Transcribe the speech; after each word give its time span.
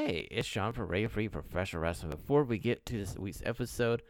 Hey, 0.00 0.28
it's 0.30 0.46
Shawn 0.46 0.74
from 0.74 0.86
Radio 0.86 1.08
Free 1.08 1.28
Professional 1.28 1.82
Wrestling. 1.82 2.12
Before 2.12 2.44
we 2.44 2.58
get 2.58 2.86
to 2.86 2.96
this 2.96 3.18
week's 3.18 3.42
episode, 3.44 4.02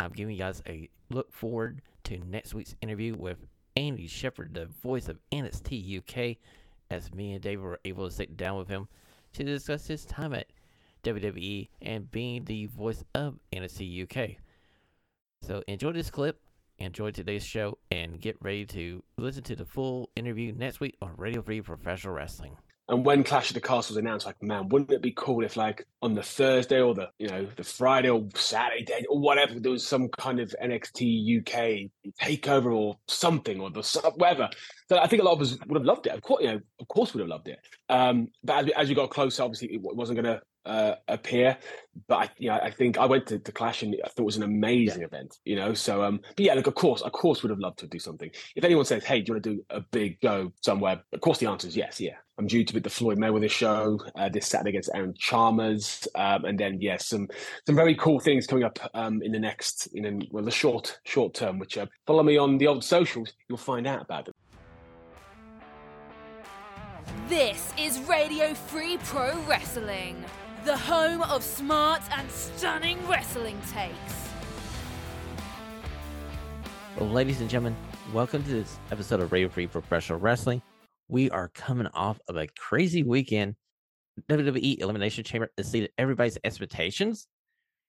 I'm 0.00 0.10
giving 0.10 0.34
you 0.34 0.40
guys 0.40 0.62
a 0.66 0.88
look 1.10 1.30
forward 1.34 1.82
to 2.04 2.16
next 2.16 2.54
week's 2.54 2.74
interview 2.80 3.14
with 3.14 3.36
Andy 3.76 4.06
Shepherd, 4.06 4.54
the 4.54 4.64
voice 4.64 5.06
of 5.06 5.18
NXT 5.30 5.98
UK, 5.98 6.38
as 6.90 7.12
me 7.12 7.34
and 7.34 7.42
Dave 7.42 7.60
were 7.60 7.78
able 7.84 8.08
to 8.08 8.10
sit 8.10 8.38
down 8.38 8.56
with 8.56 8.68
him 8.68 8.88
to 9.34 9.44
discuss 9.44 9.86
his 9.86 10.06
time 10.06 10.32
at 10.32 10.46
WWE 11.04 11.68
and 11.82 12.10
being 12.10 12.46
the 12.46 12.64
voice 12.64 13.04
of 13.14 13.38
NXT 13.52 14.04
UK. 14.04 14.36
So 15.42 15.62
enjoy 15.68 15.92
this 15.92 16.10
clip, 16.10 16.40
enjoy 16.78 17.10
today's 17.10 17.44
show, 17.44 17.76
and 17.90 18.18
get 18.18 18.38
ready 18.40 18.64
to 18.64 19.04
listen 19.18 19.42
to 19.42 19.56
the 19.56 19.66
full 19.66 20.08
interview 20.16 20.52
next 20.52 20.80
week 20.80 20.96
on 21.02 21.12
Radio 21.18 21.42
Free 21.42 21.60
Professional 21.60 22.14
Wrestling. 22.14 22.56
And 22.90 23.04
when 23.04 23.22
Clash 23.22 23.50
of 23.50 23.54
the 23.54 23.60
Castle 23.60 23.94
was 23.94 23.96
announced, 23.98 24.24
like, 24.24 24.42
man, 24.42 24.68
wouldn't 24.70 24.90
it 24.90 25.02
be 25.02 25.12
cool 25.14 25.44
if, 25.44 25.58
like, 25.58 25.86
on 26.00 26.14
the 26.14 26.22
Thursday 26.22 26.80
or 26.80 26.94
the, 26.94 27.10
you 27.18 27.28
know, 27.28 27.46
the 27.56 27.64
Friday 27.64 28.08
or 28.08 28.26
Saturday 28.34 28.82
day 28.82 29.04
or 29.10 29.18
whatever, 29.18 29.60
there 29.60 29.72
was 29.72 29.86
some 29.86 30.08
kind 30.08 30.40
of 30.40 30.54
NXT 30.62 31.40
UK 31.40 31.90
takeover 32.18 32.74
or 32.74 32.96
something 33.06 33.60
or 33.60 33.70
the 33.70 33.82
whatever. 34.16 34.48
So 34.88 34.98
I 34.98 35.06
think 35.06 35.20
a 35.20 35.24
lot 35.24 35.32
of 35.32 35.42
us 35.42 35.58
would 35.66 35.76
have 35.76 35.84
loved 35.84 36.06
it. 36.06 36.14
Of 36.14 36.22
course, 36.22 36.42
you 36.42 36.52
know, 36.52 36.60
of 36.80 36.88
course, 36.88 37.12
would 37.12 37.20
have 37.20 37.28
loved 37.28 37.48
it. 37.48 37.58
Um, 37.90 38.28
but 38.42 38.64
as, 38.64 38.70
as 38.76 38.88
you 38.88 38.94
got 38.94 39.10
closer, 39.10 39.42
obviously, 39.42 39.74
it 39.74 39.82
wasn't 39.82 40.22
going 40.22 40.36
to 40.36 40.40
uh, 40.68 40.96
appear. 41.08 41.56
But 42.06 42.16
I, 42.16 42.30
you 42.38 42.48
know, 42.48 42.60
I 42.62 42.70
think 42.70 42.96
I 42.96 43.06
went 43.06 43.26
to, 43.26 43.40
to 43.40 43.52
Clash 43.52 43.82
and 43.82 43.96
I 44.04 44.08
thought 44.08 44.22
it 44.22 44.24
was 44.24 44.36
an 44.36 44.44
amazing 44.44 45.00
yeah. 45.00 45.06
event. 45.06 45.36
You 45.44 45.56
know, 45.56 45.74
so 45.74 46.04
um, 46.04 46.20
but 46.36 46.44
yeah, 46.44 46.54
look, 46.54 46.68
of 46.68 46.76
course, 46.76 47.02
of 47.02 47.10
course, 47.10 47.42
would 47.42 47.50
have 47.50 47.58
loved 47.58 47.78
to 47.80 47.88
do 47.88 47.98
something. 47.98 48.30
If 48.54 48.62
anyone 48.62 48.84
says, 48.84 49.04
"Hey, 49.04 49.20
do 49.20 49.30
you 49.30 49.34
want 49.34 49.44
to 49.44 49.54
do 49.54 49.64
a 49.70 49.80
big 49.80 50.20
go 50.20 50.52
somewhere?" 50.62 51.02
Of 51.12 51.20
course, 51.20 51.38
the 51.38 51.48
answer 51.48 51.66
is 51.66 51.76
yes. 51.76 52.00
Yeah, 52.00 52.16
I'm 52.38 52.46
due 52.46 52.64
to 52.64 52.74
be 52.74 52.78
the 52.78 52.90
Floyd 52.90 53.18
Mayweather 53.18 53.50
show 53.50 53.98
uh, 54.16 54.28
this 54.28 54.46
Saturday 54.46 54.70
against 54.70 54.90
Aaron 54.94 55.14
Chalmers, 55.18 56.06
um, 56.14 56.44
and 56.44 56.58
then 56.58 56.80
yes, 56.80 57.08
some 57.08 57.26
some 57.66 57.74
very 57.74 57.96
cool 57.96 58.20
things 58.20 58.46
coming 58.46 58.64
up 58.64 58.78
um, 58.94 59.20
in 59.22 59.32
the 59.32 59.40
next, 59.40 59.88
in 59.94 60.04
a, 60.04 60.18
well, 60.30 60.44
the 60.44 60.52
short 60.52 61.00
short 61.04 61.34
term. 61.34 61.58
Which 61.58 61.76
uh, 61.76 61.86
follow 62.06 62.22
me 62.22 62.36
on 62.36 62.58
the 62.58 62.68
old 62.68 62.84
socials, 62.84 63.32
you'll 63.48 63.58
find 63.58 63.88
out 63.88 64.02
about 64.02 64.26
them. 64.26 64.34
This 67.28 67.72
is 67.78 67.98
Radio 68.08 68.54
Free 68.54 68.98
Pro 69.04 69.38
Wrestling 69.42 70.24
the 70.68 70.76
home 70.76 71.22
of 71.22 71.42
smart 71.42 72.02
and 72.10 72.30
stunning 72.30 72.98
wrestling 73.08 73.58
takes. 73.72 74.28
Well, 76.94 77.08
ladies 77.08 77.40
and 77.40 77.48
gentlemen, 77.48 77.74
welcome 78.12 78.42
to 78.42 78.50
this 78.50 78.78
episode 78.92 79.20
of 79.20 79.32
Radio 79.32 79.48
Free 79.48 79.66
Professional 79.66 80.18
Wrestling. 80.18 80.60
We 81.08 81.30
are 81.30 81.48
coming 81.54 81.86
off 81.94 82.20
of 82.28 82.36
a 82.36 82.48
crazy 82.48 83.02
weekend. 83.02 83.54
WWE 84.28 84.78
Elimination 84.82 85.24
Chamber 85.24 85.50
exceeded 85.56 85.90
everybody's 85.96 86.36
expectations, 86.44 87.28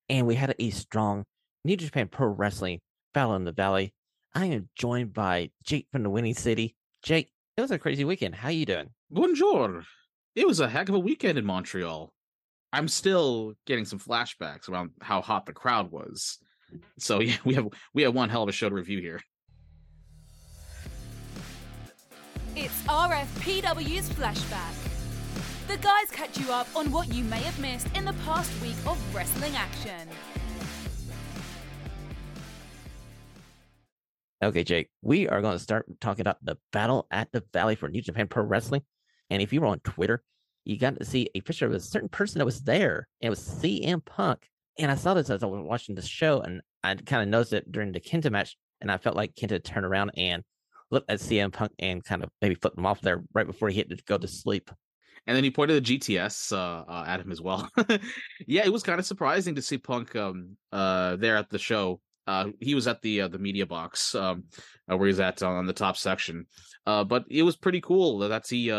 and 0.07 0.25
we 0.25 0.35
had 0.35 0.55
a 0.57 0.69
strong 0.69 1.25
New 1.65 1.75
Japan 1.75 2.07
Pro 2.07 2.27
Wrestling 2.27 2.79
Battle 3.13 3.35
in 3.35 3.43
the 3.43 3.51
Valley. 3.51 3.93
I 4.33 4.45
am 4.45 4.69
joined 4.77 5.11
by 5.11 5.51
Jake 5.65 5.87
from 5.91 6.03
the 6.03 6.09
Winning 6.09 6.33
City. 6.33 6.77
Jake, 7.03 7.29
it 7.57 7.61
was 7.61 7.71
a 7.71 7.77
crazy 7.77 8.05
weekend. 8.05 8.35
How 8.35 8.47
are 8.47 8.51
you 8.51 8.65
doing? 8.65 8.91
Bonjour. 9.11 9.83
It 10.33 10.47
was 10.47 10.61
a 10.61 10.69
heck 10.69 10.87
of 10.87 10.95
a 10.95 10.99
weekend 10.99 11.37
in 11.37 11.45
Montreal. 11.45 12.13
I'm 12.71 12.87
still 12.87 13.53
getting 13.65 13.85
some 13.85 13.99
flashbacks 13.99 14.69
around 14.69 14.91
how 15.01 15.21
hot 15.21 15.45
the 15.45 15.53
crowd 15.53 15.91
was. 15.91 16.37
So 16.99 17.19
yeah, 17.19 17.37
we 17.45 17.55
have 17.55 17.67
we 17.93 18.03
have 18.03 18.13
one 18.13 18.29
hell 18.29 18.43
of 18.43 18.49
a 18.49 18.51
show 18.51 18.69
to 18.69 18.75
review 18.75 18.99
here. 18.99 19.19
It's 22.55 22.81
RFPW's 22.83 24.09
flashback. 24.09 24.73
The 25.67 25.77
guys 25.77 26.09
catch 26.11 26.39
you 26.39 26.51
up 26.51 26.67
on 26.75 26.91
what 26.91 27.13
you 27.13 27.23
may 27.23 27.39
have 27.41 27.59
missed 27.59 27.87
in 27.95 28.05
the 28.05 28.13
past 28.25 28.51
week 28.61 28.75
of 28.85 28.97
wrestling 29.15 29.55
action. 29.55 30.09
Okay, 34.41 34.63
Jake, 34.63 34.89
we 35.01 35.27
are 35.27 35.41
going 35.41 35.57
to 35.57 35.63
start 35.63 35.85
talking 35.99 36.21
about 36.21 36.43
the 36.43 36.57
battle 36.71 37.07
at 37.11 37.31
the 37.31 37.43
Valley 37.53 37.75
for 37.75 37.89
New 37.89 38.01
Japan 38.01 38.27
Pro 38.27 38.43
Wrestling. 38.43 38.81
And 39.29 39.41
if 39.41 39.53
you 39.53 39.61
were 39.61 39.67
on 39.67 39.79
Twitter, 39.81 40.23
you 40.65 40.77
got 40.77 40.97
to 40.97 41.05
see 41.05 41.29
a 41.35 41.41
picture 41.41 41.65
of 41.65 41.73
a 41.73 41.79
certain 41.79 42.09
person 42.09 42.39
that 42.39 42.45
was 42.45 42.61
there. 42.61 43.07
And 43.21 43.27
it 43.27 43.29
was 43.29 43.39
CM 43.39 44.03
Punk. 44.03 44.47
And 44.77 44.91
I 44.91 44.95
saw 44.95 45.13
this 45.13 45.29
as 45.29 45.43
I 45.43 45.47
was 45.47 45.65
watching 45.65 45.95
the 45.95 46.01
show, 46.01 46.41
and 46.41 46.61
I 46.83 46.95
kind 46.95 47.21
of 47.21 47.27
noticed 47.27 47.53
it 47.53 47.71
during 47.71 47.91
the 47.91 47.99
Kenta 47.99 48.31
match, 48.31 48.55
and 48.79 48.91
I 48.91 48.97
felt 48.97 49.15
like 49.15 49.35
Kenta 49.35 49.61
turned 49.61 49.85
around 49.85 50.11
and 50.15 50.43
looked 50.89 51.09
at 51.09 51.19
CM 51.19 51.51
Punk 51.51 51.71
and 51.79 52.03
kind 52.03 52.23
of 52.23 52.29
maybe 52.41 52.55
flipped 52.55 52.77
him 52.77 52.85
off 52.85 53.01
there 53.01 53.23
right 53.33 53.45
before 53.45 53.69
he 53.69 53.75
hit 53.75 53.89
to 53.89 53.97
go 54.05 54.17
to 54.17 54.27
sleep. 54.27 54.71
And 55.27 55.35
then 55.35 55.43
he 55.43 55.51
pointed 55.51 55.83
the 55.83 55.97
GTS 55.97 56.53
uh, 56.53 56.89
uh, 56.89 57.03
at 57.05 57.19
him 57.19 57.31
as 57.31 57.41
well. 57.41 57.69
yeah, 58.47 58.65
it 58.65 58.73
was 58.73 58.83
kind 58.83 58.99
of 58.99 59.05
surprising 59.05 59.55
to 59.55 59.61
see 59.61 59.77
Punk 59.77 60.15
um, 60.15 60.57
uh, 60.71 61.17
there 61.17 61.37
at 61.37 61.49
the 61.49 61.59
show. 61.59 61.99
Uh, 62.25 62.47
he 62.59 62.75
was 62.75 62.87
at 62.87 63.01
the 63.01 63.21
uh, 63.21 63.27
the 63.27 63.39
media 63.39 63.65
box 63.65 64.13
um, 64.13 64.43
uh, 64.89 64.95
where 64.95 65.07
he's 65.07 65.19
at 65.19 65.41
on 65.41 65.65
the 65.65 65.73
top 65.73 65.97
section, 65.97 66.45
but 66.85 67.25
it 67.29 67.43
was 67.43 67.57
pretty 67.57 67.81
cool 67.81 68.19
that 68.19 68.47
he 68.47 68.69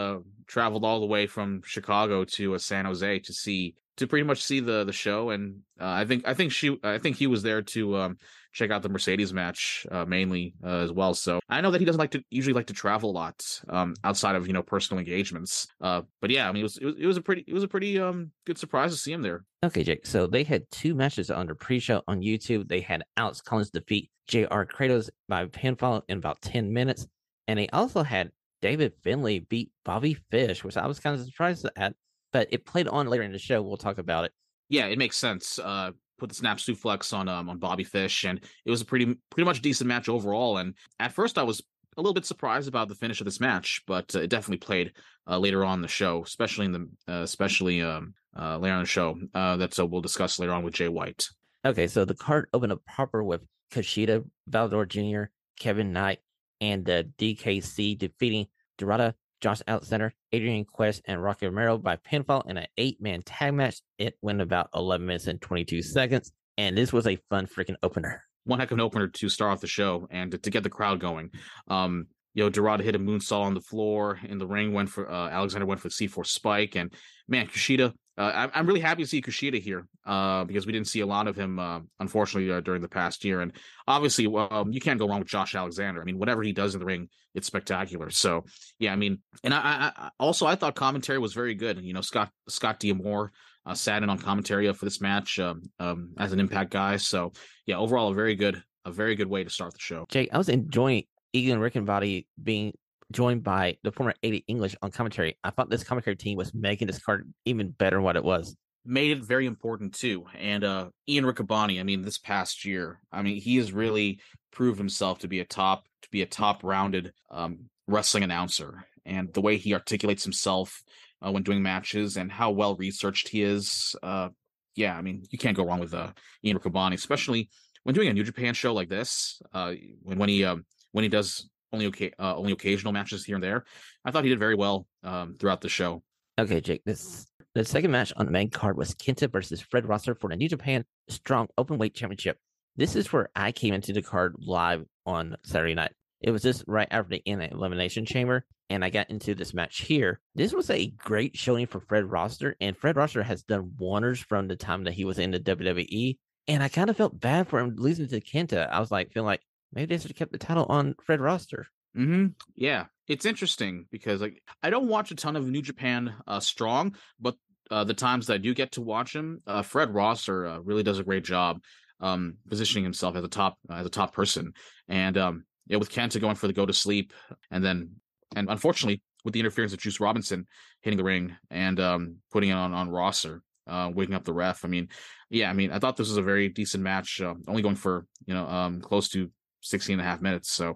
traveled 0.50 0.84
all 0.84 0.98
the 0.98 1.06
way 1.06 1.26
from 1.26 1.62
Chicago 1.64 2.24
to 2.24 2.56
uh, 2.56 2.58
San 2.58 2.84
Jose 2.84 3.20
to 3.20 3.32
see 3.32 3.74
to 3.96 4.06
pretty 4.06 4.24
much 4.24 4.42
see 4.42 4.60
the 4.60 4.84
the 4.84 4.92
show. 4.92 5.30
And 5.30 5.60
uh, 5.80 5.86
I 5.86 6.04
think 6.04 6.26
I 6.26 6.34
think 6.34 6.52
she 6.52 6.76
I 6.82 6.98
think 6.98 7.16
he 7.16 7.28
was 7.28 7.42
there 7.42 7.62
to 7.62 7.96
um, 7.96 8.18
check 8.52 8.70
out 8.70 8.82
the 8.82 8.88
Mercedes 8.88 9.32
match 9.32 9.86
uh, 9.92 10.04
mainly 10.04 10.54
uh, 10.64 10.78
as 10.78 10.90
well. 10.90 11.14
So 11.14 11.38
I 11.48 11.60
know 11.60 11.70
that 11.70 11.80
he 11.80 11.84
doesn't 11.84 12.00
like 12.00 12.10
to 12.12 12.22
usually 12.30 12.52
like 12.52 12.66
to 12.66 12.72
travel 12.72 13.10
a 13.10 13.12
lot 13.12 13.60
um, 13.68 13.94
outside 14.02 14.34
of 14.34 14.48
you 14.48 14.52
know 14.52 14.62
personal 14.62 14.98
engagements. 14.98 15.68
but 15.78 16.04
yeah, 16.28 16.48
I 16.48 16.52
mean 16.52 16.60
it 16.60 16.64
was, 16.64 16.78
it 16.78 16.84
was 16.84 16.96
it 16.98 17.06
was 17.06 17.16
a 17.16 17.22
pretty 17.22 17.44
it 17.46 17.54
was 17.54 17.62
a 17.62 17.68
pretty 17.68 18.00
um, 18.00 18.32
good 18.44 18.58
surprise 18.58 18.90
to 18.90 18.98
see 18.98 19.12
him 19.12 19.22
there. 19.22 19.44
Okay, 19.64 19.84
Jake. 19.84 20.04
So 20.04 20.26
they 20.26 20.42
had 20.42 20.64
two 20.72 20.94
matches 20.94 21.30
under 21.30 21.54
pre-show 21.54 22.02
on 22.08 22.22
YouTube. 22.22 22.68
They 22.68 22.80
had 22.80 23.04
Alex 23.16 23.40
Coughlin 23.40 23.70
defeat 23.70 24.10
J.R. 24.26 24.66
Kratos 24.66 25.10
by 25.28 25.46
pinfall 25.46 26.02
in 26.08 26.18
about 26.18 26.42
ten 26.42 26.72
minutes. 26.72 27.06
And 27.46 27.58
they 27.58 27.68
also 27.70 28.04
had 28.04 28.30
David 28.62 28.92
Finlay 29.02 29.40
beat 29.40 29.70
Bobby 29.84 30.14
Fish, 30.30 30.64
which 30.64 30.76
I 30.76 30.86
was 30.86 31.00
kind 31.00 31.18
of 31.18 31.24
surprised 31.24 31.68
at, 31.76 31.94
but 32.32 32.48
it 32.50 32.66
played 32.66 32.88
on 32.88 33.08
later 33.08 33.22
in 33.22 33.32
the 33.32 33.38
show. 33.38 33.62
We'll 33.62 33.76
talk 33.76 33.98
about 33.98 34.24
it. 34.24 34.32
Yeah, 34.68 34.86
it 34.86 34.98
makes 34.98 35.16
sense. 35.16 35.58
Uh, 35.58 35.92
put 36.18 36.28
the 36.28 36.34
snap 36.34 36.58
suplex 36.58 37.12
on 37.12 37.28
um, 37.28 37.48
on 37.48 37.58
Bobby 37.58 37.84
Fish, 37.84 38.24
and 38.24 38.40
it 38.64 38.70
was 38.70 38.82
a 38.82 38.84
pretty 38.84 39.16
pretty 39.30 39.44
much 39.44 39.62
decent 39.62 39.88
match 39.88 40.08
overall. 40.08 40.58
And 40.58 40.74
at 41.00 41.12
first, 41.12 41.38
I 41.38 41.42
was 41.42 41.62
a 41.96 42.00
little 42.00 42.14
bit 42.14 42.26
surprised 42.26 42.68
about 42.68 42.88
the 42.88 42.94
finish 42.94 43.20
of 43.20 43.24
this 43.24 43.40
match, 43.40 43.82
but 43.86 44.14
uh, 44.14 44.20
it 44.20 44.30
definitely 44.30 44.58
played 44.58 44.92
uh, 45.28 45.38
later 45.38 45.64
on 45.64 45.82
the 45.82 45.88
show, 45.88 46.22
especially 46.22 46.66
in 46.66 46.72
the 46.72 46.88
uh, 47.08 47.22
especially 47.22 47.82
um, 47.82 48.14
uh, 48.38 48.58
later 48.58 48.74
on 48.74 48.82
the 48.82 48.88
show. 48.88 49.18
Uh, 49.34 49.56
that 49.56 49.74
so 49.74 49.84
we'll 49.84 50.00
discuss 50.00 50.38
later 50.38 50.52
on 50.52 50.62
with 50.62 50.74
Jay 50.74 50.88
White. 50.88 51.28
Okay, 51.64 51.88
so 51.88 52.04
the 52.04 52.14
card 52.14 52.48
opened 52.52 52.72
up 52.72 52.84
proper 52.86 53.22
with 53.22 53.42
Kushida, 53.72 54.24
Volador 54.48 54.88
Jr., 54.88 55.30
Kevin 55.58 55.92
Knight, 55.92 56.20
and 56.60 56.84
the 56.84 57.10
DKC 57.18 57.98
defeating 57.98 58.46
Dorada, 58.78 59.14
Josh 59.40 59.62
Alexander, 59.66 60.12
Adrian 60.32 60.64
Quest, 60.64 61.02
and 61.06 61.22
Rocky 61.22 61.46
Romero 61.46 61.78
by 61.78 61.96
pinfall 61.96 62.48
in 62.48 62.56
an 62.56 62.66
eight 62.76 63.00
man 63.00 63.22
tag 63.22 63.54
match. 63.54 63.80
It 63.98 64.14
went 64.22 64.40
about 64.40 64.68
11 64.74 65.06
minutes 65.06 65.26
and 65.26 65.40
22 65.40 65.82
seconds. 65.82 66.32
And 66.58 66.76
this 66.76 66.92
was 66.92 67.06
a 67.06 67.18
fun 67.30 67.46
freaking 67.46 67.76
opener. 67.82 68.22
One 68.44 68.58
heck 68.58 68.70
of 68.70 68.76
an 68.76 68.80
opener 68.80 69.08
to 69.08 69.28
start 69.28 69.52
off 69.52 69.60
the 69.60 69.66
show 69.66 70.06
and 70.10 70.30
to, 70.32 70.38
to 70.38 70.50
get 70.50 70.62
the 70.62 70.70
crowd 70.70 71.00
going. 71.00 71.30
Um, 71.68 72.06
you 72.34 72.44
know, 72.44 72.50
Dorada 72.50 72.82
hit 72.84 72.94
a 72.94 72.98
moonsault 72.98 73.42
on 73.42 73.54
the 73.54 73.60
floor 73.60 74.18
in 74.22 74.38
the 74.38 74.46
ring, 74.46 74.72
went 74.72 74.88
for 74.88 75.10
uh, 75.10 75.30
Alexander 75.30 75.66
went 75.66 75.80
for 75.80 75.88
the 75.88 75.94
C4 75.94 76.26
spike. 76.26 76.76
And 76.76 76.92
man, 77.28 77.46
Kushida 77.46 77.92
uh, 78.18 78.48
I'm, 78.52 78.66
really 78.66 78.80
happy 78.80 79.02
to 79.02 79.08
see 79.08 79.22
Kushida 79.22 79.60
here 79.60 79.86
uh, 80.04 80.44
because 80.44 80.66
we 80.66 80.72
didn't 80.72 80.88
see 80.88 81.00
a 81.00 81.06
lot 81.06 81.26
of 81.26 81.36
him, 81.36 81.58
uh, 81.58 81.80
unfortunately, 82.00 82.52
uh, 82.52 82.60
during 82.60 82.82
the 82.82 82.88
past 82.88 83.24
year. 83.24 83.40
And 83.40 83.52
obviously, 83.86 84.26
um, 84.26 84.72
you 84.72 84.80
can't 84.80 84.98
go 84.98 85.08
wrong 85.08 85.20
with 85.20 85.28
Josh 85.28 85.54
Alexander. 85.54 86.00
I 86.00 86.04
mean, 86.04 86.18
whatever 86.18 86.42
he 86.42 86.52
does 86.52 86.74
in 86.74 86.80
the 86.80 86.86
ring, 86.86 87.08
it's 87.34 87.46
spectacular. 87.46 88.10
So, 88.10 88.44
yeah, 88.78 88.92
I 88.92 88.96
mean, 88.96 89.18
and 89.42 89.54
I, 89.54 89.92
I 89.96 90.10
also 90.18 90.46
I 90.46 90.54
thought 90.54 90.74
commentary 90.74 91.18
was 91.18 91.32
very 91.32 91.54
good. 91.54 91.80
You 91.82 91.94
know, 91.94 92.00
Scott 92.00 92.30
Scott 92.48 92.80
D'Amore 92.80 93.32
uh, 93.64 93.74
sat 93.74 94.02
in 94.02 94.10
on 94.10 94.18
commentary 94.18 94.70
for 94.72 94.84
this 94.84 95.00
match 95.00 95.38
um, 95.38 95.62
um, 95.78 96.14
as 96.18 96.32
an 96.32 96.40
Impact 96.40 96.70
guy. 96.70 96.96
So, 96.96 97.32
yeah, 97.66 97.78
overall, 97.78 98.10
a 98.10 98.14
very 98.14 98.34
good 98.34 98.62
a 98.84 98.90
very 98.90 99.14
good 99.14 99.28
way 99.28 99.44
to 99.44 99.50
start 99.50 99.72
the 99.72 99.80
show. 99.80 100.06
Jake, 100.08 100.30
I 100.32 100.38
was 100.38 100.48
enjoying 100.48 101.04
Ian 101.34 101.60
Riccaboni 101.60 102.26
being 102.42 102.72
joined 103.12 103.42
by 103.42 103.76
the 103.82 103.92
former 103.92 104.14
80 104.22 104.44
English 104.46 104.76
on 104.82 104.90
commentary. 104.90 105.36
I 105.42 105.50
thought 105.50 105.70
this 105.70 105.84
commentary 105.84 106.16
team 106.16 106.36
was 106.36 106.54
making 106.54 106.86
this 106.86 106.98
card 106.98 107.32
even 107.44 107.70
better 107.70 107.96
than 107.96 108.04
what 108.04 108.16
it 108.16 108.24
was. 108.24 108.56
Made 108.84 109.10
it 109.10 109.24
very 109.24 109.46
important 109.46 109.94
too. 109.94 110.24
And 110.38 110.64
uh 110.64 110.88
Ian 111.08 111.24
Riccaboni, 111.24 111.80
I 111.80 111.82
mean, 111.82 112.02
this 112.02 112.18
past 112.18 112.64
year, 112.64 113.00
I 113.12 113.22
mean, 113.22 113.40
he 113.40 113.56
has 113.56 113.72
really 113.72 114.20
proved 114.52 114.78
himself 114.78 115.20
to 115.20 115.28
be 115.28 115.40
a 115.40 115.44
top 115.44 115.84
to 116.02 116.08
be 116.10 116.22
a 116.22 116.26
top 116.26 116.64
rounded 116.64 117.12
um 117.30 117.68
wrestling 117.86 118.24
announcer. 118.24 118.84
And 119.04 119.32
the 119.34 119.40
way 119.40 119.56
he 119.56 119.74
articulates 119.74 120.24
himself 120.24 120.82
uh, 121.22 121.30
when 121.30 121.42
doing 121.42 121.62
matches 121.62 122.16
and 122.16 122.30
how 122.32 122.50
well 122.52 122.76
researched 122.76 123.28
he 123.28 123.42
is, 123.42 123.94
uh 124.02 124.30
yeah, 124.76 124.96
I 124.96 125.02
mean, 125.02 125.24
you 125.30 125.38
can't 125.38 125.56
go 125.56 125.64
wrong 125.64 125.80
with 125.80 125.92
uh 125.92 126.12
Ian 126.42 126.58
Riccaboni, 126.58 126.94
especially 126.94 127.50
when 127.82 127.94
doing 127.94 128.08
a 128.08 128.14
New 128.14 128.24
Japan 128.24 128.54
show 128.54 128.72
like 128.72 128.88
this, 128.88 129.42
uh 129.52 129.74
when 130.02 130.18
when 130.18 130.28
he 130.30 130.42
um 130.44 130.64
when 130.92 131.02
he 131.02 131.10
does 131.10 131.49
only 131.72 131.86
okay, 131.86 132.12
uh, 132.18 132.36
only 132.36 132.52
occasional 132.52 132.92
matches 132.92 133.24
here 133.24 133.36
and 133.36 133.44
there. 133.44 133.64
I 134.04 134.10
thought 134.10 134.24
he 134.24 134.30
did 134.30 134.38
very 134.38 134.54
well 134.54 134.86
um, 135.02 135.36
throughout 135.38 135.60
the 135.60 135.68
show. 135.68 136.02
Okay, 136.38 136.60
Jake. 136.60 136.82
This 136.84 137.26
the 137.54 137.64
second 137.64 137.90
match 137.90 138.12
on 138.16 138.26
the 138.26 138.32
main 138.32 138.50
card 138.50 138.76
was 138.76 138.94
Kenta 138.94 139.30
versus 139.30 139.60
Fred 139.60 139.86
Rosser 139.86 140.14
for 140.14 140.30
the 140.30 140.36
New 140.36 140.48
Japan 140.48 140.84
Strong 141.08 141.48
Openweight 141.58 141.94
Championship. 141.94 142.38
This 142.76 142.94
is 142.94 143.12
where 143.12 143.28
I 143.34 143.52
came 143.52 143.74
into 143.74 143.92
the 143.92 144.02
card 144.02 144.36
live 144.38 144.84
on 145.04 145.36
Saturday 145.44 145.74
night. 145.74 145.92
It 146.20 146.30
was 146.30 146.42
just 146.42 146.64
right 146.66 146.88
after 146.90 147.10
the 147.10 147.22
in 147.24 147.40
elimination 147.40 148.04
chamber, 148.04 148.44
and 148.68 148.84
I 148.84 148.90
got 148.90 149.10
into 149.10 149.34
this 149.34 149.54
match 149.54 149.82
here. 149.82 150.20
This 150.34 150.52
was 150.52 150.70
a 150.70 150.86
great 150.86 151.36
showing 151.36 151.66
for 151.66 151.80
Fred 151.80 152.04
Rosser, 152.04 152.56
and 152.60 152.76
Fred 152.76 152.96
Rosser 152.96 153.22
has 153.22 153.42
done 153.42 153.72
wonders 153.78 154.20
from 154.20 154.46
the 154.46 154.56
time 154.56 154.84
that 154.84 154.94
he 154.94 155.04
was 155.04 155.18
in 155.18 155.30
the 155.30 155.40
WWE. 155.40 156.18
And 156.46 156.62
I 156.62 156.68
kind 156.68 156.90
of 156.90 156.96
felt 156.96 157.18
bad 157.18 157.48
for 157.48 157.58
him 157.58 157.74
losing 157.76 158.08
to 158.08 158.20
Kenta. 158.20 158.68
I 158.70 158.80
was 158.80 158.90
like, 158.90 159.12
feeling 159.12 159.26
like 159.26 159.42
maybe 159.72 159.86
they 159.86 160.00
should 160.00 160.10
have 160.10 160.16
kept 160.16 160.32
the 160.32 160.38
title 160.38 160.66
on 160.68 160.94
Fred 161.04 161.20
Rosser. 161.20 161.66
Mm-hmm. 161.96 162.26
Yeah, 162.54 162.86
it's 163.08 163.26
interesting 163.26 163.86
because 163.90 164.20
like 164.20 164.42
I 164.62 164.70
don't 164.70 164.88
watch 164.88 165.10
a 165.10 165.16
ton 165.16 165.36
of 165.36 165.48
New 165.48 165.62
Japan 165.62 166.14
uh, 166.26 166.40
Strong, 166.40 166.96
but 167.20 167.34
uh, 167.70 167.84
the 167.84 167.94
times 167.94 168.26
that 168.26 168.34
I 168.34 168.38
do 168.38 168.54
get 168.54 168.72
to 168.72 168.80
watch 168.80 169.14
him, 169.14 169.40
uh, 169.46 169.62
Fred 169.62 169.92
Rosser 169.92 170.46
uh, 170.46 170.58
really 170.60 170.82
does 170.82 170.98
a 170.98 171.04
great 171.04 171.24
job 171.24 171.60
um, 172.00 172.36
positioning 172.48 172.84
himself 172.84 173.16
as 173.16 173.24
a 173.24 173.28
top 173.28 173.58
as 173.70 173.86
a 173.86 173.90
top 173.90 174.12
person. 174.14 174.52
And 174.88 175.18
um, 175.18 175.44
yeah, 175.66 175.76
with 175.76 175.90
Kenta 175.90 176.20
going 176.20 176.36
for 176.36 176.46
the 176.46 176.52
go 176.52 176.66
to 176.66 176.72
sleep, 176.72 177.12
and 177.50 177.64
then 177.64 177.90
and 178.36 178.48
unfortunately 178.48 179.02
with 179.24 179.34
the 179.34 179.40
interference 179.40 179.72
of 179.72 179.78
Juice 179.80 180.00
Robinson 180.00 180.46
hitting 180.80 180.96
the 180.96 181.04
ring 181.04 181.36
and 181.50 181.78
um, 181.78 182.16
putting 182.32 182.50
it 182.50 182.54
on 182.54 182.72
on 182.72 182.88
Rosser, 182.88 183.42
uh, 183.66 183.90
waking 183.92 184.14
up 184.14 184.24
the 184.24 184.32
ref. 184.32 184.64
I 184.64 184.68
mean, 184.68 184.88
yeah, 185.28 185.50
I 185.50 185.52
mean, 185.52 185.72
I 185.72 185.78
thought 185.78 185.96
this 185.96 186.08
was 186.08 186.16
a 186.16 186.22
very 186.22 186.48
decent 186.48 186.82
match, 186.82 187.20
uh, 187.20 187.34
only 187.48 187.62
going 187.62 187.76
for 187.76 188.06
you 188.26 188.34
know 188.34 188.46
um, 188.46 188.80
close 188.80 189.08
to 189.10 189.30
16 189.62 189.94
and 189.94 190.00
a 190.00 190.04
half 190.04 190.20
minutes. 190.20 190.52
So 190.52 190.70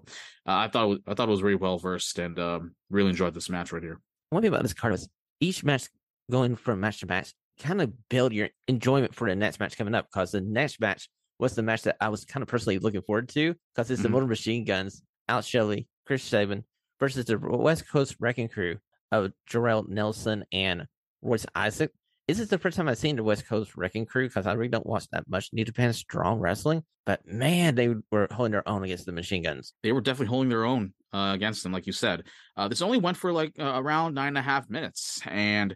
uh, 0.47 0.53
I 0.53 0.67
thought 0.67 0.89
was, 0.89 0.99
I 1.07 1.13
thought 1.13 1.27
it 1.27 1.31
was 1.31 1.41
very 1.41 1.55
well 1.55 1.77
versed 1.77 2.19
and 2.19 2.37
um, 2.39 2.75
really 2.89 3.09
enjoyed 3.09 3.33
this 3.33 3.49
match 3.49 3.71
right 3.71 3.83
here. 3.83 3.99
One 4.29 4.41
thing 4.41 4.49
about 4.49 4.63
this 4.63 4.73
card 4.73 4.93
is 4.93 5.07
each 5.39 5.63
match 5.63 5.87
going 6.31 6.55
from 6.55 6.79
match 6.79 6.99
to 7.01 7.07
match 7.07 7.33
kind 7.59 7.81
of 7.81 7.93
build 8.09 8.33
your 8.33 8.49
enjoyment 8.67 9.13
for 9.15 9.29
the 9.29 9.35
next 9.35 9.59
match 9.59 9.77
coming 9.77 9.95
up 9.95 10.07
because 10.11 10.31
the 10.31 10.41
next 10.41 10.79
match 10.79 11.09
was 11.39 11.55
the 11.55 11.63
match 11.63 11.83
that 11.83 11.97
I 11.99 12.09
was 12.09 12.25
kind 12.25 12.41
of 12.41 12.47
personally 12.47 12.79
looking 12.79 13.01
forward 13.01 13.29
to 13.29 13.55
because 13.73 13.91
it's 13.91 13.99
mm-hmm. 13.99 14.03
the 14.03 14.09
Motor 14.09 14.27
Machine 14.27 14.65
Guns, 14.65 15.01
Alex 15.27 15.47
Shelley, 15.47 15.87
Chris 16.05 16.23
Sabin 16.23 16.63
versus 16.99 17.25
the 17.25 17.37
West 17.37 17.89
Coast 17.89 18.15
Wrecking 18.19 18.49
Crew 18.49 18.77
of 19.11 19.31
Jorel 19.49 19.87
Nelson 19.87 20.45
and 20.51 20.85
Royce 21.21 21.45
Isaac. 21.55 21.91
Is 22.27 22.37
this 22.37 22.45
is 22.45 22.49
the 22.49 22.57
first 22.57 22.75
time 22.75 22.87
I've 22.87 22.97
seen 22.97 23.17
the 23.17 23.23
West 23.23 23.47
Coast 23.47 23.77
Wrecking 23.77 24.07
Crew 24.07 24.27
because 24.27 24.47
I 24.47 24.53
really 24.53 24.69
don't 24.69 24.85
watch 24.85 25.07
that 25.11 25.29
much 25.29 25.49
New 25.53 25.63
Japan 25.63 25.93
Strong 25.93 26.39
Wrestling. 26.39 26.83
But 27.05 27.21
man, 27.23 27.75
they 27.75 27.93
were 28.11 28.27
holding 28.31 28.51
their 28.51 28.67
own 28.67 28.83
against 28.83 29.05
the 29.05 29.11
Machine 29.11 29.43
Guns. 29.43 29.73
They 29.83 29.91
were 29.91 30.01
definitely 30.01 30.31
holding 30.31 30.49
their 30.49 30.65
own 30.65 30.93
uh, 31.13 31.33
against 31.35 31.61
them, 31.61 31.71
like 31.71 31.85
you 31.85 31.93
said. 31.93 32.23
Uh, 32.57 32.67
this 32.67 32.81
only 32.81 32.97
went 32.97 33.17
for 33.17 33.31
like 33.31 33.53
uh, 33.59 33.73
around 33.75 34.15
nine 34.15 34.29
and 34.29 34.39
a 34.39 34.41
half 34.41 34.67
minutes, 34.71 35.21
and 35.27 35.75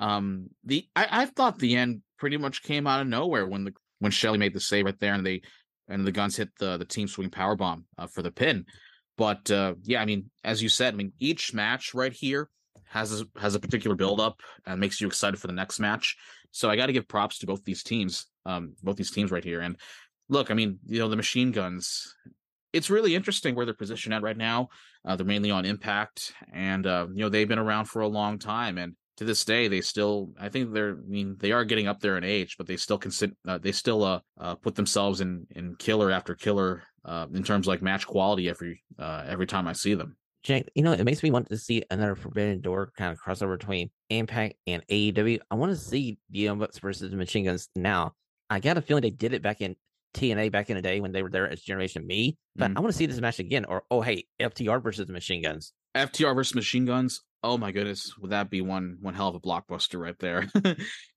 um, 0.00 0.48
the 0.64 0.84
I, 0.96 1.06
I 1.10 1.26
thought 1.26 1.60
the 1.60 1.76
end 1.76 2.02
pretty 2.18 2.38
much 2.38 2.64
came 2.64 2.88
out 2.88 3.00
of 3.00 3.06
nowhere 3.06 3.46
when 3.46 3.62
the 3.62 3.72
when 4.00 4.10
Shelley 4.10 4.38
made 4.38 4.52
the 4.52 4.58
save 4.58 4.86
right 4.86 4.98
there, 4.98 5.14
and 5.14 5.24
they 5.24 5.42
and 5.86 6.04
the 6.04 6.10
guns 6.10 6.36
hit 6.36 6.50
the 6.58 6.76
the 6.76 6.84
team 6.84 7.06
swing 7.06 7.30
power 7.30 7.54
bomb 7.54 7.84
uh, 7.98 8.08
for 8.08 8.22
the 8.22 8.32
pin. 8.32 8.64
But 9.16 9.48
uh, 9.48 9.74
yeah, 9.84 10.02
I 10.02 10.06
mean, 10.06 10.28
as 10.42 10.60
you 10.60 10.68
said, 10.68 10.94
I 10.94 10.96
mean, 10.96 11.12
each 11.20 11.54
match 11.54 11.94
right 11.94 12.12
here 12.12 12.48
has 12.88 13.20
a, 13.20 13.26
has 13.38 13.54
a 13.54 13.60
particular 13.60 13.96
build 13.96 14.20
up 14.20 14.40
and 14.66 14.80
makes 14.80 15.00
you 15.00 15.06
excited 15.06 15.40
for 15.40 15.46
the 15.46 15.52
next 15.52 15.80
match. 15.80 16.16
So 16.50 16.70
I 16.70 16.76
got 16.76 16.86
to 16.86 16.92
give 16.92 17.08
props 17.08 17.38
to 17.38 17.46
both 17.46 17.64
these 17.64 17.82
teams, 17.82 18.26
um, 18.46 18.74
both 18.82 18.96
these 18.96 19.10
teams 19.10 19.30
right 19.30 19.44
here. 19.44 19.60
And 19.60 19.76
look, 20.28 20.50
I 20.50 20.54
mean, 20.54 20.78
you 20.86 20.98
know, 20.98 21.08
the 21.08 21.16
machine 21.16 21.52
guns. 21.52 22.14
It's 22.72 22.90
really 22.90 23.14
interesting 23.14 23.54
where 23.54 23.64
they're 23.64 23.74
positioned 23.74 24.14
at 24.14 24.22
right 24.22 24.36
now. 24.36 24.68
Uh, 25.04 25.14
they're 25.14 25.26
mainly 25.26 25.52
on 25.52 25.64
Impact, 25.64 26.32
and 26.52 26.84
uh, 26.86 27.06
you 27.12 27.22
know 27.22 27.28
they've 27.28 27.46
been 27.46 27.58
around 27.58 27.84
for 27.84 28.00
a 28.02 28.08
long 28.08 28.36
time, 28.36 28.78
and 28.78 28.96
to 29.16 29.24
this 29.24 29.44
day 29.44 29.68
they 29.68 29.80
still 29.80 30.30
i 30.40 30.48
think 30.48 30.72
they're 30.72 30.92
i 30.92 31.08
mean 31.08 31.36
they 31.38 31.52
are 31.52 31.64
getting 31.64 31.86
up 31.86 32.00
there 32.00 32.16
in 32.16 32.24
age 32.24 32.56
but 32.56 32.66
they 32.66 32.76
still 32.76 32.98
consider 32.98 33.32
uh, 33.46 33.58
they 33.58 33.72
still 33.72 34.02
uh, 34.02 34.20
uh, 34.40 34.54
put 34.56 34.74
themselves 34.74 35.20
in 35.20 35.46
in 35.54 35.74
killer 35.76 36.10
after 36.10 36.34
killer 36.34 36.82
uh, 37.04 37.26
in 37.32 37.42
terms 37.42 37.66
of 37.66 37.68
like 37.68 37.82
match 37.82 38.06
quality 38.06 38.48
every 38.48 38.82
every 38.98 39.46
time 39.46 39.68
i 39.68 39.72
see 39.72 39.94
them 39.94 40.16
Jake, 40.44 40.70
you 40.74 40.82
know, 40.82 40.92
it 40.92 41.04
makes 41.04 41.22
me 41.22 41.30
want 41.30 41.48
to 41.48 41.56
see 41.56 41.82
another 41.90 42.14
Forbidden 42.14 42.60
Door 42.60 42.92
kind 42.98 43.10
of 43.10 43.18
crossover 43.18 43.58
between 43.58 43.90
Impact 44.10 44.56
and 44.66 44.86
AEW. 44.88 45.40
I 45.50 45.54
want 45.54 45.72
to 45.72 45.76
see 45.76 46.18
the 46.30 46.40
Young 46.40 46.58
Bucks 46.58 46.78
versus 46.78 47.10
the 47.10 47.16
Machine 47.16 47.46
Guns 47.46 47.68
now. 47.74 48.12
I 48.50 48.60
got 48.60 48.76
a 48.76 48.82
feeling 48.82 49.00
they 49.00 49.10
did 49.10 49.32
it 49.32 49.42
back 49.42 49.62
in 49.62 49.74
TNA 50.14 50.52
back 50.52 50.68
in 50.68 50.76
the 50.76 50.82
day 50.82 51.00
when 51.00 51.12
they 51.12 51.22
were 51.22 51.30
there 51.30 51.48
as 51.48 51.60
Generation 51.62 52.06
Me, 52.06 52.36
but 52.54 52.68
mm-hmm. 52.68 52.78
I 52.78 52.80
want 52.80 52.92
to 52.92 52.96
see 52.96 53.06
this 53.06 53.20
match 53.20 53.38
again. 53.38 53.64
Or, 53.64 53.84
oh, 53.90 54.02
hey, 54.02 54.26
FTR 54.38 54.82
versus 54.82 55.06
the 55.06 55.14
Machine 55.14 55.42
Guns. 55.42 55.72
FTR 55.96 56.34
versus 56.34 56.54
Machine 56.54 56.84
Guns. 56.84 57.22
Oh 57.42 57.58
my 57.58 57.72
goodness, 57.72 58.16
would 58.18 58.30
that 58.30 58.48
be 58.48 58.62
one 58.62 58.96
one 59.00 59.12
hell 59.12 59.28
of 59.28 59.34
a 59.34 59.40
blockbuster 59.40 60.00
right 60.00 60.18
there? 60.18 60.48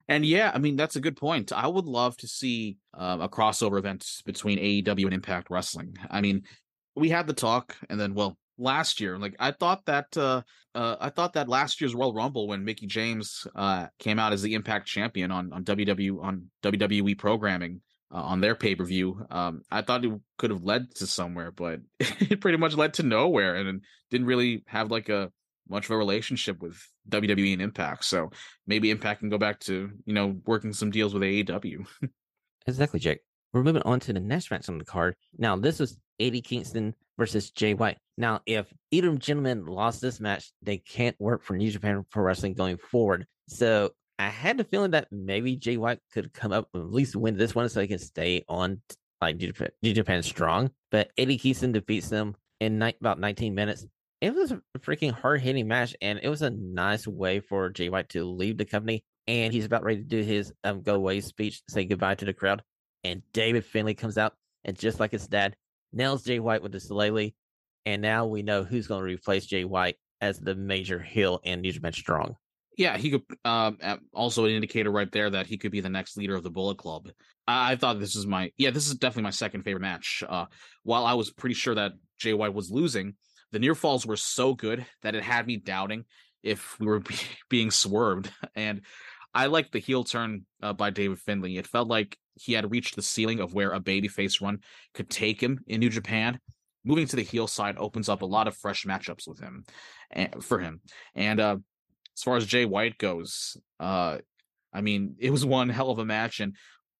and 0.09 0.25
yeah, 0.25 0.51
I 0.53 0.59
mean 0.59 0.75
that's 0.75 0.97
a 0.97 0.99
good 0.99 1.15
point. 1.15 1.53
I 1.53 1.67
would 1.67 1.85
love 1.85 2.17
to 2.17 2.27
see 2.27 2.77
uh, 2.93 3.17
a 3.21 3.29
crossover 3.29 3.77
event 3.79 4.05
between 4.25 4.59
AEW 4.59 5.05
and 5.05 5.13
Impact 5.13 5.49
Wrestling. 5.49 5.95
I 6.11 6.19
mean, 6.19 6.43
we 6.97 7.09
had 7.09 7.27
the 7.27 7.33
talk, 7.33 7.77
and 7.89 7.97
then 7.97 8.13
well, 8.13 8.37
last 8.57 8.99
year, 8.99 9.17
like 9.17 9.35
I 9.39 9.51
thought 9.51 9.85
that 9.85 10.15
uh, 10.17 10.41
uh 10.75 10.95
I 10.99 11.09
thought 11.09 11.33
that 11.33 11.49
last 11.49 11.81
year's 11.81 11.95
Royal 11.95 12.13
Rumble 12.13 12.47
when 12.47 12.65
Mickie 12.65 12.87
James 12.87 13.47
uh 13.55 13.87
came 13.99 14.19
out 14.19 14.33
as 14.33 14.41
the 14.41 14.53
Impact 14.53 14.87
champion 14.87 15.31
on 15.31 15.53
on 15.53 15.63
WWE 15.63 16.23
on 16.23 16.49
WWE 16.63 17.17
programming 17.17 17.81
uh, 18.11 18.21
on 18.21 18.41
their 18.41 18.55
pay 18.55 18.75
per 18.75 18.85
view. 18.85 19.25
Um, 19.29 19.61
I 19.71 19.81
thought 19.81 20.05
it 20.05 20.11
could 20.37 20.51
have 20.51 20.63
led 20.63 20.95
to 20.95 21.07
somewhere, 21.07 21.51
but 21.51 21.81
it 21.99 22.41
pretty 22.41 22.57
much 22.57 22.75
led 22.75 22.95
to 22.95 23.03
nowhere, 23.03 23.55
and 23.55 23.81
didn't 24.09 24.27
really 24.27 24.63
have 24.67 24.91
like 24.91 25.09
a 25.09 25.31
much 25.69 25.85
of 25.85 25.91
a 25.91 25.97
relationship 25.97 26.61
with 26.61 26.81
WWE 27.09 27.53
and 27.53 27.61
Impact. 27.61 28.05
So 28.05 28.31
maybe 28.65 28.91
Impact 28.91 29.19
can 29.19 29.29
go 29.29 29.37
back 29.37 29.59
to 29.61 29.91
you 30.05 30.13
know 30.13 30.39
working 30.45 30.73
some 30.73 30.91
deals 30.91 31.13
with 31.13 31.23
AEW. 31.23 31.85
exactly, 32.67 32.99
Jake. 32.99 33.19
We're 33.57 33.63
moving 33.63 33.81
on 33.85 33.99
to 34.01 34.13
the 34.13 34.19
next 34.19 34.51
match 34.51 34.69
on 34.69 34.77
the 34.77 34.85
card. 34.85 35.15
Now, 35.35 35.55
this 35.55 35.79
was 35.79 35.97
Eddie 36.19 36.41
Kingston 36.41 36.93
versus 37.17 37.49
Jay 37.49 37.73
White. 37.73 37.97
Now, 38.15 38.41
if 38.45 38.71
either 38.91 39.11
gentleman 39.15 39.65
lost 39.65 39.99
this 39.99 40.19
match, 40.19 40.51
they 40.61 40.77
can't 40.77 41.15
work 41.19 41.43
for 41.43 41.57
New 41.57 41.71
Japan 41.71 42.05
Pro 42.11 42.21
Wrestling 42.21 42.53
going 42.53 42.77
forward. 42.77 43.25
So 43.47 43.93
I 44.19 44.27
had 44.27 44.59
the 44.59 44.63
feeling 44.63 44.91
that 44.91 45.07
maybe 45.11 45.55
Jay 45.55 45.75
White 45.75 46.01
could 46.13 46.33
come 46.33 46.51
up 46.51 46.67
at 46.75 46.91
least 46.91 47.15
win 47.15 47.35
this 47.35 47.55
one 47.55 47.67
so 47.67 47.81
he 47.81 47.87
can 47.87 47.97
stay 47.97 48.45
on 48.47 48.79
like 49.21 49.37
New 49.37 49.47
Japan, 49.47 49.69
New 49.81 49.93
Japan 49.93 50.21
strong. 50.21 50.69
But 50.91 51.09
Eddie 51.17 51.39
Kingston 51.39 51.71
defeats 51.71 52.09
them 52.09 52.35
in 52.59 52.77
ni- 52.77 52.93
about 53.01 53.19
19 53.19 53.55
minutes 53.55 53.87
it 54.19 54.33
was 54.33 54.51
a 54.51 54.61
freaking 54.79 55.11
hard 55.11 55.41
hitting 55.41 55.67
match, 55.67 55.95
and 56.01 56.19
it 56.23 56.27
was 56.27 56.41
a 56.41 56.49
nice 56.49 57.05
way 57.05 57.39
for 57.39 57.69
Jay 57.69 57.89
White 57.89 58.09
to 58.09 58.23
leave 58.23 58.57
the 58.57 58.65
company. 58.65 59.03
And 59.27 59.53
he's 59.53 59.65
about 59.65 59.83
ready 59.83 59.99
to 59.99 60.07
do 60.07 60.23
his 60.23 60.53
um, 60.63 60.81
go 60.81 60.95
away 60.95 61.21
speech, 61.21 61.61
say 61.69 61.85
goodbye 61.85 62.15
to 62.15 62.25
the 62.25 62.33
crowd. 62.33 62.63
And 63.03 63.21
David 63.33 63.65
Finlay 63.65 63.93
comes 63.93 64.17
out, 64.17 64.33
and 64.65 64.77
just 64.77 64.99
like 64.99 65.11
his 65.11 65.27
dad, 65.27 65.55
nails 65.93 66.23
Jay 66.23 66.39
White 66.39 66.61
with 66.61 66.71
the 66.71 66.79
shillelagh. 66.79 67.31
And 67.85 68.01
now 68.01 68.25
we 68.25 68.43
know 68.43 68.63
who's 68.63 68.87
going 68.87 68.99
to 68.99 69.05
replace 69.05 69.45
Jay 69.45 69.63
White 69.63 69.95
as 70.19 70.39
the 70.39 70.55
major 70.55 70.99
heel 70.99 71.39
in 71.43 71.61
New 71.61 71.71
Japan 71.71 71.93
Strong. 71.93 72.35
Yeah, 72.77 72.97
he 72.97 73.09
could 73.09 73.23
um, 73.43 73.77
also 74.13 74.45
an 74.45 74.51
indicator 74.51 74.91
right 74.91 75.11
there 75.11 75.29
that 75.31 75.47
he 75.47 75.57
could 75.57 75.71
be 75.71 75.81
the 75.81 75.89
next 75.89 76.15
leader 76.15 76.35
of 76.35 76.43
the 76.43 76.51
Bullet 76.51 76.77
Club. 76.77 77.09
I, 77.47 77.71
I 77.71 77.75
thought 77.75 77.99
this 77.99 78.15
is 78.15 78.27
my 78.27 78.51
yeah, 78.57 78.69
this 78.69 78.87
is 78.87 78.95
definitely 78.95 79.23
my 79.23 79.31
second 79.31 79.63
favorite 79.63 79.81
match. 79.81 80.23
Uh, 80.27 80.45
while 80.83 81.05
I 81.05 81.13
was 81.13 81.31
pretty 81.31 81.55
sure 81.55 81.73
that 81.75 81.93
Jay 82.19 82.33
White 82.33 82.53
was 82.53 82.69
losing, 82.69 83.15
the 83.51 83.59
near 83.59 83.73
falls 83.73 84.05
were 84.05 84.17
so 84.17 84.53
good 84.53 84.85
that 85.01 85.15
it 85.15 85.23
had 85.23 85.47
me 85.47 85.57
doubting 85.57 86.05
if 86.43 86.79
we 86.79 86.85
were 86.85 86.99
be- 86.99 87.15
being 87.49 87.71
swerved. 87.71 88.31
And 88.55 88.81
I 89.33 89.47
like 89.47 89.71
the 89.71 89.79
heel 89.79 90.03
turn 90.03 90.45
uh, 90.61 90.73
by 90.73 90.91
David 90.91 91.19
Finlay. 91.19 91.57
It 91.57 91.67
felt 91.67 91.87
like 91.87 92.17
he 92.39 92.53
had 92.53 92.71
reached 92.71 92.95
the 92.95 93.01
ceiling 93.01 93.39
of 93.39 93.53
where 93.53 93.71
a 93.71 93.79
babyface 93.79 94.41
run 94.41 94.59
could 94.93 95.09
take 95.09 95.41
him 95.41 95.59
in 95.67 95.79
New 95.79 95.89
Japan. 95.89 96.39
Moving 96.83 97.07
to 97.07 97.15
the 97.15 97.23
heel 97.23 97.47
side 97.47 97.75
opens 97.77 98.07
up 98.07 98.21
a 98.21 98.25
lot 98.25 98.47
of 98.47 98.55
fresh 98.55 98.85
matchups 98.85 99.27
with 99.27 99.39
him, 99.39 99.65
and, 100.11 100.43
for 100.43 100.59
him. 100.59 100.81
And 101.15 101.39
uh, 101.39 101.57
as 102.15 102.23
far 102.23 102.37
as 102.37 102.45
Jay 102.45 102.65
White 102.65 102.97
goes, 102.97 103.57
uh, 103.79 104.19
I 104.73 104.81
mean, 104.81 105.15
it 105.19 105.31
was 105.31 105.45
one 105.45 105.69
hell 105.69 105.91
of 105.91 105.99
a 105.99 106.05
match, 106.05 106.39
and 106.39 106.55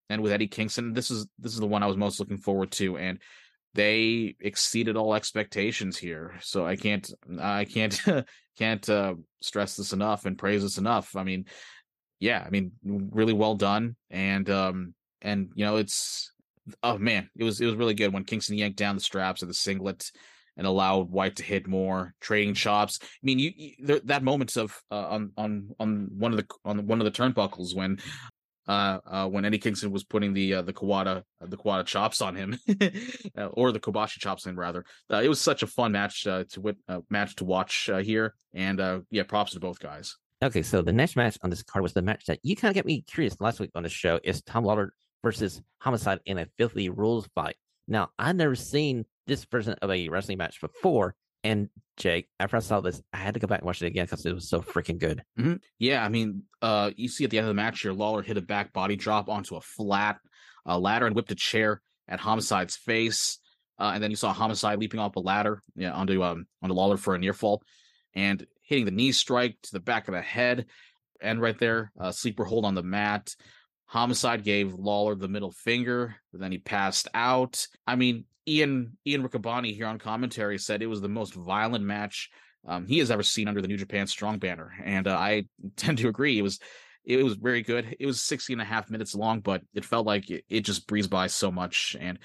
and 0.09 0.21
with 0.21 0.31
Eddie 0.31 0.47
Kingston, 0.47 0.93
this 0.93 1.11
is 1.11 1.27
this 1.39 1.53
is 1.53 1.59
the 1.59 1.67
one 1.67 1.83
I 1.83 1.87
was 1.87 1.97
most 1.97 2.19
looking 2.19 2.37
forward 2.37 2.71
to. 2.73 2.97
And 2.97 3.19
they 3.73 4.35
exceeded 4.39 4.97
all 4.97 5.13
expectations 5.13 5.97
here. 5.97 6.33
So 6.41 6.65
I 6.65 6.75
can't 6.75 7.09
I 7.39 7.65
can't 7.65 8.01
can't 8.57 8.89
uh, 8.89 9.15
stress 9.41 9.75
this 9.75 9.93
enough 9.93 10.25
and 10.25 10.37
praise 10.37 10.63
this 10.63 10.77
enough. 10.77 11.15
I 11.15 11.23
mean, 11.23 11.45
yeah, 12.19 12.43
I 12.45 12.49
mean, 12.49 12.71
really 12.83 13.33
well 13.33 13.55
done, 13.55 13.95
and 14.09 14.49
um, 14.49 14.95
and 15.21 15.49
you 15.55 15.65
know, 15.65 15.77
it's 15.77 16.31
oh 16.83 16.97
man, 16.97 17.29
it 17.35 17.43
was 17.43 17.61
it 17.61 17.65
was 17.65 17.75
really 17.75 17.93
good 17.93 18.13
when 18.13 18.23
Kingston 18.23 18.57
yanked 18.57 18.77
down 18.77 18.95
the 18.95 19.01
straps 19.01 19.41
of 19.41 19.47
the 19.47 19.53
singlet 19.53 20.11
and 20.57 20.65
allowed 20.65 21.11
White 21.11 21.35
to 21.37 21.43
hit 21.43 21.67
more 21.67 22.13
trading 22.19 22.55
chops. 22.55 22.99
I 23.01 23.07
mean, 23.23 23.39
you, 23.39 23.51
you 23.55 23.71
there, 23.79 23.99
that 24.05 24.23
moment 24.23 24.57
of 24.57 24.79
uh, 24.91 25.07
on 25.07 25.31
on 25.37 25.69
on 25.79 26.09
one 26.17 26.31
of 26.31 26.37
the 26.37 26.47
on 26.65 26.87
one 26.87 26.99
of 26.99 27.05
the 27.05 27.11
turnbuckles 27.11 27.75
when 27.75 27.99
uh, 28.67 28.99
uh, 29.05 29.27
when 29.27 29.45
Eddie 29.45 29.59
Kingston 29.59 29.91
was 29.91 30.03
putting 30.03 30.33
the 30.33 30.55
uh, 30.55 30.61
the 30.61 30.73
Kawada 30.73 31.23
uh, 31.41 31.45
the 31.45 31.57
Kawada 31.57 31.85
chops 31.85 32.21
on 32.21 32.35
him, 32.35 32.59
uh, 33.37 33.45
or 33.45 33.71
the 33.71 33.79
Kobashi 33.79 34.19
chops 34.19 34.45
on 34.45 34.53
him 34.53 34.59
rather. 34.59 34.83
Uh, 35.11 35.21
it 35.23 35.29
was 35.29 35.39
such 35.39 35.63
a 35.63 35.67
fun 35.67 35.93
match 35.93 36.23
to 36.23 36.45
wit- 36.57 36.77
match 37.09 37.35
to 37.35 37.45
watch 37.45 37.89
here, 38.03 38.33
and 38.53 39.05
yeah, 39.09 39.23
props 39.23 39.53
to 39.53 39.59
both 39.59 39.79
guys. 39.79 40.17
Okay, 40.43 40.61
so 40.61 40.83
the 40.83 40.93
next 40.93 41.15
match 41.15 41.37
on 41.41 41.49
this 41.49 41.63
card 41.63 41.81
was 41.81 41.93
the 41.93 42.01
match 42.01 42.25
that 42.25 42.39
you 42.43 42.55
kind 42.55 42.69
of 42.69 42.75
got 42.75 42.85
me 42.85 43.01
curious 43.01 43.35
last 43.39 43.59
week 43.59 43.71
on 43.73 43.83
the 43.83 43.89
show. 43.89 44.19
Is 44.23 44.41
Tom 44.43 44.65
Lawlor 44.65 44.89
versus 45.23 45.61
Homicide 45.79 46.19
in 46.25 46.37
a 46.37 46.47
filthy 46.57 46.89
rules 46.89 47.27
fight. 47.35 47.55
Now, 47.87 48.09
I've 48.17 48.35
never 48.35 48.55
seen 48.55 49.05
this 49.27 49.45
version 49.45 49.75
of 49.81 49.89
a 49.89 50.09
wrestling 50.09 50.37
match 50.37 50.59
before. 50.61 51.15
And 51.43 51.69
Jake, 51.95 52.27
after 52.39 52.57
I 52.57 52.59
saw 52.59 52.81
this, 52.81 53.01
I 53.13 53.17
had 53.17 53.35
to 53.35 53.39
go 53.39 53.47
back 53.47 53.59
and 53.59 53.65
watch 53.65 53.81
it 53.81 53.87
again 53.87 54.05
because 54.05 54.25
it 54.25 54.33
was 54.33 54.49
so 54.49 54.61
freaking 54.61 54.99
good. 54.99 55.23
Mm-hmm. 55.39 55.55
Yeah, 55.79 56.03
I 56.03 56.09
mean, 56.09 56.43
uh, 56.61 56.91
you 56.95 57.07
see 57.07 57.23
at 57.23 57.29
the 57.29 57.37
end 57.37 57.45
of 57.45 57.49
the 57.49 57.53
match 57.53 57.83
your 57.83 57.93
Lawlor 57.93 58.23
hit 58.23 58.37
a 58.37 58.41
back 58.41 58.73
body 58.73 58.95
drop 58.95 59.29
onto 59.29 59.55
a 59.55 59.61
flat 59.61 60.17
uh, 60.65 60.77
ladder 60.77 61.05
and 61.05 61.15
whipped 61.15 61.31
a 61.31 61.35
chair 61.35 61.81
at 62.07 62.19
Homicide's 62.19 62.75
face. 62.75 63.39
Uh, 63.79 63.91
and 63.93 64.03
then 64.03 64.09
you 64.09 64.17
saw 64.17 64.33
Homicide 64.33 64.79
leaping 64.79 64.99
off 64.99 65.15
a 65.15 65.19
ladder 65.19 65.61
yeah, 65.75 65.91
onto 65.91 66.23
um, 66.23 66.47
onto 66.61 66.73
Lawlor 66.73 66.97
for 66.97 67.15
a 67.15 67.19
near 67.19 67.33
fall 67.33 67.61
and 68.15 68.45
hitting 68.63 68.85
the 68.85 68.91
knee 68.91 69.11
strike 69.11 69.55
to 69.61 69.71
the 69.71 69.79
back 69.79 70.07
of 70.07 70.13
the 70.13 70.21
head. 70.21 70.65
And 71.21 71.39
right 71.39 71.57
there, 71.57 71.91
uh, 71.99 72.11
sleeper 72.11 72.43
hold 72.43 72.65
on 72.65 72.75
the 72.75 72.83
mat. 72.83 73.35
Homicide 73.87 74.43
gave 74.43 74.73
Lawlor 74.73 75.15
the 75.15 75.27
middle 75.27 75.51
finger, 75.51 76.15
then 76.33 76.51
he 76.51 76.57
passed 76.57 77.07
out. 77.13 77.65
I 77.85 77.95
mean, 77.95 78.25
Ian 78.47 78.97
Ian 79.05 79.27
Riccaboni 79.27 79.73
here 79.73 79.87
on 79.87 79.97
commentary 79.97 80.57
said 80.57 80.81
it 80.81 80.87
was 80.87 81.01
the 81.01 81.09
most 81.09 81.33
violent 81.33 81.83
match 81.83 82.29
um, 82.67 82.85
he 82.85 82.99
has 82.99 83.11
ever 83.11 83.23
seen 83.23 83.47
under 83.47 83.61
the 83.61 83.67
New 83.67 83.77
Japan 83.77 84.07
Strong 84.07 84.39
banner, 84.39 84.73
and 84.83 85.07
uh, 85.07 85.15
I 85.15 85.45
tend 85.75 85.99
to 85.99 86.09
agree. 86.09 86.37
It 86.37 86.43
was 86.43 86.59
it 87.05 87.23
was 87.23 87.35
very 87.35 87.61
good. 87.61 87.95
It 87.99 88.05
was 88.05 88.21
60 88.21 88.53
and 88.53 88.61
a 88.61 88.65
half 88.65 88.89
minutes 88.89 89.15
long, 89.15 89.39
but 89.39 89.61
it 89.73 89.85
felt 89.85 90.05
like 90.05 90.29
it, 90.29 90.43
it 90.49 90.61
just 90.61 90.87
breezed 90.87 91.09
by 91.09 91.27
so 91.27 91.49
much. 91.49 91.95
And 91.97 92.19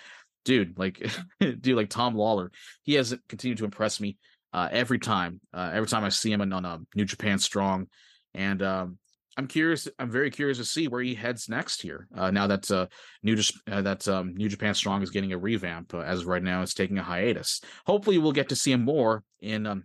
dude, 0.45 0.77
like 0.77 1.09
dude, 1.41 1.77
like 1.77 1.89
Tom 1.89 2.17
Lawlor, 2.17 2.51
he 2.83 2.95
has 2.95 3.17
continued 3.29 3.59
to 3.59 3.65
impress 3.65 4.01
me 4.01 4.19
uh, 4.53 4.69
every 4.73 4.99
time. 4.99 5.41
Uh, 5.55 5.71
every 5.73 5.87
time 5.87 6.03
I 6.03 6.09
see 6.09 6.33
him 6.33 6.41
on, 6.41 6.53
on 6.53 6.65
um, 6.65 6.87
New 6.97 7.05
Japan 7.05 7.39
Strong, 7.39 7.87
and 8.35 8.61
um, 8.63 8.99
I'm 9.37 9.47
curious. 9.47 9.89
I'm 9.99 10.11
very 10.11 10.31
curious 10.31 10.59
to 10.59 10.65
see 10.65 10.89
where 10.89 11.01
he 11.01 11.15
heads 11.15 11.49
next 11.49 11.81
here. 11.81 12.07
Uh, 12.15 12.31
now 12.31 12.47
that 12.49 12.71
uh, 12.71 12.87
New 13.23 13.41
uh, 13.71 13.81
that 13.83 14.07
um, 14.07 14.35
New 14.35 14.49
Japan 14.49 14.75
Strong 14.75 15.03
is 15.03 15.11
getting 15.11 15.33
a 15.33 15.39
revamp, 15.39 15.95
uh, 15.95 16.01
as 16.01 16.25
right 16.25 16.43
now 16.43 16.63
it's 16.63 16.75
taking 16.75 16.99
a 16.99 17.03
hiatus. 17.03 17.63
Hopefully, 17.87 18.19
we'll 18.19 18.33
get 18.33 18.51
to 18.51 18.57
see 18.57 18.73
him 18.73 18.85
more 18.85 19.25
in 19.41 19.67
um, 19.67 19.85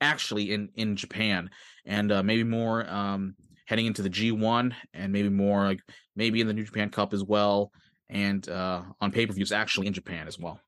actually 0.00 0.52
in 0.52 0.68
in 0.74 0.96
Japan, 0.96 1.48
and 1.86 2.12
uh, 2.12 2.22
maybe 2.22 2.44
more 2.44 2.88
um, 2.88 3.34
heading 3.66 3.86
into 3.86 4.02
the 4.02 4.10
G1, 4.10 4.74
and 4.92 5.12
maybe 5.12 5.30
more 5.30 5.64
like 5.64 5.80
maybe 6.14 6.42
in 6.42 6.46
the 6.46 6.52
New 6.52 6.64
Japan 6.64 6.90
Cup 6.90 7.14
as 7.14 7.24
well, 7.24 7.72
and 8.10 8.46
uh, 8.46 8.82
on 9.00 9.10
pay 9.10 9.24
per 9.24 9.32
views 9.32 9.52
actually 9.52 9.86
in 9.86 9.94
Japan 9.94 10.28
as 10.28 10.38
well. 10.38 10.60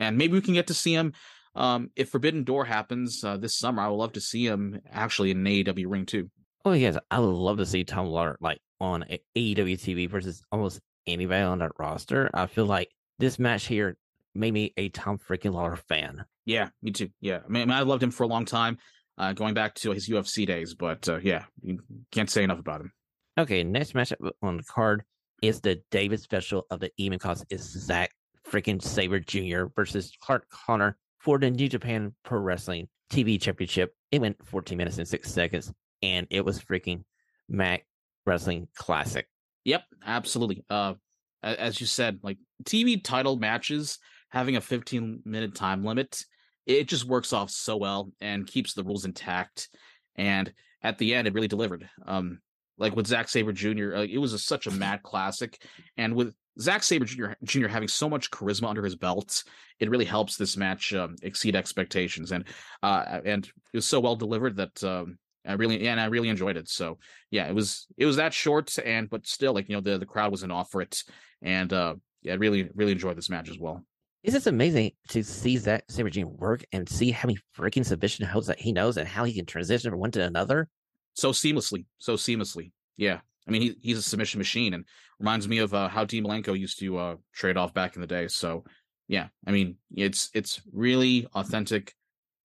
And 0.00 0.18
maybe 0.18 0.32
we 0.32 0.40
can 0.40 0.54
get 0.54 0.66
to 0.68 0.74
see 0.74 0.94
him 0.94 1.12
um, 1.54 1.90
if 1.94 2.08
Forbidden 2.08 2.42
Door 2.42 2.64
happens 2.64 3.20
this 3.38 3.56
summer. 3.56 3.80
I 3.80 3.88
would 3.88 3.96
love 3.96 4.14
to 4.14 4.20
see 4.20 4.44
him 4.44 4.80
actually 4.90 5.30
in 5.30 5.38
an 5.38 5.44
AEW 5.44 5.84
ring 5.86 6.06
too. 6.06 6.30
Oh 6.64 6.72
yes, 6.72 6.96
I 7.10 7.18
would 7.18 7.26
love 7.26 7.56
to 7.58 7.66
see 7.66 7.84
Tom 7.84 8.06
Lawlor 8.06 8.36
like 8.40 8.60
on 8.80 9.04
AEW 9.36 9.78
TV 9.78 10.08
versus 10.08 10.42
almost 10.52 10.80
anybody 11.06 11.42
on 11.42 11.58
that 11.60 11.72
roster. 11.78 12.30
I 12.34 12.46
feel 12.46 12.66
like 12.66 12.90
this 13.18 13.38
match 13.38 13.66
here 13.66 13.96
made 14.34 14.52
me 14.52 14.74
a 14.76 14.90
Tom 14.90 15.18
freaking 15.18 15.54
Lawlor 15.54 15.76
fan. 15.76 16.24
Yeah, 16.44 16.68
me 16.82 16.90
too. 16.90 17.08
Yeah, 17.20 17.40
I 17.44 17.48
mean, 17.48 17.70
I 17.70 17.80
loved 17.80 18.02
him 18.02 18.10
for 18.10 18.24
a 18.24 18.26
long 18.26 18.44
time, 18.44 18.76
uh, 19.16 19.32
going 19.32 19.54
back 19.54 19.74
to 19.76 19.92
his 19.92 20.08
UFC 20.08 20.46
days. 20.46 20.74
But 20.74 21.08
uh, 21.08 21.20
yeah, 21.22 21.44
you 21.62 21.80
can't 22.12 22.28
say 22.28 22.44
enough 22.44 22.58
about 22.58 22.82
him. 22.82 22.92
Okay, 23.38 23.64
next 23.64 23.94
match 23.94 24.12
on 24.42 24.58
the 24.58 24.62
card 24.64 25.02
is 25.42 25.62
the 25.62 25.80
David 25.90 26.20
special 26.20 26.66
of 26.70 26.80
the 26.80 26.90
Even 26.98 27.18
Cause 27.18 27.42
is 27.48 27.62
Zack 27.62 28.10
freaking 28.46 28.82
Sabre 28.82 29.20
Jr. 29.20 29.66
versus 29.74 30.12
Clark 30.20 30.46
Connor 30.50 30.98
for 31.18 31.38
the 31.38 31.50
New 31.50 31.68
Japan 31.68 32.14
Pro 32.22 32.38
Wrestling 32.38 32.88
TV 33.10 33.40
Championship. 33.40 33.94
It 34.10 34.20
went 34.20 34.36
14 34.44 34.76
minutes 34.76 34.98
and 34.98 35.08
six 35.08 35.30
seconds 35.30 35.72
and 36.02 36.26
it 36.30 36.44
was 36.44 36.58
freaking 36.58 37.04
Mac 37.48 37.86
Wrestling 38.26 38.68
Classic. 38.74 39.26
Yep, 39.64 39.82
absolutely. 40.04 40.64
Uh, 40.70 40.94
as 41.42 41.80
you 41.80 41.86
said, 41.86 42.20
like 42.22 42.38
TV 42.64 43.02
title 43.02 43.36
matches 43.36 43.98
having 44.30 44.56
a 44.56 44.60
15 44.60 45.22
minute 45.24 45.54
time 45.54 45.84
limit, 45.84 46.24
it 46.66 46.88
just 46.88 47.04
works 47.04 47.32
off 47.32 47.50
so 47.50 47.76
well 47.76 48.12
and 48.20 48.46
keeps 48.46 48.74
the 48.74 48.84
rules 48.84 49.04
intact. 49.04 49.68
And 50.16 50.52
at 50.82 50.98
the 50.98 51.14
end, 51.14 51.26
it 51.26 51.34
really 51.34 51.48
delivered. 51.48 51.88
Um, 52.06 52.40
like 52.78 52.96
with 52.96 53.06
Zack 53.06 53.28
Sabre 53.28 53.52
Jr., 53.52 53.94
uh, 53.94 54.02
it 54.02 54.18
was 54.18 54.32
a, 54.32 54.38
such 54.38 54.66
a 54.66 54.70
mad 54.70 55.02
classic, 55.02 55.62
and 55.98 56.14
with 56.14 56.34
Zack 56.58 56.82
Sabre 56.82 57.04
Jr. 57.04 57.32
Jr. 57.44 57.68
having 57.68 57.88
so 57.88 58.08
much 58.08 58.30
charisma 58.30 58.68
under 58.68 58.82
his 58.82 58.96
belt, 58.96 59.44
it 59.78 59.90
really 59.90 60.06
helps 60.06 60.36
this 60.36 60.56
match 60.56 60.94
um, 60.94 61.16
exceed 61.22 61.54
expectations. 61.54 62.32
And 62.32 62.44
uh, 62.82 63.20
and 63.24 63.44
it 63.46 63.76
was 63.76 63.86
so 63.86 64.00
well 64.00 64.16
delivered 64.16 64.56
that 64.56 64.82
um, 64.82 65.18
I 65.46 65.54
really 65.54 65.88
and 65.88 66.00
I 66.00 66.06
really 66.06 66.28
enjoyed 66.28 66.56
it. 66.56 66.68
So 66.68 66.98
yeah, 67.30 67.48
it 67.48 67.54
was 67.54 67.86
it 67.96 68.06
was 68.06 68.16
that 68.16 68.34
short 68.34 68.76
and 68.84 69.08
but 69.08 69.26
still 69.26 69.54
like 69.54 69.68
you 69.68 69.74
know 69.74 69.80
the 69.80 69.98
the 69.98 70.06
crowd 70.06 70.30
was 70.30 70.42
in 70.42 70.50
off 70.50 70.70
for 70.70 70.82
it 70.82 71.02
and 71.42 71.72
uh 71.72 71.94
yeah, 72.22 72.34
I 72.34 72.36
really 72.36 72.68
really 72.74 72.92
enjoyed 72.92 73.16
this 73.16 73.30
match 73.30 73.48
as 73.48 73.58
well. 73.58 73.84
It's 74.22 74.34
just 74.34 74.46
amazing 74.46 74.92
to 75.08 75.22
see 75.22 75.56
Zack 75.56 75.84
Sabre 75.88 76.10
Jr. 76.10 76.26
work 76.26 76.62
and 76.72 76.86
see 76.86 77.10
how 77.10 77.26
many 77.26 77.38
freaking 77.56 77.86
submission 77.86 78.26
holds 78.26 78.48
that 78.48 78.60
he 78.60 78.70
knows 78.70 78.98
and 78.98 79.08
how 79.08 79.24
he 79.24 79.32
can 79.32 79.46
transition 79.46 79.90
from 79.90 80.00
one 80.00 80.10
to 80.10 80.22
another. 80.22 80.68
So 81.14 81.32
seamlessly, 81.32 81.86
so 81.98 82.14
seamlessly. 82.14 82.72
Yeah. 82.98 83.20
I 83.48 83.50
mean, 83.50 83.62
he, 83.62 83.76
he's 83.80 83.98
a 83.98 84.02
submission 84.02 84.38
machine 84.38 84.74
and 84.74 84.84
reminds 85.18 85.48
me 85.48 85.58
of 85.58 85.72
uh, 85.72 85.88
how 85.88 86.04
Dean 86.04 86.24
Malenko 86.24 86.58
used 86.58 86.78
to 86.80 86.98
uh, 86.98 87.16
trade 87.34 87.56
off 87.56 87.72
back 87.72 87.94
in 87.94 88.02
the 88.02 88.06
day. 88.06 88.28
So, 88.28 88.64
yeah, 89.08 89.28
I 89.46 89.52
mean, 89.52 89.76
it's 89.94 90.30
it's 90.34 90.60
really 90.72 91.26
authentic 91.34 91.94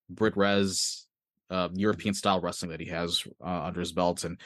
Brit 0.09 0.35
Res 0.37 1.04
uh, 1.49 1.69
European 1.73 2.13
style 2.13 2.41
wrestling 2.41 2.71
that 2.71 2.79
he 2.79 2.87
has 2.87 3.23
uh, 3.45 3.63
under 3.63 3.79
his 3.79 3.91
belt, 3.91 4.23
and 4.23 4.39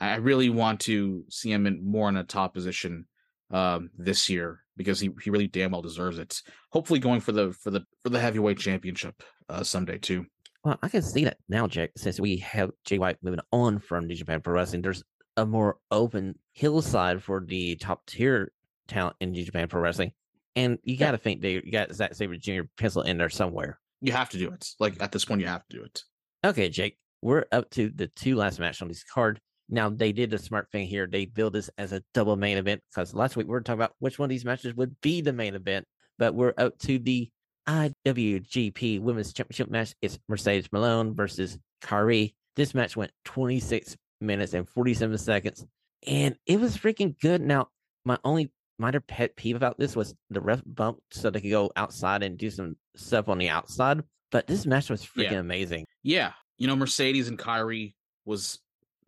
I 0.00 0.16
really 0.16 0.48
want 0.48 0.80
to 0.80 1.24
see 1.28 1.52
him 1.52 1.66
in 1.66 1.84
more 1.84 2.08
in 2.08 2.16
a 2.16 2.24
top 2.24 2.54
position 2.54 3.06
um, 3.50 3.90
this 3.96 4.28
year 4.30 4.60
because 4.76 4.98
he, 4.98 5.10
he 5.22 5.30
really 5.30 5.46
damn 5.46 5.72
well 5.72 5.82
deserves 5.82 6.18
it. 6.18 6.40
Hopefully, 6.70 6.98
going 6.98 7.20
for 7.20 7.32
the 7.32 7.52
for 7.52 7.70
the 7.70 7.84
for 8.02 8.08
the 8.08 8.20
heavyweight 8.20 8.58
championship 8.58 9.22
uh, 9.48 9.62
someday 9.62 9.98
too. 9.98 10.26
Well, 10.64 10.78
I 10.82 10.88
can 10.88 11.02
see 11.02 11.24
that 11.24 11.38
now, 11.48 11.66
Jack. 11.66 11.90
Since 11.96 12.20
we 12.20 12.38
have 12.38 12.70
Jay 12.84 12.98
White 12.98 13.18
moving 13.22 13.40
on 13.52 13.78
from 13.78 14.06
New 14.06 14.14
Japan 14.14 14.40
Pro 14.40 14.54
Wrestling, 14.54 14.82
there's 14.82 15.02
a 15.36 15.46
more 15.46 15.78
open 15.90 16.38
hillside 16.52 17.22
for 17.22 17.44
the 17.46 17.76
top 17.76 18.06
tier 18.06 18.52
talent 18.88 19.16
in 19.20 19.32
New 19.32 19.44
Japan 19.44 19.68
Pro 19.68 19.80
Wrestling, 19.80 20.12
and 20.56 20.78
you 20.82 20.96
got 20.96 21.12
to 21.12 21.18
think 21.18 21.40
they 21.40 21.54
you 21.54 21.72
got 21.72 21.92
Zack 21.92 22.14
Sabre 22.14 22.36
Jr. 22.36 22.62
pencil 22.78 23.02
in 23.02 23.18
there 23.18 23.30
somewhere. 23.30 23.78
You 24.00 24.12
have 24.12 24.30
to 24.30 24.38
do 24.38 24.50
it. 24.50 24.66
Like 24.78 25.02
at 25.02 25.12
this 25.12 25.24
point, 25.24 25.40
you 25.40 25.46
have 25.46 25.66
to 25.68 25.76
do 25.76 25.82
it. 25.82 26.02
Okay, 26.42 26.70
Jake, 26.70 26.96
we're 27.20 27.44
up 27.52 27.68
to 27.70 27.90
the 27.94 28.06
two 28.06 28.34
last 28.34 28.58
match 28.58 28.80
on 28.80 28.88
this 28.88 29.04
card. 29.04 29.38
Now 29.68 29.90
they 29.90 30.10
did 30.10 30.32
a 30.32 30.38
smart 30.38 30.68
thing 30.72 30.86
here. 30.86 31.06
They 31.06 31.26
build 31.26 31.52
this 31.52 31.68
as 31.76 31.92
a 31.92 32.02
double 32.14 32.34
main 32.34 32.56
event 32.56 32.80
because 32.90 33.12
last 33.12 33.36
week 33.36 33.46
we 33.46 33.50
were 33.50 33.60
talking 33.60 33.78
about 33.78 33.94
which 33.98 34.18
one 34.18 34.24
of 34.24 34.30
these 34.30 34.44
matches 34.44 34.74
would 34.74 34.98
be 35.02 35.20
the 35.20 35.34
main 35.34 35.54
event, 35.54 35.84
but 36.18 36.34
we're 36.34 36.54
up 36.56 36.78
to 36.78 36.98
the 36.98 37.30
IWGP 37.68 39.02
Women's 39.02 39.34
Championship 39.34 39.70
match. 39.70 39.94
It's 40.00 40.18
Mercedes 40.28 40.68
Moné 40.68 41.14
versus 41.14 41.58
Kairi. 41.82 42.32
This 42.56 42.74
match 42.74 42.96
went 42.96 43.12
26 43.26 43.98
minutes 44.22 44.54
and 44.54 44.66
47 44.66 45.18
seconds, 45.18 45.66
and 46.06 46.36
it 46.46 46.58
was 46.58 46.74
freaking 46.74 47.20
good. 47.20 47.42
Now, 47.42 47.68
my 48.06 48.16
only 48.24 48.50
minor 48.78 49.00
pet 49.00 49.36
peeve 49.36 49.56
about 49.56 49.78
this 49.78 49.94
was 49.94 50.14
the 50.30 50.40
ref 50.40 50.62
bump 50.64 51.00
so 51.10 51.28
they 51.28 51.42
could 51.42 51.50
go 51.50 51.70
outside 51.76 52.22
and 52.22 52.38
do 52.38 52.48
some 52.48 52.76
stuff 52.96 53.28
on 53.28 53.36
the 53.36 53.50
outside. 53.50 54.02
But 54.30 54.46
this 54.46 54.66
match 54.66 54.90
was 54.90 55.04
freaking 55.04 55.32
yeah. 55.32 55.38
amazing. 55.38 55.86
Yeah. 56.02 56.32
You 56.58 56.66
know, 56.66 56.76
Mercedes 56.76 57.28
and 57.28 57.38
Kairi 57.38 57.94
was 58.24 58.58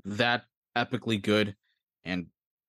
that 0.05 0.45
epically 0.77 1.23
good 1.23 1.55
and 2.05 2.27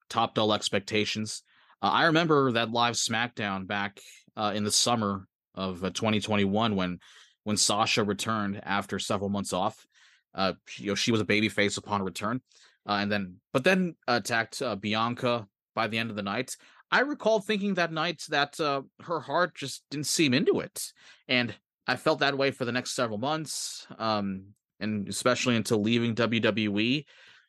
topped 0.10 0.38
all 0.38 0.54
expectations. 0.54 1.44
Uh, 1.82 1.90
I 1.90 2.06
remember 2.06 2.52
that 2.54 2.72
live 2.72 2.96
SmackDown 2.96 3.68
back 3.68 4.00
uh, 4.36 4.54
in 4.56 4.64
the 4.64 4.72
summer 4.72 5.28
of 5.56 5.84
uh, 5.84 5.90
2021 5.90 6.76
when 6.76 7.00
when 7.44 7.58
Sasha 7.58 8.04
returned 8.04 8.62
after 8.64 9.00
several 9.00 9.30
months 9.30 9.54
off. 9.54 9.86
Uh, 10.34 10.54
you 10.78 10.88
know, 10.88 10.96
she 10.96 11.12
was 11.12 11.22
a 11.22 11.26
babyface 11.26 11.78
upon 11.78 12.02
return, 12.02 12.42
uh, 12.88 12.94
and 12.94 13.12
then 13.12 13.36
but 13.52 13.64
then 13.64 13.96
attacked 14.08 14.62
uh, 14.62 14.76
Bianca 14.76 15.48
by 15.76 15.88
the 15.88 15.98
end 15.98 16.10
of 16.10 16.16
the 16.16 16.24
night. 16.24 16.56
I 16.92 17.02
recall 17.02 17.40
thinking 17.40 17.76
that 17.76 17.92
night 17.92 18.24
that 18.30 18.60
uh, 18.60 18.84
her 19.02 19.20
heart 19.20 19.56
just 19.56 19.84
didn't 19.92 20.08
seem 20.08 20.34
into 20.34 20.60
it, 20.60 20.92
and 21.28 21.54
I 21.88 21.96
felt 21.96 22.20
that 22.20 22.38
way 22.38 22.52
for 22.52 22.66
the 22.66 22.72
next 22.72 22.96
several 22.96 23.18
months, 23.18 23.88
um, 23.98 24.54
and 24.80 25.08
especially 25.08 25.56
until 25.56 25.82
leaving 25.82 26.16
WWE. 26.16 27.06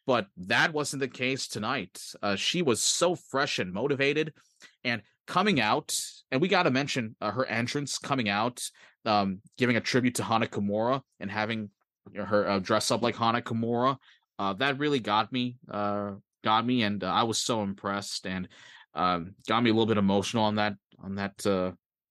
But 0.07 0.27
that 0.37 0.73
wasn't 0.73 1.01
the 1.01 1.09
case 1.09 1.49
tonight. 1.49 1.99
Uh, 2.23 2.37
she 2.37 2.61
was 2.61 2.83
so 2.83 3.15
fresh 3.15 3.59
and 3.59 3.73
motivated, 3.73 4.35
and 4.83 5.03
coming 5.27 5.61
out. 5.61 5.95
And 6.31 6.41
we 6.41 6.49
got 6.49 6.65
to 6.65 6.71
mention 6.71 7.17
uh, 7.21 7.31
her 7.31 7.47
entrance 7.47 7.99
coming 7.99 8.29
out, 8.29 8.63
um, 9.05 9.41
giving 9.57 9.77
a 9.77 9.81
tribute 9.81 10.17
to 10.17 10.25
Hana 10.25 10.47
Kimura 10.47 11.03
and 11.21 11.31
having 11.31 11.71
her 12.15 12.47
uh, 12.49 12.59
dress 12.59 12.91
up 12.91 13.03
like 13.03 13.17
Hana 13.17 13.41
Kimura. 13.41 13.97
Uh, 14.39 14.53
that 14.55 14.79
really 14.79 15.01
got 15.01 15.33
me, 15.33 15.57
uh, 15.71 16.13
got 16.43 16.67
me, 16.67 16.83
and 16.83 17.05
uh, 17.05 17.07
I 17.07 17.23
was 17.23 17.39
so 17.39 17.63
impressed, 17.63 18.27
and 18.27 18.49
um, 18.95 19.35
got 19.49 19.63
me 19.63 19.71
a 19.71 19.73
little 19.73 19.87
bit 19.87 19.97
emotional 19.97 20.45
on 20.45 20.57
that, 20.57 20.75
on 21.03 21.15
that, 21.15 21.47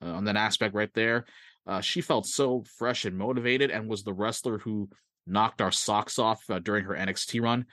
on 0.01 0.23
that 0.25 0.37
aspect 0.37 0.73
right 0.73 0.93
there. 0.93 1.25
Uh, 1.65 1.81
she 1.81 2.01
felt 2.01 2.25
so 2.25 2.63
fresh 2.77 3.05
and 3.05 3.17
motivated 3.17 3.71
and 3.71 3.89
was 3.89 4.03
the 4.03 4.13
wrestler 4.13 4.57
who 4.57 4.89
knocked 5.25 5.61
our 5.61 5.71
socks 5.71 6.19
off 6.19 6.43
uh, 6.49 6.59
during 6.59 6.85
her 6.85 6.93
NXT 6.93 7.41
run. 7.41 7.65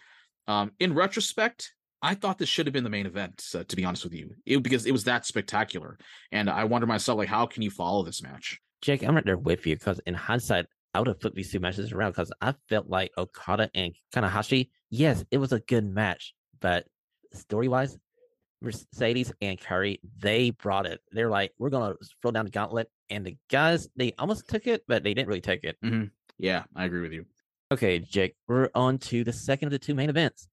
Um, 0.46 0.72
in 0.78 0.94
retrospect, 0.94 1.72
I 2.02 2.14
thought 2.14 2.38
this 2.38 2.48
should 2.48 2.66
have 2.66 2.72
been 2.72 2.84
the 2.84 2.90
main 2.90 3.06
event. 3.06 3.44
Uh, 3.54 3.64
to 3.64 3.76
be 3.76 3.84
honest 3.84 4.04
with 4.04 4.14
you, 4.14 4.30
it, 4.46 4.62
because 4.62 4.86
it 4.86 4.92
was 4.92 5.04
that 5.04 5.26
spectacular, 5.26 5.98
and 6.32 6.48
I 6.48 6.64
wonder 6.64 6.86
myself, 6.86 7.18
like, 7.18 7.28
how 7.28 7.46
can 7.46 7.62
you 7.62 7.70
follow 7.70 8.04
this 8.04 8.22
match? 8.22 8.58
Jake, 8.80 9.02
I'm 9.02 9.14
right 9.14 9.24
there 9.24 9.36
with 9.36 9.66
you 9.66 9.76
because 9.76 10.00
in 10.06 10.14
hindsight, 10.14 10.66
I 10.94 10.98
would 10.98 11.08
have 11.08 11.20
flipped 11.20 11.36
these 11.36 11.52
two 11.52 11.60
matches 11.60 11.92
around 11.92 12.12
because 12.12 12.32
I 12.40 12.54
felt 12.68 12.88
like 12.88 13.12
Okada 13.18 13.70
and 13.74 13.94
Tanahashi, 14.12 14.70
yes, 14.88 15.24
it 15.30 15.38
was 15.38 15.52
a 15.52 15.60
good 15.60 15.84
match, 15.84 16.34
but 16.60 16.86
story 17.32 17.68
wise, 17.68 17.96
Mercedes 18.62 19.32
and 19.40 19.58
Kairi, 19.58 20.00
they 20.18 20.50
brought 20.50 20.86
it. 20.86 21.00
They're 21.12 21.30
like, 21.30 21.52
we're 21.58 21.70
gonna 21.70 21.94
throw 22.20 22.30
down 22.30 22.46
the 22.46 22.50
gauntlet, 22.50 22.88
and 23.10 23.26
the 23.26 23.36
guys 23.50 23.88
they 23.96 24.14
almost 24.18 24.48
took 24.48 24.66
it, 24.66 24.84
but 24.86 25.02
they 25.02 25.14
didn't 25.14 25.28
really 25.28 25.40
take 25.40 25.64
it. 25.64 25.76
Mm-hmm. 25.84 26.04
Yeah, 26.38 26.64
I 26.74 26.84
agree 26.84 27.00
with 27.02 27.12
you. 27.12 27.26
Okay, 27.72 27.98
Jake, 27.98 28.34
we're 28.48 28.70
on 28.74 28.98
to 28.98 29.22
the 29.22 29.32
second 29.32 29.66
of 29.68 29.72
the 29.72 29.78
two 29.78 29.94
main 29.94 30.10
events. 30.10 30.48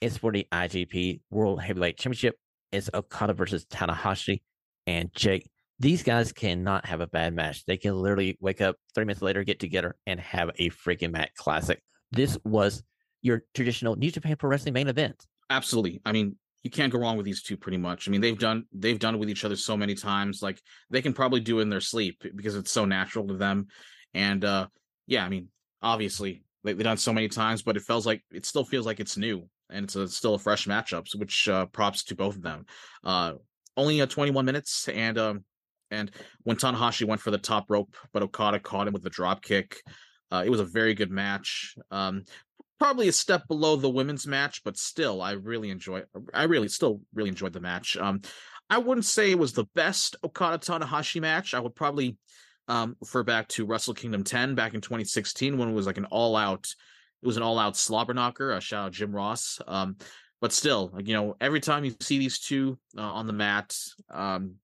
It's 0.00 0.16
for 0.16 0.32
the 0.32 0.46
IGP 0.52 1.20
World 1.30 1.60
Heavyweight 1.60 1.98
Championship. 1.98 2.36
It's 2.72 2.88
Okada 2.94 3.34
versus 3.34 3.64
Tanahashi. 3.66 4.42
And 4.86 5.12
Jake, 5.12 5.50
these 5.78 6.02
guys 6.02 6.32
cannot 6.32 6.86
have 6.86 7.00
a 7.00 7.06
bad 7.06 7.34
match. 7.34 7.64
They 7.64 7.76
can 7.76 7.96
literally 7.96 8.38
wake 8.40 8.60
up 8.60 8.76
three 8.94 9.04
minutes 9.04 9.22
later, 9.22 9.42
get 9.44 9.58
together, 9.58 9.96
and 10.06 10.20
have 10.20 10.50
a 10.58 10.70
freaking 10.70 11.10
match 11.10 11.30
classic. 11.36 11.82
This 12.12 12.38
was 12.44 12.82
your 13.22 13.42
traditional 13.54 13.96
New 13.96 14.10
Japan 14.10 14.36
Pro 14.36 14.50
Wrestling 14.50 14.74
main 14.74 14.88
event. 14.88 15.26
Absolutely. 15.48 16.00
I 16.04 16.12
mean, 16.12 16.36
you 16.62 16.70
can't 16.70 16.92
go 16.92 16.98
wrong 16.98 17.16
with 17.16 17.26
these 17.26 17.42
two 17.42 17.56
pretty 17.56 17.78
much. 17.78 18.06
I 18.06 18.10
mean, 18.10 18.20
they've 18.20 18.38
done 18.38 18.64
they've 18.72 18.98
done 18.98 19.14
it 19.14 19.18
with 19.18 19.30
each 19.30 19.44
other 19.44 19.56
so 19.56 19.76
many 19.76 19.94
times. 19.94 20.42
Like 20.42 20.60
they 20.90 21.02
can 21.02 21.12
probably 21.12 21.40
do 21.40 21.58
it 21.58 21.62
in 21.62 21.70
their 21.70 21.80
sleep 21.80 22.22
because 22.36 22.56
it's 22.56 22.72
so 22.72 22.84
natural 22.84 23.26
to 23.28 23.36
them. 23.36 23.68
And 24.14 24.44
uh 24.44 24.66
yeah, 25.06 25.24
I 25.24 25.28
mean, 25.28 25.48
obviously 25.82 26.42
they've 26.64 26.78
done 26.78 26.98
so 26.98 27.12
many 27.12 27.28
times, 27.28 27.62
but 27.62 27.76
it 27.76 27.82
feels 27.82 28.06
like 28.06 28.22
it 28.30 28.46
still 28.46 28.64
feels 28.64 28.86
like 28.86 29.00
it's 29.00 29.16
new 29.16 29.48
and 29.70 29.84
it's, 29.84 29.96
a, 29.96 30.08
still 30.08 30.34
a 30.34 30.38
fresh 30.38 30.66
matchup. 30.66 31.06
Which 31.16 31.48
uh, 31.48 31.66
props 31.66 32.04
to 32.04 32.16
both 32.16 32.36
of 32.36 32.42
them. 32.42 32.66
Uh, 33.04 33.34
only 33.76 34.00
uh, 34.00 34.06
21 34.06 34.44
minutes, 34.44 34.88
and 34.88 35.16
um, 35.18 35.44
and 35.90 36.10
when 36.42 36.56
Tanahashi 36.56 37.06
went 37.06 37.20
for 37.20 37.30
the 37.30 37.38
top 37.38 37.66
rope, 37.68 37.96
but 38.12 38.22
Okada 38.22 38.60
caught 38.60 38.86
him 38.86 38.92
with 38.92 39.02
the 39.02 39.10
drop 39.10 39.42
kick. 39.42 39.82
Uh, 40.30 40.42
it 40.44 40.50
was 40.50 40.60
a 40.60 40.64
very 40.64 40.94
good 40.94 41.10
match. 41.10 41.74
Um, 41.90 42.24
probably 42.80 43.08
a 43.08 43.12
step 43.12 43.46
below 43.46 43.76
the 43.76 43.90
women's 43.90 44.26
match, 44.26 44.62
but 44.64 44.76
still, 44.76 45.20
I 45.22 45.32
really 45.32 45.70
enjoy. 45.70 46.02
I 46.34 46.44
really 46.44 46.68
still 46.68 47.02
really 47.14 47.28
enjoyed 47.28 47.52
the 47.52 47.60
match. 47.60 47.96
Um, 47.96 48.22
I 48.70 48.78
wouldn't 48.78 49.04
say 49.04 49.30
it 49.30 49.38
was 49.38 49.52
the 49.52 49.66
best 49.74 50.16
Okada 50.24 50.58
Tanahashi 50.58 51.20
match. 51.20 51.54
I 51.54 51.60
would 51.60 51.74
probably 51.74 52.16
um, 52.68 52.96
refer 53.00 53.22
back 53.22 53.48
to 53.48 53.66
Wrestle 53.66 53.94
Kingdom 53.94 54.24
10 54.24 54.54
back 54.54 54.74
in 54.74 54.80
2016 54.80 55.58
when 55.58 55.68
it 55.68 55.74
was 55.74 55.86
like 55.86 55.98
an 55.98 56.06
all 56.06 56.36
out. 56.36 56.66
It 57.22 57.26
was 57.26 57.36
an 57.36 57.42
all 57.42 57.58
out 57.58 57.76
slobber 57.76 58.14
knocker. 58.14 58.52
A 58.52 58.60
shout 58.60 58.86
out 58.86 58.92
Jim 58.92 59.14
Ross. 59.14 59.60
Um, 59.66 59.96
but 60.40 60.52
still, 60.52 60.90
like, 60.94 61.06
you 61.06 61.12
know, 61.12 61.36
every 61.40 61.60
time 61.60 61.84
you 61.84 61.94
see 62.00 62.18
these 62.18 62.38
two 62.38 62.78
uh, 62.96 63.02
on 63.02 63.26
the 63.26 63.32
mat, 63.34 63.76
um, 64.10 64.54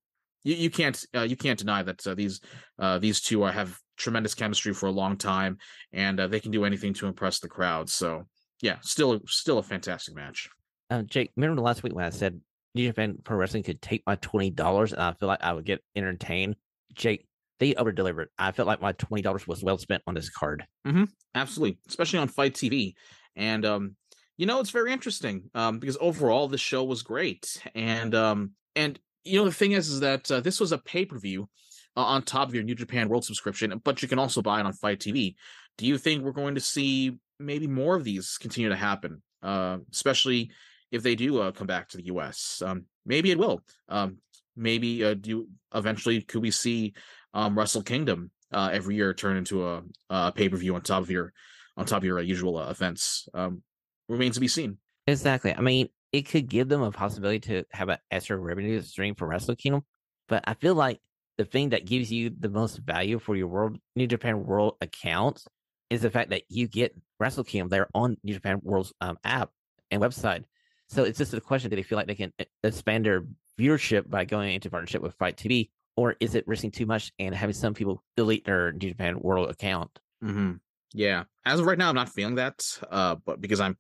you, 0.42 0.54
you 0.54 0.70
can't 0.70 1.04
uh, 1.14 1.22
you 1.22 1.36
can't 1.36 1.58
deny 1.58 1.82
that 1.82 2.06
uh, 2.06 2.14
these 2.14 2.40
uh, 2.78 2.98
these 2.98 3.20
two 3.20 3.42
are, 3.42 3.52
have 3.52 3.78
tremendous 3.96 4.34
chemistry 4.34 4.72
for 4.72 4.86
a 4.86 4.92
long 4.92 5.16
time, 5.16 5.58
and 5.92 6.20
uh, 6.20 6.26
they 6.26 6.40
can 6.40 6.50
do 6.50 6.64
anything 6.64 6.94
to 6.94 7.06
impress 7.06 7.40
the 7.40 7.48
crowd. 7.48 7.88
So 7.88 8.24
yeah, 8.62 8.76
still 8.82 9.20
still 9.26 9.58
a 9.58 9.62
fantastic 9.62 10.14
match. 10.14 10.48
Uh, 10.90 11.02
Jake, 11.02 11.30
remember 11.36 11.60
last 11.60 11.82
week 11.82 11.94
when 11.94 12.04
I 12.04 12.10
said 12.10 12.40
New 12.74 12.86
Japan 12.86 13.18
Pro 13.24 13.36
Wrestling 13.36 13.62
could 13.62 13.82
take 13.82 14.02
my 14.06 14.16
twenty 14.16 14.50
dollars 14.50 14.92
and 14.92 15.02
I 15.02 15.12
feel 15.12 15.28
like 15.28 15.42
I 15.42 15.52
would 15.52 15.64
get 15.64 15.82
entertained? 15.94 16.56
Jake, 16.94 17.26
they 17.58 17.74
over 17.74 17.92
delivered. 17.92 18.28
I 18.38 18.52
felt 18.52 18.68
like 18.68 18.80
my 18.80 18.92
twenty 18.92 19.22
dollars 19.22 19.46
was 19.46 19.62
well 19.62 19.78
spent 19.78 20.02
on 20.06 20.14
this 20.14 20.30
card. 20.30 20.66
Mm-hmm. 20.86 21.04
Absolutely, 21.34 21.78
especially 21.88 22.18
on 22.18 22.28
FITE 22.28 22.54
TV, 22.54 22.94
and 23.34 23.64
um, 23.64 23.96
you 24.36 24.46
know 24.46 24.60
it's 24.60 24.70
very 24.70 24.92
interesting 24.92 25.50
um, 25.54 25.78
because 25.78 25.98
overall 26.00 26.48
the 26.48 26.58
show 26.58 26.84
was 26.84 27.02
great, 27.02 27.60
and 27.74 28.14
um, 28.14 28.52
and 28.74 28.98
you 29.24 29.38
know 29.38 29.44
the 29.44 29.52
thing 29.52 29.72
is 29.72 29.88
is 29.88 30.00
that 30.00 30.30
uh, 30.30 30.40
this 30.40 30.60
was 30.60 30.72
a 30.72 30.78
pay 30.78 31.04
per 31.04 31.18
view 31.18 31.48
uh, 31.96 32.02
on 32.02 32.22
top 32.22 32.48
of 32.48 32.54
your 32.54 32.64
New 32.64 32.74
Japan 32.74 33.08
World 33.08 33.24
subscription, 33.24 33.80
but 33.84 34.02
you 34.02 34.08
can 34.08 34.18
also 34.18 34.42
buy 34.42 34.60
it 34.60 34.66
on 34.66 34.72
FITE 34.72 35.00
TV. 35.00 35.34
Do 35.78 35.86
you 35.86 35.98
think 35.98 36.22
we're 36.22 36.32
going 36.32 36.54
to 36.54 36.60
see 36.60 37.18
maybe 37.38 37.66
more 37.66 37.96
of 37.96 38.04
these 38.04 38.38
continue 38.38 38.68
to 38.68 38.76
happen, 38.76 39.22
uh, 39.42 39.78
especially 39.92 40.50
if 40.90 41.02
they 41.02 41.14
do 41.14 41.40
uh, 41.40 41.52
come 41.52 41.66
back 41.66 41.88
to 41.88 41.96
the 41.96 42.06
U.S.? 42.06 42.62
Um, 42.64 42.84
maybe 43.04 43.30
it 43.30 43.38
will. 43.38 43.62
Um, 43.88 44.18
maybe 44.56 45.04
uh, 45.04 45.14
do 45.14 45.48
eventually 45.74 46.22
could 46.22 46.42
we 46.42 46.50
see 46.50 46.94
um, 47.34 47.58
Wrestle 47.58 47.82
Kingdom 47.82 48.30
uh, 48.52 48.70
every 48.72 48.96
year 48.96 49.12
turn 49.12 49.36
into 49.36 49.68
a, 49.68 49.82
a 50.10 50.32
pay 50.32 50.48
per 50.48 50.56
view 50.56 50.74
on 50.74 50.82
top 50.82 51.02
of 51.02 51.10
your 51.10 51.32
on 51.76 51.84
top 51.84 51.98
of 51.98 52.04
your 52.04 52.18
uh, 52.18 52.22
usual 52.22 52.56
uh, 52.56 52.70
events? 52.70 53.28
Um, 53.34 53.62
remains 54.08 54.34
to 54.34 54.40
be 54.40 54.48
seen. 54.48 54.78
Exactly. 55.06 55.54
I 55.54 55.60
mean, 55.60 55.88
it 56.12 56.22
could 56.22 56.48
give 56.48 56.68
them 56.68 56.82
a 56.82 56.90
possibility 56.90 57.40
to 57.40 57.64
have 57.72 57.88
an 57.88 57.98
extra 58.10 58.36
revenue 58.36 58.80
stream 58.82 59.14
for 59.14 59.26
Wrestle 59.26 59.56
Kingdom, 59.56 59.84
but 60.28 60.44
I 60.46 60.54
feel 60.54 60.74
like 60.74 61.00
the 61.38 61.44
thing 61.44 61.70
that 61.70 61.84
gives 61.84 62.10
you 62.10 62.30
the 62.30 62.48
most 62.48 62.78
value 62.78 63.18
for 63.18 63.36
your 63.36 63.48
World 63.48 63.78
New 63.94 64.06
Japan 64.06 64.44
World 64.44 64.76
account 64.80 65.44
is 65.90 66.02
the 66.02 66.10
fact 66.10 66.30
that 66.30 66.42
you 66.48 66.66
get 66.66 66.96
Wrestle 67.20 67.44
Kingdom 67.44 67.68
there 67.68 67.88
on 67.94 68.16
New 68.22 68.34
Japan 68.34 68.60
World's 68.62 68.92
um, 69.00 69.18
app 69.24 69.50
and 69.90 70.02
website. 70.02 70.44
So 70.88 71.04
it's 71.04 71.18
just 71.18 71.34
a 71.34 71.40
question: 71.40 71.70
Do 71.70 71.76
they 71.76 71.82
feel 71.82 71.96
like 71.96 72.06
they 72.06 72.14
can 72.14 72.32
expand 72.62 73.04
their 73.04 73.24
viewership 73.58 74.08
by 74.08 74.24
going 74.24 74.54
into 74.54 74.70
partnership 74.70 75.02
with 75.02 75.14
FITE 75.14 75.36
TV, 75.36 75.70
or 75.96 76.16
is 76.20 76.34
it 76.34 76.46
risking 76.46 76.70
too 76.70 76.86
much 76.86 77.12
and 77.18 77.34
having 77.34 77.54
some 77.54 77.74
people 77.74 78.02
delete 78.16 78.44
their 78.44 78.72
New 78.72 78.88
Japan 78.88 79.18
World 79.20 79.50
account? 79.50 79.90
Mm-hmm. 80.22 80.52
Yeah, 80.94 81.24
as 81.44 81.60
of 81.60 81.66
right 81.66 81.78
now, 81.78 81.88
I'm 81.88 81.94
not 81.94 82.08
feeling 82.08 82.36
that, 82.36 82.64
uh, 82.90 83.16
but 83.24 83.40
because 83.40 83.60
I'm 83.60 83.76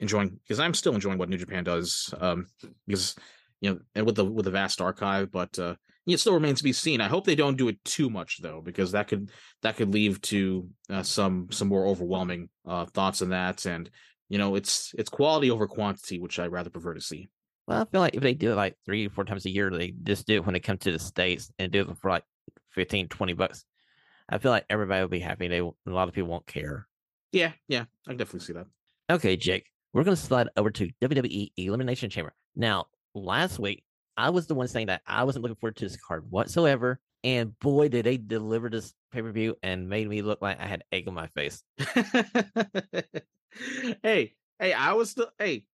enjoying, 0.00 0.40
because 0.42 0.58
I'm 0.58 0.74
still 0.74 0.94
enjoying 0.94 1.18
what 1.18 1.28
New 1.28 1.36
Japan 1.36 1.64
does, 1.64 2.12
um, 2.18 2.46
because 2.86 3.14
you 3.60 3.70
know, 3.70 3.78
and 3.94 4.06
with 4.06 4.16
the 4.16 4.24
with 4.24 4.44
the 4.44 4.50
vast 4.50 4.80
archive, 4.80 5.30
but 5.30 5.58
uh, 5.58 5.76
it 6.06 6.20
still 6.20 6.34
remains 6.34 6.58
to 6.58 6.64
be 6.64 6.72
seen. 6.72 7.00
I 7.00 7.08
hope 7.08 7.24
they 7.24 7.34
don't 7.34 7.56
do 7.56 7.68
it 7.68 7.82
too 7.84 8.08
much 8.08 8.38
though, 8.40 8.60
because 8.60 8.92
that 8.92 9.08
could 9.08 9.30
that 9.62 9.76
could 9.76 9.92
lead 9.92 10.22
to 10.24 10.68
uh, 10.88 11.02
some 11.02 11.48
some 11.50 11.68
more 11.68 11.86
overwhelming 11.86 12.48
uh, 12.66 12.86
thoughts 12.86 13.22
on 13.22 13.30
that, 13.30 13.66
and 13.66 13.90
you 14.28 14.38
know, 14.38 14.54
it's 14.54 14.94
it's 14.98 15.08
quality 15.08 15.50
over 15.50 15.66
quantity, 15.66 16.18
which 16.18 16.38
I 16.38 16.46
rather 16.46 16.70
prefer 16.70 16.94
to 16.94 17.00
see. 17.00 17.28
Well, 17.66 17.82
I 17.82 17.84
feel 17.84 18.00
like 18.00 18.14
if 18.14 18.22
they 18.22 18.34
do 18.34 18.52
it 18.52 18.56
like 18.56 18.76
three 18.84 19.06
or 19.06 19.10
four 19.10 19.24
times 19.24 19.44
a 19.46 19.50
year, 19.50 19.70
they 19.70 19.92
just 20.02 20.26
do 20.26 20.36
it 20.36 20.46
when 20.46 20.52
they 20.52 20.60
come 20.60 20.78
to 20.78 20.92
the 20.92 20.98
States 20.98 21.50
and 21.58 21.72
do 21.72 21.80
it 21.80 21.98
for 21.98 22.10
like 22.10 22.22
15, 22.70 23.08
20 23.08 23.32
bucks. 23.32 23.64
I 24.28 24.38
feel 24.38 24.52
like 24.52 24.66
everybody 24.70 25.00
will 25.00 25.08
be 25.08 25.18
happy. 25.18 25.48
They 25.48 25.58
a 25.58 25.72
lot 25.86 26.08
of 26.08 26.14
people 26.14 26.30
won't 26.30 26.46
care. 26.46 26.86
Yeah, 27.32 27.52
yeah, 27.68 27.84
I 28.06 28.10
can 28.10 28.18
definitely 28.18 28.46
see 28.46 28.52
that. 28.52 28.66
Okay, 29.10 29.36
Jake, 29.36 29.70
we're 29.92 30.04
gonna 30.04 30.16
slide 30.16 30.48
over 30.56 30.70
to 30.70 30.90
WWE 31.02 31.52
Elimination 31.56 32.10
Chamber. 32.10 32.32
Now, 32.54 32.86
last 33.14 33.58
week 33.58 33.84
I 34.16 34.30
was 34.30 34.46
the 34.46 34.54
one 34.54 34.68
saying 34.68 34.86
that 34.86 35.02
I 35.06 35.24
wasn't 35.24 35.42
looking 35.42 35.56
forward 35.56 35.76
to 35.76 35.84
this 35.84 35.96
card 35.96 36.30
whatsoever. 36.30 37.00
And 37.24 37.58
boy, 37.58 37.88
did 37.88 38.06
they 38.06 38.16
deliver 38.18 38.70
this 38.70 38.94
pay 39.10 39.22
per 39.22 39.32
view 39.32 39.56
and 39.62 39.88
made 39.88 40.08
me 40.08 40.22
look 40.22 40.40
like 40.42 40.60
I 40.60 40.66
had 40.66 40.84
egg 40.92 41.08
on 41.08 41.14
my 41.14 41.26
face. 41.28 41.62
hey, 44.02 44.34
hey, 44.58 44.72
I 44.72 44.92
was 44.92 45.10
still, 45.10 45.28
hey, 45.38 45.64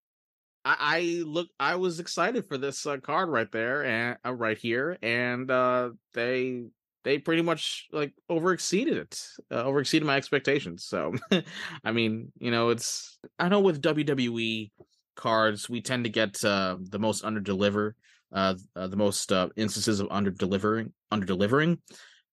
I, 0.64 0.76
I 0.78 1.00
look, 1.26 1.48
I 1.58 1.76
was 1.76 2.00
excited 2.00 2.46
for 2.46 2.56
this 2.56 2.86
uh, 2.86 2.98
card 2.98 3.28
right 3.28 3.50
there 3.50 3.84
and 3.84 4.16
uh, 4.24 4.32
right 4.32 4.56
here, 4.56 4.96
and 5.02 5.50
uh 5.50 5.90
they 6.14 6.64
they 7.04 7.18
pretty 7.18 7.42
much 7.42 7.88
like 7.92 8.12
over 8.28 8.52
exceeded 8.52 8.96
it, 8.96 9.20
uh, 9.50 9.64
over 9.64 9.80
exceeded 9.80 10.06
my 10.06 10.16
expectations. 10.16 10.84
So, 10.84 11.14
I 11.84 11.90
mean, 11.92 12.32
you 12.38 12.50
know, 12.50 12.70
it's 12.70 13.18
I 13.38 13.48
know 13.48 13.60
with 13.60 13.82
WWE 13.82 14.70
cards 15.16 15.68
we 15.68 15.80
tend 15.80 16.04
to 16.04 16.10
get 16.10 16.42
uh, 16.44 16.76
the 16.80 16.98
most 16.98 17.24
under 17.24 17.40
deliver 17.40 17.96
uh, 18.32 18.54
uh, 18.76 18.86
the 18.86 18.96
most 18.96 19.32
uh, 19.32 19.48
instances 19.56 20.00
of 20.00 20.08
under 20.10 20.30
delivering 20.30 20.92
under 21.10 21.26
delivering 21.26 21.78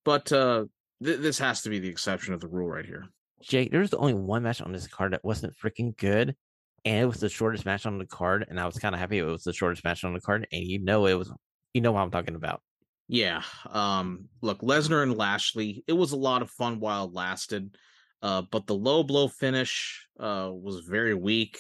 but 0.06 0.32
uh 0.32 0.66
th- 1.04 1.20
this 1.20 1.40
has 1.40 1.62
to 1.62 1.70
be 1.70 1.80
the 1.80 1.90
exception 1.90 2.34
of 2.34 2.40
the 2.40 2.48
rule 2.48 2.68
right 2.70 2.86
here 2.86 3.06
Jake, 3.42 3.72
there's 3.72 3.94
only 3.94 4.14
one 4.14 4.44
match 4.44 4.60
on 4.62 4.74
this 4.74 4.86
card 4.88 5.14
that 5.14 5.24
wasn't 5.24 5.56
freaking 5.56 5.96
good, 5.96 6.36
and 6.84 7.04
it 7.04 7.06
was 7.06 7.22
the 7.22 7.30
shortest 7.30 7.66
match 7.66 7.86
on 7.86 7.98
the 7.98 8.06
card, 8.06 8.46
and 8.50 8.60
I 8.60 8.66
was 8.66 8.78
kind 8.78 8.94
of 8.94 9.00
happy 9.00 9.18
it 9.18 9.24
was 9.24 9.44
the 9.44 9.54
shortest 9.54 9.86
match 9.86 10.04
on 10.04 10.14
the 10.14 10.20
card, 10.20 10.46
and 10.52 10.62
you 10.62 10.80
know 10.80 11.06
it 11.06 11.14
was, 11.14 11.32
you 11.74 11.80
know 11.80 11.94
what 11.94 12.02
I'm 12.02 12.12
talking 12.12 12.36
about. 12.36 12.62
yeah 13.08 13.42
um 13.70 14.26
look 14.42 14.60
lesnar 14.62 15.04
and 15.04 15.16
lashley 15.16 15.84
it 15.88 15.94
was 15.94 16.12
a 16.12 16.18
lot 16.18 16.42
of 16.42 16.50
fun 16.52 16.80
while 16.82 17.06
it 17.06 17.14
lasted 17.14 17.76
uh 18.22 18.42
but 18.52 18.68
the 18.68 18.76
low 18.76 19.04
blow 19.04 19.28
finish 19.30 20.06
uh 20.20 20.50
was 20.52 20.82
very 20.82 21.14
weak 21.16 21.58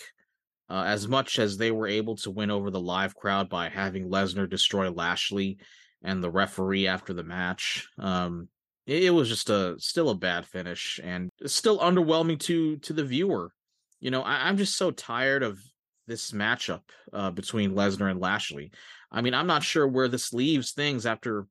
uh, 0.69 0.83
as 0.85 1.07
much 1.07 1.39
as 1.39 1.57
they 1.57 1.71
were 1.71 1.87
able 1.87 2.15
to 2.17 2.31
win 2.31 2.51
over 2.51 2.69
the 2.69 2.79
live 2.79 3.15
crowd 3.15 3.49
by 3.49 3.69
having 3.69 4.09
Lesnar 4.09 4.49
destroy 4.49 4.89
Lashley 4.89 5.57
and 6.03 6.23
the 6.23 6.29
referee 6.29 6.87
after 6.87 7.13
the 7.13 7.23
match, 7.23 7.87
um, 7.97 8.47
it, 8.85 9.03
it 9.03 9.09
was 9.09 9.27
just 9.27 9.49
a 9.49 9.75
still 9.79 10.09
a 10.09 10.15
bad 10.15 10.45
finish 10.45 10.99
and 11.03 11.29
still 11.45 11.79
underwhelming 11.79 12.39
to 12.41 12.77
to 12.77 12.93
the 12.93 13.03
viewer. 13.03 13.51
You 13.99 14.11
know, 14.11 14.21
I, 14.21 14.47
I'm 14.47 14.57
just 14.57 14.77
so 14.77 14.91
tired 14.91 15.43
of 15.43 15.59
this 16.07 16.31
matchup 16.31 16.81
uh, 17.13 17.31
between 17.31 17.73
Lesnar 17.73 18.11
and 18.11 18.19
Lashley. 18.19 18.71
I 19.11 19.21
mean, 19.21 19.33
I'm 19.33 19.47
not 19.47 19.63
sure 19.63 19.87
where 19.87 20.07
this 20.07 20.33
leaves 20.33 20.71
things 20.71 21.05
after 21.05 21.47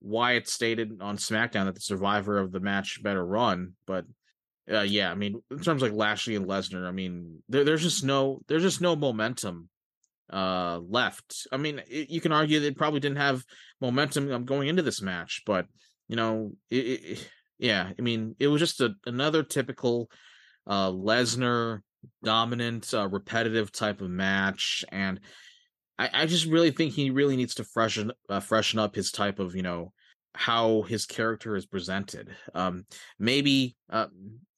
Wyatt 0.00 0.48
stated 0.48 1.00
on 1.00 1.16
SmackDown 1.16 1.64
that 1.64 1.74
the 1.74 1.80
survivor 1.80 2.38
of 2.38 2.52
the 2.52 2.60
match 2.60 3.02
better 3.02 3.24
run, 3.24 3.72
but 3.86 4.04
uh, 4.70 4.80
yeah, 4.80 5.10
I 5.10 5.14
mean, 5.14 5.42
in 5.50 5.58
terms 5.60 5.82
like 5.82 5.92
Lashley 5.92 6.36
and 6.36 6.46
Lesnar, 6.46 6.86
I 6.86 6.90
mean, 6.90 7.42
there, 7.48 7.64
there's 7.64 7.82
just 7.82 8.04
no 8.04 8.40
there's 8.48 8.62
just 8.62 8.80
no 8.80 8.96
momentum 8.96 9.68
uh 10.32 10.80
left. 10.88 11.46
I 11.52 11.58
mean, 11.58 11.82
it, 11.86 12.08
you 12.10 12.20
can 12.20 12.32
argue 12.32 12.60
they 12.60 12.70
probably 12.70 13.00
didn't 13.00 13.18
have 13.18 13.44
momentum 13.80 14.32
um, 14.32 14.44
going 14.44 14.68
into 14.68 14.82
this 14.82 15.02
match, 15.02 15.42
but 15.44 15.66
you 16.08 16.16
know, 16.16 16.52
it, 16.70 16.76
it, 16.76 17.30
yeah, 17.58 17.90
I 17.98 18.02
mean, 18.02 18.36
it 18.38 18.48
was 18.48 18.60
just 18.60 18.80
a, 18.80 18.94
another 19.06 19.42
typical 19.42 20.10
uh 20.66 20.90
Lesnar 20.90 21.80
dominant, 22.22 22.92
uh, 22.94 23.08
repetitive 23.08 23.70
type 23.70 24.00
of 24.00 24.10
match, 24.10 24.84
and 24.90 25.20
I, 25.98 26.10
I 26.12 26.26
just 26.26 26.46
really 26.46 26.70
think 26.70 26.94
he 26.94 27.10
really 27.10 27.36
needs 27.36 27.54
to 27.56 27.64
freshen 27.64 28.12
uh, 28.28 28.40
freshen 28.40 28.78
up 28.78 28.94
his 28.94 29.10
type 29.10 29.38
of 29.38 29.54
you 29.54 29.62
know 29.62 29.92
how 30.34 30.82
his 30.82 31.06
character 31.06 31.54
is 31.54 31.66
presented. 31.66 32.34
Um, 32.54 32.86
maybe 33.18 33.76
uh, 33.90 34.06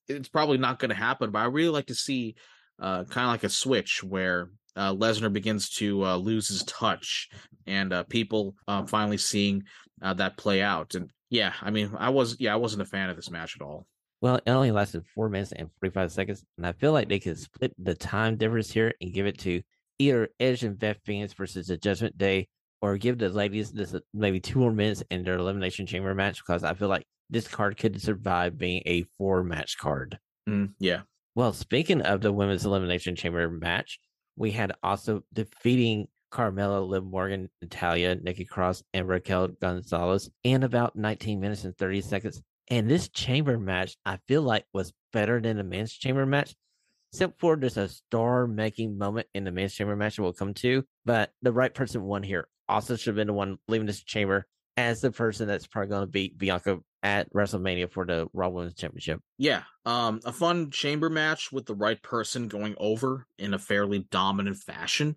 it's 0.08 0.28
probably 0.28 0.58
not 0.58 0.78
going 0.78 0.90
to 0.90 0.94
happen, 0.94 1.30
but 1.30 1.40
I 1.40 1.46
really 1.46 1.70
like 1.70 1.86
to 1.86 1.94
see 1.94 2.36
uh, 2.80 3.04
kind 3.04 3.26
of 3.26 3.32
like 3.32 3.44
a 3.44 3.48
switch 3.48 4.02
where 4.02 4.50
uh, 4.76 4.92
Lesnar 4.92 5.32
begins 5.32 5.70
to 5.70 6.04
uh, 6.04 6.16
lose 6.16 6.48
his 6.48 6.62
touch, 6.64 7.30
and 7.66 7.92
uh, 7.92 8.04
people 8.04 8.54
uh, 8.68 8.84
finally 8.84 9.16
seeing 9.16 9.62
uh, 10.02 10.14
that 10.14 10.36
play 10.36 10.62
out. 10.62 10.94
And 10.94 11.10
yeah, 11.30 11.54
I 11.62 11.70
mean, 11.70 11.90
I 11.98 12.10
was 12.10 12.36
yeah, 12.38 12.52
I 12.52 12.56
wasn't 12.56 12.82
a 12.82 12.86
fan 12.86 13.10
of 13.10 13.16
this 13.16 13.30
match 13.30 13.56
at 13.58 13.64
all. 13.64 13.86
Well, 14.20 14.36
it 14.36 14.50
only 14.50 14.70
lasted 14.70 15.04
four 15.14 15.28
minutes 15.28 15.52
and 15.52 15.68
45 15.80 16.12
seconds. 16.12 16.44
And 16.56 16.66
I 16.66 16.72
feel 16.72 16.92
like 16.92 17.08
they 17.08 17.18
could 17.18 17.38
split 17.38 17.74
the 17.78 17.94
time 17.94 18.36
difference 18.36 18.70
here 18.70 18.92
and 19.00 19.12
give 19.12 19.26
it 19.26 19.38
to 19.40 19.62
either 19.98 20.28
Edge 20.40 20.64
and 20.64 20.78
Beth 20.78 20.98
Phoenix 21.04 21.34
versus 21.34 21.66
the 21.66 21.76
Judgment 21.76 22.16
Day, 22.16 22.48
or 22.82 22.96
give 22.96 23.18
the 23.18 23.28
ladies 23.28 23.72
this 23.72 23.94
maybe 24.12 24.40
two 24.40 24.58
more 24.58 24.72
minutes 24.72 25.02
in 25.10 25.24
their 25.24 25.38
Elimination 25.38 25.86
Chamber 25.86 26.14
match 26.14 26.42
because 26.44 26.64
I 26.64 26.74
feel 26.74 26.88
like 26.88 27.06
this 27.30 27.48
card 27.48 27.76
could 27.76 28.00
survive 28.00 28.58
being 28.58 28.82
a 28.86 29.04
four 29.18 29.42
match 29.42 29.78
card. 29.78 30.18
Mm, 30.48 30.74
yeah. 30.78 31.02
Well, 31.34 31.52
speaking 31.52 32.02
of 32.02 32.20
the 32.20 32.32
Women's 32.32 32.64
Elimination 32.64 33.16
Chamber 33.16 33.48
match, 33.50 33.98
we 34.36 34.50
had 34.50 34.72
Asuka 34.84 35.22
defeating 35.32 36.08
Carmella, 36.32 36.86
Liv 36.86 37.04
Morgan, 37.04 37.48
Natalya, 37.62 38.16
Nikki 38.16 38.44
Cross, 38.44 38.82
and 38.92 39.08
Raquel 39.08 39.48
Gonzalez 39.48 40.30
in 40.44 40.62
about 40.62 40.96
19 40.96 41.40
minutes 41.40 41.64
and 41.64 41.76
30 41.76 42.00
seconds. 42.02 42.42
And 42.68 42.90
this 42.90 43.08
chamber 43.08 43.58
match, 43.58 43.96
I 44.04 44.18
feel 44.26 44.42
like 44.42 44.64
was 44.72 44.92
better 45.12 45.40
than 45.40 45.56
the 45.56 45.64
men's 45.64 45.92
chamber 45.92 46.26
match, 46.26 46.54
except 47.12 47.38
for 47.38 47.56
there's 47.56 47.76
a 47.76 47.88
star 47.88 48.46
making 48.46 48.98
moment 48.98 49.28
in 49.34 49.44
the 49.44 49.52
men's 49.52 49.74
chamber 49.74 49.94
match 49.94 50.18
we'll 50.18 50.32
come 50.32 50.52
to. 50.54 50.84
But 51.04 51.30
the 51.42 51.52
right 51.52 51.72
person 51.72 52.02
won 52.02 52.22
here. 52.22 52.48
Asuka 52.70 52.98
should 52.98 53.06
have 53.06 53.16
been 53.16 53.28
the 53.28 53.32
one 53.32 53.58
leaving 53.68 53.86
this 53.86 54.02
chamber 54.02 54.46
as 54.76 55.00
the 55.00 55.10
person 55.10 55.48
that's 55.48 55.66
probably 55.66 55.88
going 55.88 56.02
to 56.02 56.06
beat 56.06 56.36
Bianca 56.36 56.78
at 57.02 57.32
WrestleMania 57.32 57.90
for 57.90 58.04
the 58.04 58.26
Raw 58.32 58.48
Women's 58.48 58.74
Championship. 58.74 59.20
Yeah, 59.38 59.62
um, 59.84 60.20
a 60.24 60.32
fun 60.32 60.70
chamber 60.70 61.08
match 61.08 61.50
with 61.52 61.66
the 61.66 61.74
right 61.74 62.02
person 62.02 62.48
going 62.48 62.74
over 62.78 63.26
in 63.38 63.54
a 63.54 63.58
fairly 63.58 64.06
dominant 64.10 64.56
fashion. 64.58 65.16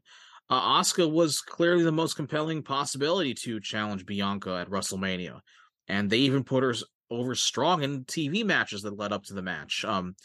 Uh, 0.49 0.79
Asuka 0.79 1.11
was 1.11 1.41
clearly 1.41 1.83
the 1.83 1.91
most 1.91 2.15
compelling 2.15 2.63
possibility 2.63 3.33
to 3.33 3.59
challenge 3.59 4.05
Bianca 4.05 4.55
at 4.55 4.69
WrestleMania, 4.69 5.39
and 5.87 6.09
they 6.09 6.19
even 6.19 6.43
put 6.43 6.63
her 6.63 6.73
over 7.11 7.35
strong 7.35 7.83
in 7.83 8.05
TV 8.05 8.45
matches 8.45 8.83
that 8.83 8.97
led 8.97 9.11
up 9.11 9.23
to 9.25 9.33
the 9.33 9.41
match. 9.41 9.83
Um, 9.83 10.15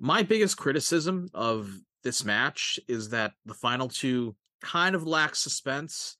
my 0.00 0.22
biggest 0.22 0.56
criticism 0.56 1.28
of 1.34 1.70
this 2.04 2.24
match 2.24 2.78
is 2.88 3.10
that 3.10 3.32
the 3.44 3.54
final 3.54 3.88
two 3.88 4.36
kind 4.62 4.94
of 4.94 5.06
lack 5.06 5.34
suspense. 5.34 6.16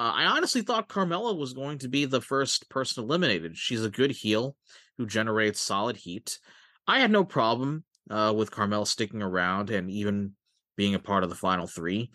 Uh, 0.00 0.12
I 0.16 0.24
honestly 0.24 0.62
thought 0.62 0.88
Carmella 0.88 1.36
was 1.36 1.52
going 1.52 1.76
to 1.80 1.88
be 1.88 2.06
the 2.06 2.22
first 2.22 2.70
person 2.70 3.04
eliminated. 3.04 3.58
She's 3.58 3.84
a 3.84 3.90
good 3.90 4.10
heel 4.10 4.56
who 4.96 5.06
generates 5.06 5.60
solid 5.60 5.94
heat. 5.94 6.38
I 6.86 7.00
had 7.00 7.10
no 7.10 7.22
problem 7.22 7.84
uh, 8.08 8.32
with 8.34 8.50
Carmella 8.50 8.86
sticking 8.86 9.20
around 9.20 9.68
and 9.68 9.90
even 9.90 10.32
being 10.74 10.94
a 10.94 10.98
part 10.98 11.22
of 11.22 11.28
the 11.28 11.36
final 11.36 11.66
three, 11.66 12.10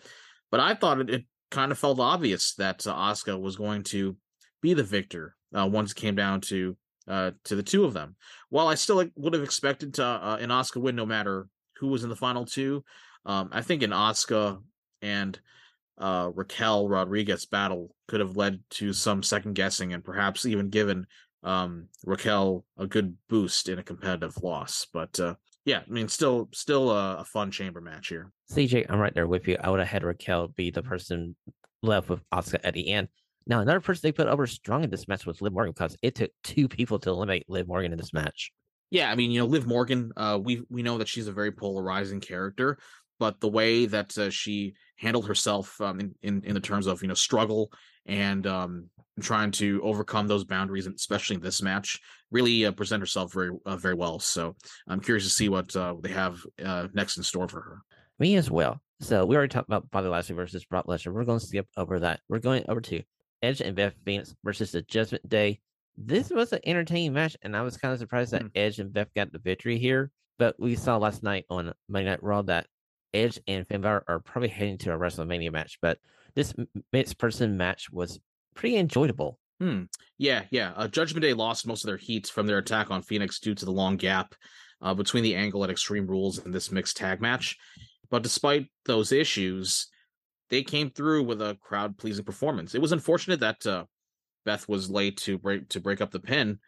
but 0.50 0.58
I 0.58 0.74
thought 0.74 1.00
it, 1.00 1.10
it 1.10 1.24
kind 1.52 1.70
of 1.70 1.78
felt 1.78 2.00
obvious 2.00 2.54
that 2.54 2.84
uh, 2.88 3.38
was 3.38 3.54
going 3.54 3.84
to 3.84 4.16
be 4.60 4.74
the 4.74 4.82
victor 4.82 5.36
uh, 5.56 5.68
once 5.70 5.92
it 5.92 5.96
came 5.96 6.16
down 6.16 6.40
to 6.40 6.76
uh, 7.06 7.30
to 7.44 7.54
the 7.54 7.62
two 7.62 7.84
of 7.84 7.94
them. 7.94 8.16
While 8.48 8.66
I 8.66 8.74
still 8.74 9.04
would 9.14 9.32
have 9.32 9.44
expected 9.44 9.94
to, 9.94 10.04
uh, 10.04 10.38
an 10.40 10.48
Asuka 10.48 10.82
win 10.82 10.96
no 10.96 11.06
matter 11.06 11.46
who 11.78 11.86
was 11.86 12.02
in 12.02 12.10
the 12.10 12.16
final 12.16 12.44
two, 12.44 12.82
um, 13.24 13.50
I 13.52 13.62
think 13.62 13.84
an 13.84 13.90
Asuka 13.92 14.60
and 15.02 15.38
uh, 15.98 16.30
Raquel 16.34 16.88
Rodriguez 16.88 17.46
battle 17.46 17.94
could 18.08 18.20
have 18.20 18.36
led 18.36 18.60
to 18.70 18.92
some 18.92 19.22
second 19.22 19.54
guessing 19.54 19.92
and 19.92 20.04
perhaps 20.04 20.46
even 20.46 20.68
given 20.68 21.06
um, 21.42 21.88
Raquel 22.04 22.64
a 22.76 22.86
good 22.86 23.16
boost 23.28 23.68
in 23.68 23.78
a 23.78 23.82
competitive 23.82 24.36
loss. 24.42 24.86
But 24.92 25.18
uh, 25.20 25.34
yeah, 25.64 25.80
I 25.86 25.90
mean, 25.90 26.08
still, 26.08 26.48
still 26.52 26.90
a, 26.90 27.18
a, 27.18 27.24
fun 27.24 27.50
chamber 27.50 27.80
match 27.80 28.08
here. 28.08 28.30
CJ, 28.52 28.86
I'm 28.88 28.98
right 28.98 29.14
there 29.14 29.26
with 29.26 29.46
you. 29.48 29.56
I 29.60 29.70
would 29.70 29.80
have 29.80 29.88
had 29.88 30.04
Raquel 30.04 30.48
be 30.48 30.70
the 30.70 30.82
person 30.82 31.36
left 31.82 32.08
with 32.08 32.20
Asuka 32.32 32.60
at 32.64 32.74
the 32.74 32.90
end. 32.90 33.08
Now, 33.46 33.60
another 33.60 33.80
person 33.80 34.00
they 34.02 34.12
put 34.12 34.26
over 34.26 34.46
strong 34.46 34.82
in 34.82 34.90
this 34.90 35.06
match 35.06 35.24
was 35.24 35.40
Liv 35.40 35.52
Morgan 35.52 35.72
because 35.72 35.96
it 36.02 36.16
took 36.16 36.30
two 36.42 36.68
people 36.68 36.98
to 37.00 37.10
eliminate 37.10 37.48
Liv 37.48 37.68
Morgan 37.68 37.92
in 37.92 37.98
this 37.98 38.12
match. 38.12 38.50
Yeah, 38.90 39.10
I 39.10 39.14
mean, 39.14 39.30
you 39.30 39.40
know, 39.40 39.46
Liv 39.46 39.66
Morgan, 39.66 40.12
uh, 40.16 40.38
we 40.42 40.62
we 40.68 40.82
know 40.82 40.98
that 40.98 41.08
she's 41.08 41.28
a 41.28 41.32
very 41.32 41.52
polarizing 41.52 42.20
character, 42.20 42.78
but 43.18 43.40
the 43.40 43.48
way 43.48 43.86
that 43.86 44.16
uh, 44.18 44.30
she 44.30 44.74
handled 44.96 45.26
herself 45.26 45.80
um, 45.80 46.00
in, 46.00 46.14
in 46.22 46.42
in 46.44 46.54
the 46.54 46.60
terms 46.60 46.86
of 46.86 47.02
you 47.02 47.08
know 47.08 47.14
struggle 47.14 47.70
and 48.06 48.46
um, 48.46 48.88
trying 49.20 49.50
to 49.50 49.80
overcome 49.82 50.26
those 50.26 50.44
boundaries, 50.44 50.86
especially 50.86 51.36
in 51.36 51.42
this 51.42 51.62
match, 51.62 52.00
really 52.30 52.66
uh, 52.66 52.72
present 52.72 53.00
herself 53.00 53.32
very 53.32 53.50
uh, 53.66 53.76
very 53.76 53.94
well. 53.94 54.18
So 54.18 54.56
I'm 54.88 55.00
curious 55.00 55.24
to 55.24 55.30
see 55.30 55.48
what 55.48 55.74
uh, 55.76 55.94
they 56.00 56.10
have 56.10 56.40
uh, 56.64 56.88
next 56.94 57.16
in 57.16 57.22
store 57.22 57.48
for 57.48 57.60
her. 57.60 57.78
Me 58.18 58.36
as 58.36 58.50
well. 58.50 58.80
So 59.00 59.26
we 59.26 59.36
already 59.36 59.50
talked 59.50 59.68
about 59.68 59.90
Bobby 59.90 60.08
Lashley 60.08 60.34
versus 60.34 60.64
Brock 60.64 60.86
Lesnar. 60.86 61.12
We're 61.12 61.24
going 61.24 61.38
to 61.38 61.46
skip 61.46 61.66
over 61.76 61.98
that. 62.00 62.20
We're 62.28 62.38
going 62.38 62.64
over 62.68 62.80
to 62.80 63.02
Edge 63.42 63.60
and 63.60 63.76
Beth 63.76 63.94
Phoenix 64.04 64.34
versus 64.42 64.72
the 64.72 64.82
Judgment 64.82 65.28
Day. 65.28 65.60
This 65.98 66.30
was 66.30 66.52
an 66.52 66.60
entertaining 66.64 67.12
match, 67.12 67.36
and 67.42 67.56
I 67.56 67.62
was 67.62 67.76
kind 67.76 67.92
of 67.92 67.98
surprised 67.98 68.32
that 68.32 68.42
mm. 68.42 68.50
Edge 68.54 68.78
and 68.78 68.92
Beth 68.92 69.08
got 69.14 69.32
the 69.32 69.38
victory 69.38 69.78
here. 69.78 70.10
But 70.38 70.56
we 70.58 70.76
saw 70.76 70.98
last 70.98 71.22
night 71.22 71.44
on 71.48 71.72
Monday 71.88 72.10
Night 72.10 72.22
Raw 72.22 72.42
that 72.42 72.66
Edge 73.16 73.40
and 73.46 73.66
Finn 73.66 73.80
Balor 73.80 74.04
are 74.08 74.20
probably 74.20 74.48
heading 74.48 74.78
to 74.78 74.92
a 74.92 74.98
WrestleMania 74.98 75.52
match. 75.52 75.78
But 75.80 75.98
this 76.34 76.54
mixed 76.92 77.18
person 77.18 77.56
match 77.56 77.90
was 77.90 78.20
pretty 78.54 78.76
enjoyable. 78.76 79.38
Hmm. 79.60 79.84
Yeah, 80.18 80.42
yeah. 80.50 80.72
Uh, 80.76 80.88
Judgment 80.88 81.22
Day 81.22 81.32
lost 81.32 81.66
most 81.66 81.82
of 81.84 81.88
their 81.88 81.96
heat 81.96 82.26
from 82.26 82.46
their 82.46 82.58
attack 82.58 82.90
on 82.90 83.02
Phoenix 83.02 83.40
due 83.40 83.54
to 83.54 83.64
the 83.64 83.70
long 83.70 83.96
gap 83.96 84.34
uh, 84.82 84.94
between 84.94 85.22
the 85.22 85.34
angle 85.34 85.64
at 85.64 85.70
Extreme 85.70 86.06
Rules 86.06 86.44
and 86.44 86.52
this 86.52 86.70
mixed 86.70 86.96
tag 86.96 87.20
match. 87.20 87.56
But 88.10 88.22
despite 88.22 88.70
those 88.84 89.12
issues, 89.12 89.88
they 90.50 90.62
came 90.62 90.90
through 90.90 91.24
with 91.24 91.40
a 91.40 91.56
crowd 91.60 91.96
pleasing 91.96 92.24
performance. 92.24 92.74
It 92.74 92.82
was 92.82 92.92
unfortunate 92.92 93.40
that 93.40 93.66
uh, 93.66 93.84
Beth 94.44 94.68
was 94.68 94.90
late 94.90 95.16
to 95.18 95.38
break 95.38 95.68
to 95.70 95.80
break 95.80 96.00
up 96.00 96.10
the 96.10 96.20
pin, 96.20 96.58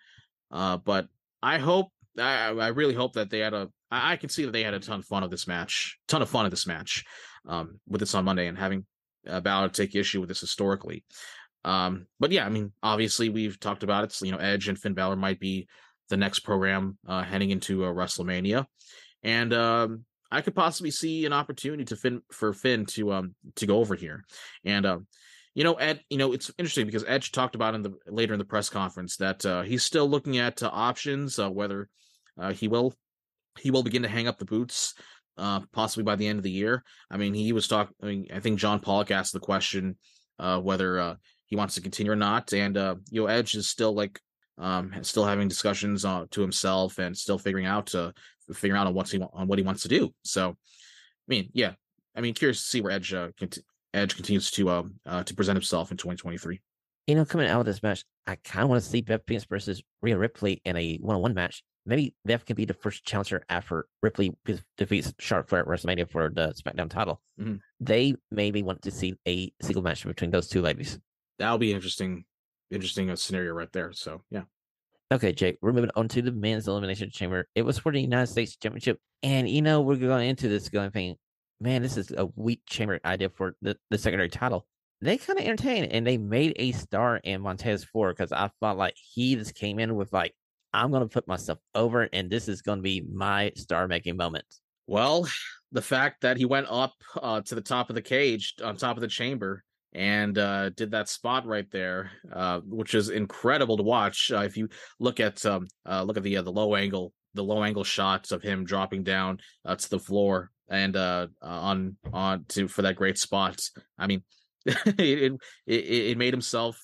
uh, 0.50 0.78
but 0.78 1.06
I 1.42 1.58
hope 1.58 1.88
I, 2.18 2.48
I 2.48 2.68
really 2.68 2.94
hope 2.94 3.12
that 3.12 3.30
they 3.30 3.38
had 3.38 3.54
a 3.54 3.68
I, 3.90 4.12
I 4.12 4.16
can 4.16 4.28
see 4.28 4.44
that 4.44 4.52
they 4.52 4.62
had 4.62 4.74
a 4.74 4.80
ton 4.80 5.00
of 5.00 5.06
fun 5.06 5.22
of 5.22 5.30
this 5.30 5.46
match, 5.46 5.98
ton 6.08 6.22
of 6.22 6.28
fun 6.28 6.44
of 6.44 6.50
this 6.50 6.66
match, 6.66 7.04
um, 7.46 7.80
with 7.86 8.00
this 8.00 8.14
on 8.14 8.24
Monday 8.24 8.46
and 8.46 8.58
having 8.58 8.86
uh, 9.28 9.40
Balor 9.40 9.70
take 9.70 9.94
issue 9.94 10.20
with 10.20 10.28
this 10.28 10.40
historically. 10.40 11.04
Um, 11.64 12.06
but 12.20 12.32
yeah, 12.32 12.46
I 12.46 12.48
mean, 12.48 12.72
obviously 12.82 13.28
we've 13.28 13.58
talked 13.58 13.82
about 13.82 14.04
it. 14.04 14.12
So, 14.12 14.24
you 14.24 14.32
know, 14.32 14.38
Edge 14.38 14.68
and 14.68 14.78
Finn 14.78 14.94
Balor 14.94 15.16
might 15.16 15.40
be 15.40 15.68
the 16.08 16.16
next 16.16 16.40
program 16.40 16.98
uh, 17.06 17.22
heading 17.22 17.50
into 17.50 17.84
a 17.84 17.92
WrestleMania, 17.92 18.64
and 19.22 19.52
um, 19.52 20.04
I 20.30 20.40
could 20.40 20.54
possibly 20.54 20.90
see 20.90 21.26
an 21.26 21.32
opportunity 21.32 21.84
to 21.86 21.96
Finn 21.96 22.22
for 22.30 22.52
Finn 22.52 22.86
to 22.86 23.12
um 23.12 23.34
to 23.56 23.66
go 23.66 23.78
over 23.78 23.94
here, 23.94 24.24
and 24.64 24.86
um 24.86 25.06
you 25.54 25.64
know 25.64 25.74
Ed 25.74 26.00
you 26.10 26.18
know 26.18 26.32
it's 26.32 26.50
interesting 26.58 26.86
because 26.86 27.04
Edge 27.06 27.32
talked 27.32 27.54
about 27.54 27.74
in 27.74 27.82
the 27.82 27.94
later 28.06 28.32
in 28.32 28.38
the 28.38 28.44
press 28.44 28.68
conference 28.68 29.16
that 29.16 29.44
uh, 29.44 29.62
he's 29.62 29.82
still 29.82 30.08
looking 30.08 30.38
at 30.38 30.62
uh, 30.62 30.70
options 30.72 31.38
uh, 31.38 31.50
whether 31.50 31.88
uh, 32.38 32.52
he 32.52 32.68
will 32.68 32.94
he 33.58 33.70
will 33.70 33.82
begin 33.82 34.02
to 34.02 34.08
hang 34.08 34.28
up 34.28 34.38
the 34.38 34.44
boots 34.44 34.94
uh 35.36 35.60
possibly 35.72 36.02
by 36.02 36.16
the 36.16 36.26
end 36.26 36.38
of 36.38 36.42
the 36.42 36.50
year. 36.50 36.82
I 37.10 37.16
mean 37.16 37.34
he 37.34 37.52
was 37.52 37.68
talking. 37.68 37.94
I 38.02 38.06
mean 38.06 38.26
I 38.34 38.40
think 38.40 38.58
John 38.58 38.80
Pollock 38.80 39.10
asked 39.10 39.32
the 39.32 39.40
question 39.40 39.96
uh 40.38 40.60
whether 40.60 40.98
uh 40.98 41.14
he 41.46 41.56
wants 41.56 41.74
to 41.76 41.80
continue 41.80 42.12
or 42.12 42.16
not, 42.16 42.52
and 42.52 42.76
uh 42.76 42.96
you 43.10 43.22
know 43.22 43.26
Edge 43.26 43.54
is 43.54 43.68
still 43.68 43.94
like 43.94 44.20
um 44.58 44.92
still 45.02 45.24
having 45.24 45.48
discussions 45.48 46.04
uh, 46.04 46.24
to 46.32 46.40
himself 46.40 46.98
and 46.98 47.16
still 47.16 47.38
figuring 47.38 47.66
out 47.66 47.94
uh 47.94 48.12
figuring 48.54 48.80
out 48.80 48.86
on 48.86 48.94
what's 48.94 49.10
he 49.10 49.20
on 49.20 49.46
what 49.46 49.58
he 49.58 49.64
wants 49.64 49.82
to 49.82 49.88
do. 49.88 50.12
So, 50.24 50.50
I 50.50 50.54
mean, 51.28 51.50
yeah, 51.52 51.72
I 52.14 52.20
mean, 52.20 52.34
curious 52.34 52.60
to 52.62 52.68
see 52.68 52.80
where 52.80 52.92
Edge 52.92 53.12
uh, 53.12 53.28
cont- 53.38 53.58
Edge 53.94 54.16
continues 54.16 54.50
to 54.52 54.70
um 54.70 54.94
uh, 55.06 55.22
to 55.24 55.34
present 55.34 55.56
himself 55.56 55.90
in 55.90 55.96
2023. 55.96 56.60
You 57.06 57.14
know, 57.14 57.24
coming 57.24 57.48
out 57.48 57.60
of 57.60 57.66
this 57.66 57.82
match, 57.82 58.04
I 58.26 58.36
kind 58.36 58.64
of 58.64 58.68
want 58.68 58.82
to 58.82 58.88
see 58.88 59.00
Beth 59.00 59.22
Phoenix 59.26 59.46
versus 59.46 59.82
Rhea 60.02 60.18
Ripley 60.18 60.60
in 60.64 60.76
a 60.76 60.98
one-on-one 60.98 61.32
match. 61.32 61.62
Maybe 61.88 62.14
Beth 62.26 62.44
can 62.44 62.54
be 62.54 62.66
the 62.66 62.74
first 62.74 63.04
challenger 63.06 63.42
after 63.48 63.86
Ripley 64.02 64.36
defeats 64.76 65.14
Charlotte 65.18 65.48
Flair 65.48 65.62
at 65.62 65.66
WrestleMania 65.66 66.10
for 66.10 66.28
the 66.28 66.52
SmackDown 66.52 66.90
title. 66.90 67.22
Mm-hmm. 67.40 67.56
They 67.80 68.14
maybe 68.30 68.62
want 68.62 68.82
to 68.82 68.90
see 68.90 69.16
a 69.26 69.50
single 69.62 69.82
match 69.82 70.04
between 70.04 70.30
those 70.30 70.48
two 70.48 70.60
ladies. 70.60 70.98
That'll 71.38 71.56
be 71.56 71.72
interesting, 71.72 72.26
interesting 72.70 73.08
uh, 73.08 73.16
scenario 73.16 73.54
right 73.54 73.72
there. 73.72 73.92
So 73.92 74.20
yeah. 74.30 74.42
Okay, 75.10 75.32
Jake, 75.32 75.56
we're 75.62 75.72
moving 75.72 75.90
on 75.96 76.08
to 76.08 76.20
the 76.20 76.30
men's 76.30 76.68
elimination 76.68 77.10
chamber. 77.10 77.48
It 77.54 77.62
was 77.62 77.78
for 77.78 77.90
the 77.90 78.02
United 78.02 78.26
States 78.26 78.56
Championship. 78.56 79.00
And 79.22 79.48
you 79.48 79.62
know, 79.62 79.80
we're 79.80 79.96
going 79.96 80.28
into 80.28 80.48
this 80.48 80.68
going 80.68 80.90
thinking, 80.90 81.16
man, 81.58 81.80
this 81.80 81.96
is 81.96 82.10
a 82.10 82.28
weak 82.36 82.60
chamber 82.66 83.00
idea 83.02 83.30
for 83.30 83.56
the, 83.62 83.78
the 83.88 83.96
secondary 83.96 84.28
title. 84.28 84.66
They 85.00 85.16
kind 85.16 85.38
of 85.38 85.46
entertained 85.46 85.92
and 85.92 86.06
they 86.06 86.18
made 86.18 86.52
a 86.56 86.72
star 86.72 87.16
in 87.16 87.40
Montez 87.40 87.84
Ford 87.84 88.14
because 88.14 88.32
I 88.32 88.50
felt 88.60 88.76
like 88.76 88.94
he 88.96 89.36
just 89.36 89.54
came 89.54 89.78
in 89.78 89.96
with 89.96 90.12
like, 90.12 90.34
I'm 90.72 90.90
gonna 90.90 91.08
put 91.08 91.26
myself 91.26 91.58
over 91.74 92.08
and 92.12 92.30
this 92.30 92.48
is 92.48 92.62
gonna 92.62 92.82
be 92.82 93.00
my 93.00 93.52
star 93.56 93.88
making 93.88 94.16
moment. 94.16 94.44
Well, 94.86 95.28
the 95.72 95.82
fact 95.82 96.22
that 96.22 96.36
he 96.36 96.44
went 96.44 96.66
up 96.70 96.94
uh, 97.20 97.42
to 97.42 97.54
the 97.54 97.60
top 97.60 97.90
of 97.90 97.94
the 97.94 98.02
cage, 98.02 98.54
on 98.64 98.76
top 98.76 98.96
of 98.96 99.02
the 99.02 99.08
chamber, 99.08 99.62
and 99.92 100.36
uh, 100.38 100.70
did 100.70 100.90
that 100.90 101.08
spot 101.08 101.46
right 101.46 101.70
there, 101.70 102.10
uh, 102.32 102.60
which 102.64 102.94
is 102.94 103.08
incredible 103.08 103.76
to 103.76 103.82
watch. 103.82 104.30
Uh, 104.32 104.40
if 104.40 104.56
you 104.56 104.68
look 104.98 105.20
at 105.20 105.44
um, 105.46 105.66
uh, 105.88 106.02
look 106.02 106.16
at 106.16 106.22
the 106.22 106.36
uh, 106.36 106.42
the 106.42 106.52
low 106.52 106.74
angle, 106.74 107.12
the 107.34 107.44
low 107.44 107.62
angle 107.62 107.84
shots 107.84 108.32
of 108.32 108.42
him 108.42 108.64
dropping 108.64 109.02
down 109.02 109.38
to 109.66 109.90
the 109.90 109.98
floor 109.98 110.50
and 110.70 110.96
on 110.96 111.96
on 112.12 112.44
to 112.48 112.68
for 112.68 112.82
that 112.82 112.96
great 112.96 113.18
spot. 113.18 113.60
I 113.98 114.06
mean, 114.06 114.22
it, 114.66 115.32
it 115.66 115.74
it 115.74 116.18
made 116.18 116.32
himself 116.32 116.80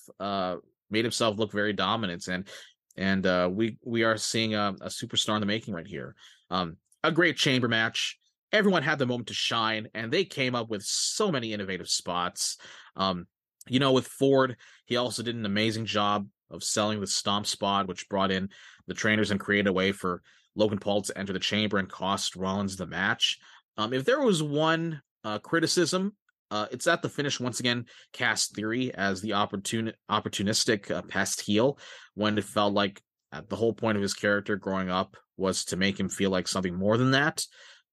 made 0.91 1.05
himself 1.05 1.39
look 1.39 1.53
very 1.53 1.73
dominant, 1.73 2.29
and 2.29 2.49
and 2.97 3.55
we 3.55 3.79
we 3.85 4.05
are 4.05 4.17
seeing 4.17 4.55
a, 4.55 4.75
a 4.81 4.89
superstar 4.89 5.35
in 5.35 5.41
the 5.41 5.47
making 5.47 5.75
right 5.75 5.87
here. 5.87 6.15
Um, 6.51 6.77
a 7.03 7.13
great 7.13 7.37
chamber 7.37 7.69
match 7.69 8.19
everyone 8.53 8.85
had 8.85 9.01
the 9.01 9.07
moment 9.07 9.27
to 9.27 9.35
shine 9.35 9.89
and 9.95 10.13
they 10.13 10.25
came 10.25 10.55
up 10.55 10.71
with 10.71 10.83
so 10.85 11.31
many 11.31 11.53
innovative 11.53 11.89
spots 11.89 12.57
um, 12.97 13.27
you 13.69 13.79
know, 13.79 13.93
with 13.93 14.07
Ford, 14.07 14.57
he 14.87 14.97
also 14.97 15.23
did 15.23 15.37
an 15.37 15.47
amazing 15.47 15.87
job 15.87 16.29
of 16.51 16.63
selling 16.63 17.01
the 17.01 17.07
stomp 17.07 17.47
spot, 17.47 17.89
which 17.89 18.09
brought 18.09 18.31
in 18.31 18.51
the 18.87 18.95
trainers 18.95 19.31
and 19.31 19.41
created 19.41 19.69
a 19.69 19.73
way 19.73 19.93
for 19.93 20.23
Logan 20.55 20.79
Paul 20.79 21.03
to 21.03 21.19
enter 21.19 21.33
the 21.33 21.39
chamber 21.39 21.79
and 21.79 21.89
cost 21.89 22.37
Rollins 22.37 22.77
the 22.77 22.87
match. 22.87 23.39
Um, 23.77 23.93
if 23.93 24.05
there 24.05 24.21
was 24.21 24.43
one 24.43 25.03
uh, 25.25 25.39
criticism, 25.39 26.15
uh, 26.55 26.67
it's 26.71 26.87
at 26.87 27.03
the 27.03 27.09
finish 27.09 27.41
once 27.41 27.59
again 27.59 27.85
cast 28.13 28.55
theory 28.55 28.95
as 28.95 29.21
the 29.21 29.31
opportun- 29.31 29.93
opportunistic 30.09 30.89
uh, 30.89 31.03
past 31.03 31.41
heel 31.41 31.77
when 32.15 32.39
it 32.39 32.45
felt 32.45 32.73
like 32.73 33.03
uh, 33.33 33.43
the 33.49 33.57
whole 33.57 33.73
point 33.73 33.97
of 33.97 34.03
his 34.03 34.15
character 34.15 34.55
growing 34.55 34.89
up 34.89 35.17
was 35.37 35.65
to 35.65 35.77
make 35.77 35.99
him 35.99 36.09
feel 36.09 36.31
like 36.31 36.47
something 36.47 36.73
more 36.73 36.97
than 36.97 37.11
that. 37.11 37.45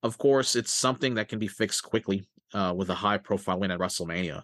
Of 0.04 0.19
course, 0.19 0.56
it's 0.56 0.71
something 0.71 1.15
that 1.15 1.28
can 1.28 1.39
be 1.39 1.47
fixed 1.47 1.82
quickly 1.82 2.30
uh, 2.54 2.71
with 2.78 2.91
a 2.91 2.93
high 2.93 3.17
profile 3.17 3.60
win 3.60 3.71
at 3.71 3.80
WrestleMania. 3.80 4.43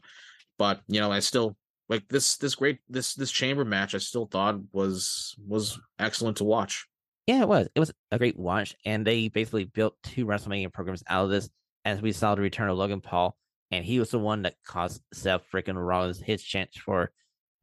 But 0.58 0.82
you 0.88 0.99
know, 0.99 1.12
I 1.12 1.19
still 1.19 1.56
like 1.88 2.08
this 2.08 2.38
this 2.38 2.56
great 2.56 2.80
this 2.89 3.13
this 3.13 3.32
chamber 3.32 3.65
match. 3.65 3.93
I 3.93 3.99
still 3.99 4.25
thought 4.25 4.60
was 4.71 5.36
was 5.47 5.80
excellent 5.99 6.38
to 6.38 6.43
watch. 6.43 6.88
Yeah, 7.27 7.41
it 7.41 7.47
was. 7.47 7.67
It 7.75 7.80
was 7.80 7.91
a 8.12 8.17
great 8.17 8.39
watch, 8.39 8.75
and 8.84 9.06
they 9.06 9.27
basically 9.27 9.65
built 9.65 9.95
two 10.01 10.25
WrestleMania 10.25 10.73
programs 10.73 11.03
out 11.08 11.25
of 11.25 11.30
this. 11.30 11.47
As 11.86 12.01
we 12.01 12.13
saw 12.13 12.34
the 12.34 12.41
return 12.41 12.69
of 12.69 12.77
Logan 12.77 12.99
Paul, 12.99 13.38
and 13.71 13.84
he 13.84 13.99
was 13.99 14.12
the 14.12 14.19
one 14.19 14.43
that 14.43 14.56
cost 14.65 15.01
Seth 15.13 15.43
freaking 15.51 15.75
Rollins 15.75 16.19
his 16.19 16.43
chance 16.43 16.77
for 16.77 17.12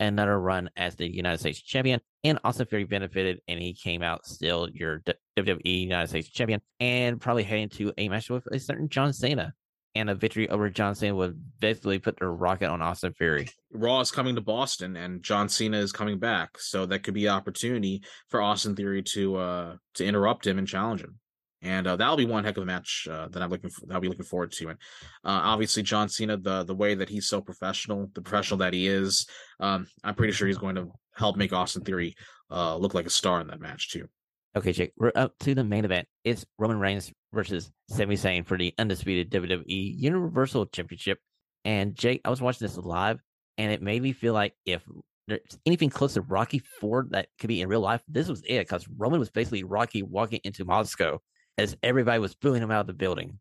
another 0.00 0.38
run 0.38 0.70
as 0.76 0.96
the 0.96 1.12
United 1.12 1.38
States 1.38 1.60
champion. 1.60 2.00
And 2.22 2.38
Austin 2.44 2.66
Theory 2.66 2.84
benefited, 2.84 3.40
and 3.48 3.60
he 3.60 3.74
came 3.74 4.02
out 4.02 4.26
still 4.26 4.68
your 4.72 5.02
WWE 5.36 5.80
United 5.80 6.08
States 6.08 6.28
champion, 6.28 6.60
and 6.80 7.20
probably 7.20 7.42
heading 7.42 7.68
to 7.70 7.92
a 7.98 8.08
match 8.08 8.30
with 8.30 8.46
a 8.50 8.58
certain 8.58 8.88
John 8.88 9.12
Cena 9.12 9.54
and 9.94 10.10
a 10.10 10.14
victory 10.14 10.48
over 10.48 10.68
John 10.70 10.94
Cena 10.94 11.14
would 11.14 11.40
basically 11.60 11.98
put 11.98 12.18
the 12.18 12.26
rocket 12.26 12.68
on 12.68 12.82
Austin 12.82 13.12
Theory. 13.12 13.48
Raw 13.72 14.00
is 14.00 14.10
coming 14.10 14.34
to 14.34 14.40
Boston, 14.40 14.96
and 14.96 15.22
John 15.22 15.48
Cena 15.48 15.78
is 15.78 15.92
coming 15.92 16.18
back, 16.18 16.58
so 16.58 16.86
that 16.86 17.02
could 17.04 17.14
be 17.14 17.26
an 17.26 17.32
opportunity 17.32 18.02
for 18.28 18.42
Austin 18.42 18.74
Theory 18.74 19.02
to 19.02 19.36
uh 19.36 19.76
to 19.94 20.04
interrupt 20.04 20.46
him 20.46 20.58
and 20.58 20.66
challenge 20.66 21.02
him. 21.02 21.18
And 21.64 21.86
uh, 21.86 21.96
that'll 21.96 22.16
be 22.16 22.26
one 22.26 22.44
heck 22.44 22.58
of 22.58 22.62
a 22.62 22.66
match 22.66 23.08
uh, 23.10 23.28
that 23.28 23.42
I'm 23.42 23.48
looking 23.48 23.70
for, 23.70 23.86
that 23.86 23.94
I'll 23.94 24.00
be 24.00 24.08
looking 24.08 24.26
forward 24.26 24.52
to. 24.52 24.68
And 24.68 24.78
uh, 25.24 25.40
obviously, 25.42 25.82
John 25.82 26.10
Cena, 26.10 26.36
the 26.36 26.62
the 26.62 26.74
way 26.74 26.94
that 26.94 27.08
he's 27.08 27.26
so 27.26 27.40
professional, 27.40 28.10
the 28.14 28.20
professional 28.20 28.58
that 28.58 28.74
he 28.74 28.86
is, 28.86 29.26
um, 29.60 29.86
I'm 30.04 30.14
pretty 30.14 30.34
sure 30.34 30.46
he's 30.46 30.58
going 30.58 30.74
to 30.74 30.92
help 31.16 31.36
make 31.36 31.54
Austin 31.54 31.82
Theory 31.82 32.14
uh, 32.50 32.76
look 32.76 32.92
like 32.92 33.06
a 33.06 33.10
star 33.10 33.40
in 33.40 33.46
that 33.46 33.60
match 33.60 33.90
too. 33.90 34.06
Okay, 34.54 34.72
Jake, 34.72 34.92
we're 34.96 35.10
up 35.16 35.32
to 35.40 35.54
the 35.54 35.64
main 35.64 35.86
event. 35.86 36.06
It's 36.22 36.44
Roman 36.58 36.78
Reigns 36.78 37.10
versus 37.32 37.72
Sami 37.88 38.14
Zayn 38.14 38.46
for 38.46 38.56
the 38.58 38.72
undisputed 38.78 39.32
WWE 39.32 39.64
Universal 39.66 40.66
Championship. 40.66 41.18
And 41.64 41.96
Jake, 41.96 42.20
I 42.24 42.30
was 42.30 42.42
watching 42.42 42.66
this 42.66 42.76
live, 42.76 43.18
and 43.56 43.72
it 43.72 43.82
made 43.82 44.02
me 44.02 44.12
feel 44.12 44.34
like 44.34 44.52
if 44.66 44.84
there's 45.26 45.40
anything 45.64 45.88
close 45.88 46.14
to 46.14 46.20
Rocky 46.20 46.58
IV 46.58 47.10
that 47.10 47.28
could 47.40 47.48
be 47.48 47.62
in 47.62 47.68
real 47.68 47.80
life, 47.80 48.02
this 48.06 48.28
was 48.28 48.42
it. 48.46 48.60
Because 48.60 48.86
Roman 48.96 49.18
was 49.18 49.30
basically 49.30 49.64
Rocky 49.64 50.02
walking 50.02 50.40
into 50.44 50.64
Moscow 50.64 51.20
as 51.58 51.76
everybody 51.82 52.18
was 52.18 52.34
booing 52.34 52.62
him 52.62 52.70
out 52.70 52.82
of 52.82 52.86
the 52.86 52.94
building. 52.94 53.38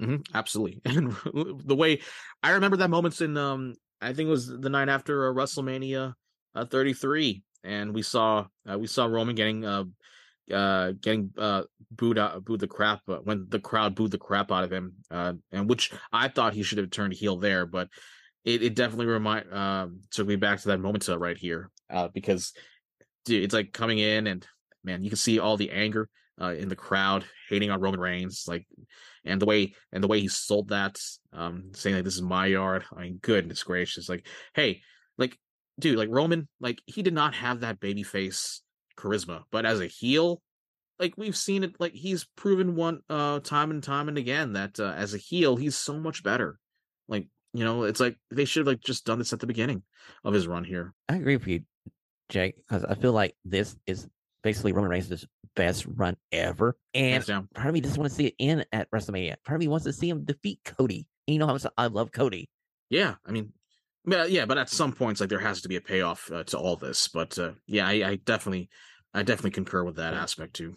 Mm-hmm, 0.00 0.34
absolutely, 0.34 0.80
and 0.84 1.16
the 1.64 1.74
way 1.74 2.00
I 2.42 2.50
remember 2.50 2.76
that 2.78 2.90
moments 2.90 3.20
in 3.20 3.36
um, 3.36 3.74
I 4.00 4.12
think 4.12 4.28
it 4.28 4.30
was 4.30 4.46
the 4.46 4.70
night 4.70 4.88
after 4.88 5.28
uh, 5.28 5.34
WrestleMania 5.34 6.14
uh, 6.54 6.64
33, 6.64 7.42
and 7.64 7.92
we 7.92 8.02
saw 8.02 8.46
uh, 8.70 8.78
we 8.78 8.86
saw 8.86 9.06
Roman 9.06 9.34
getting 9.34 9.64
uh, 9.64 9.84
uh, 10.52 10.92
getting 11.00 11.30
uh, 11.36 11.62
booed 11.90 12.18
out, 12.18 12.44
booed 12.44 12.60
the 12.60 12.68
crap 12.68 13.00
uh, 13.08 13.16
when 13.16 13.46
the 13.48 13.60
crowd 13.60 13.94
booed 13.94 14.12
the 14.12 14.18
crap 14.18 14.52
out 14.52 14.64
of 14.64 14.72
him, 14.72 14.94
uh, 15.10 15.32
and 15.52 15.68
which 15.68 15.92
I 16.12 16.28
thought 16.28 16.54
he 16.54 16.62
should 16.62 16.78
have 16.78 16.90
turned 16.90 17.12
heel 17.12 17.36
there, 17.36 17.66
but 17.66 17.88
it, 18.44 18.62
it 18.62 18.74
definitely 18.74 19.06
remind 19.06 19.52
uh, 19.52 19.88
took 20.10 20.26
me 20.26 20.36
back 20.36 20.60
to 20.60 20.68
that 20.68 20.80
moment 20.80 21.08
uh, 21.08 21.18
right 21.18 21.36
here 21.36 21.70
uh, 21.90 22.08
because 22.08 22.52
dude, 23.24 23.44
it's 23.44 23.54
like 23.54 23.72
coming 23.72 23.98
in 23.98 24.26
and 24.26 24.46
man, 24.84 25.02
you 25.02 25.10
can 25.10 25.16
see 25.16 25.38
all 25.38 25.56
the 25.56 25.70
anger 25.70 26.08
uh, 26.40 26.54
in 26.54 26.68
the 26.68 26.76
crowd 26.76 27.24
hating 27.48 27.70
on 27.70 27.80
Roman 27.80 28.00
Reigns, 28.00 28.44
like, 28.46 28.66
and 29.24 29.40
the 29.40 29.46
way 29.46 29.74
and 29.92 30.02
the 30.02 30.08
way 30.08 30.20
he 30.20 30.28
sold 30.28 30.68
that, 30.68 30.98
um, 31.32 31.70
saying 31.74 31.96
like 31.96 32.04
this 32.04 32.16
is 32.16 32.22
my 32.22 32.46
yard. 32.46 32.84
I 32.96 33.02
mean, 33.02 33.18
goodness 33.22 33.62
gracious, 33.62 34.08
like, 34.08 34.26
hey, 34.54 34.82
like, 35.16 35.36
dude, 35.78 35.98
like 35.98 36.08
Roman, 36.10 36.48
like 36.60 36.80
he 36.86 37.02
did 37.02 37.14
not 37.14 37.34
have 37.34 37.60
that 37.60 37.80
baby 37.80 38.02
face 38.02 38.62
charisma. 38.96 39.42
But 39.50 39.66
as 39.66 39.80
a 39.80 39.86
heel, 39.86 40.42
like 40.98 41.14
we've 41.16 41.36
seen 41.36 41.64
it, 41.64 41.74
like 41.78 41.92
he's 41.92 42.26
proven 42.36 42.74
one 42.74 43.00
uh 43.08 43.40
time 43.40 43.70
and 43.70 43.82
time 43.82 44.08
and 44.08 44.18
again 44.18 44.54
that 44.54 44.78
uh, 44.80 44.94
as 44.96 45.14
a 45.14 45.18
heel 45.18 45.56
he's 45.56 45.76
so 45.76 45.94
much 45.94 46.22
better. 46.22 46.58
Like 47.08 47.28
you 47.52 47.64
know, 47.64 47.84
it's 47.84 48.00
like 48.00 48.16
they 48.30 48.44
should 48.44 48.60
have 48.60 48.66
like 48.66 48.80
just 48.80 49.04
done 49.04 49.18
this 49.18 49.32
at 49.32 49.40
the 49.40 49.46
beginning 49.46 49.82
of 50.24 50.34
his 50.34 50.46
run 50.46 50.64
here. 50.64 50.94
I 51.08 51.16
agree 51.16 51.36
with 51.36 51.46
you, 51.46 51.62
Jake, 52.28 52.56
because 52.56 52.84
I 52.84 52.94
feel 52.94 53.12
like 53.12 53.34
this 53.44 53.76
is 53.86 54.06
basically 54.48 54.72
Roman 54.72 54.90
Reigns' 54.90 55.26
best 55.54 55.84
run 55.86 56.16
ever. 56.32 56.74
And 56.94 57.22
part 57.26 57.66
of 57.66 57.74
me 57.74 57.82
doesn't 57.82 58.00
want 58.00 58.10
to 58.10 58.16
see 58.16 58.28
it 58.28 58.34
in 58.38 58.64
at 58.72 58.90
WrestleMania. 58.90 59.36
Part 59.44 59.56
of 59.56 59.60
me 59.60 59.68
wants 59.68 59.84
to 59.84 59.92
see 59.92 60.08
him 60.08 60.24
defeat 60.24 60.60
Cody. 60.64 61.06
And 61.26 61.34
you 61.34 61.38
know 61.38 61.46
how 61.46 61.52
much 61.52 61.66
I 61.76 61.88
love 61.88 62.12
Cody. 62.12 62.48
Yeah, 62.88 63.16
I 63.26 63.32
mean, 63.32 63.52
yeah, 64.06 64.24
yeah, 64.24 64.46
but 64.46 64.56
at 64.56 64.70
some 64.70 64.92
points, 64.92 65.20
like 65.20 65.28
there 65.28 65.38
has 65.38 65.60
to 65.60 65.68
be 65.68 65.76
a 65.76 65.82
payoff 65.82 66.32
uh, 66.32 66.44
to 66.44 66.58
all 66.58 66.76
this. 66.76 67.08
But 67.08 67.38
uh, 67.38 67.50
yeah, 67.66 67.86
I, 67.86 67.92
I 67.92 68.16
definitely, 68.16 68.70
I 69.12 69.22
definitely 69.22 69.50
concur 69.50 69.84
with 69.84 69.96
that 69.96 70.14
aspect 70.14 70.54
too. 70.54 70.76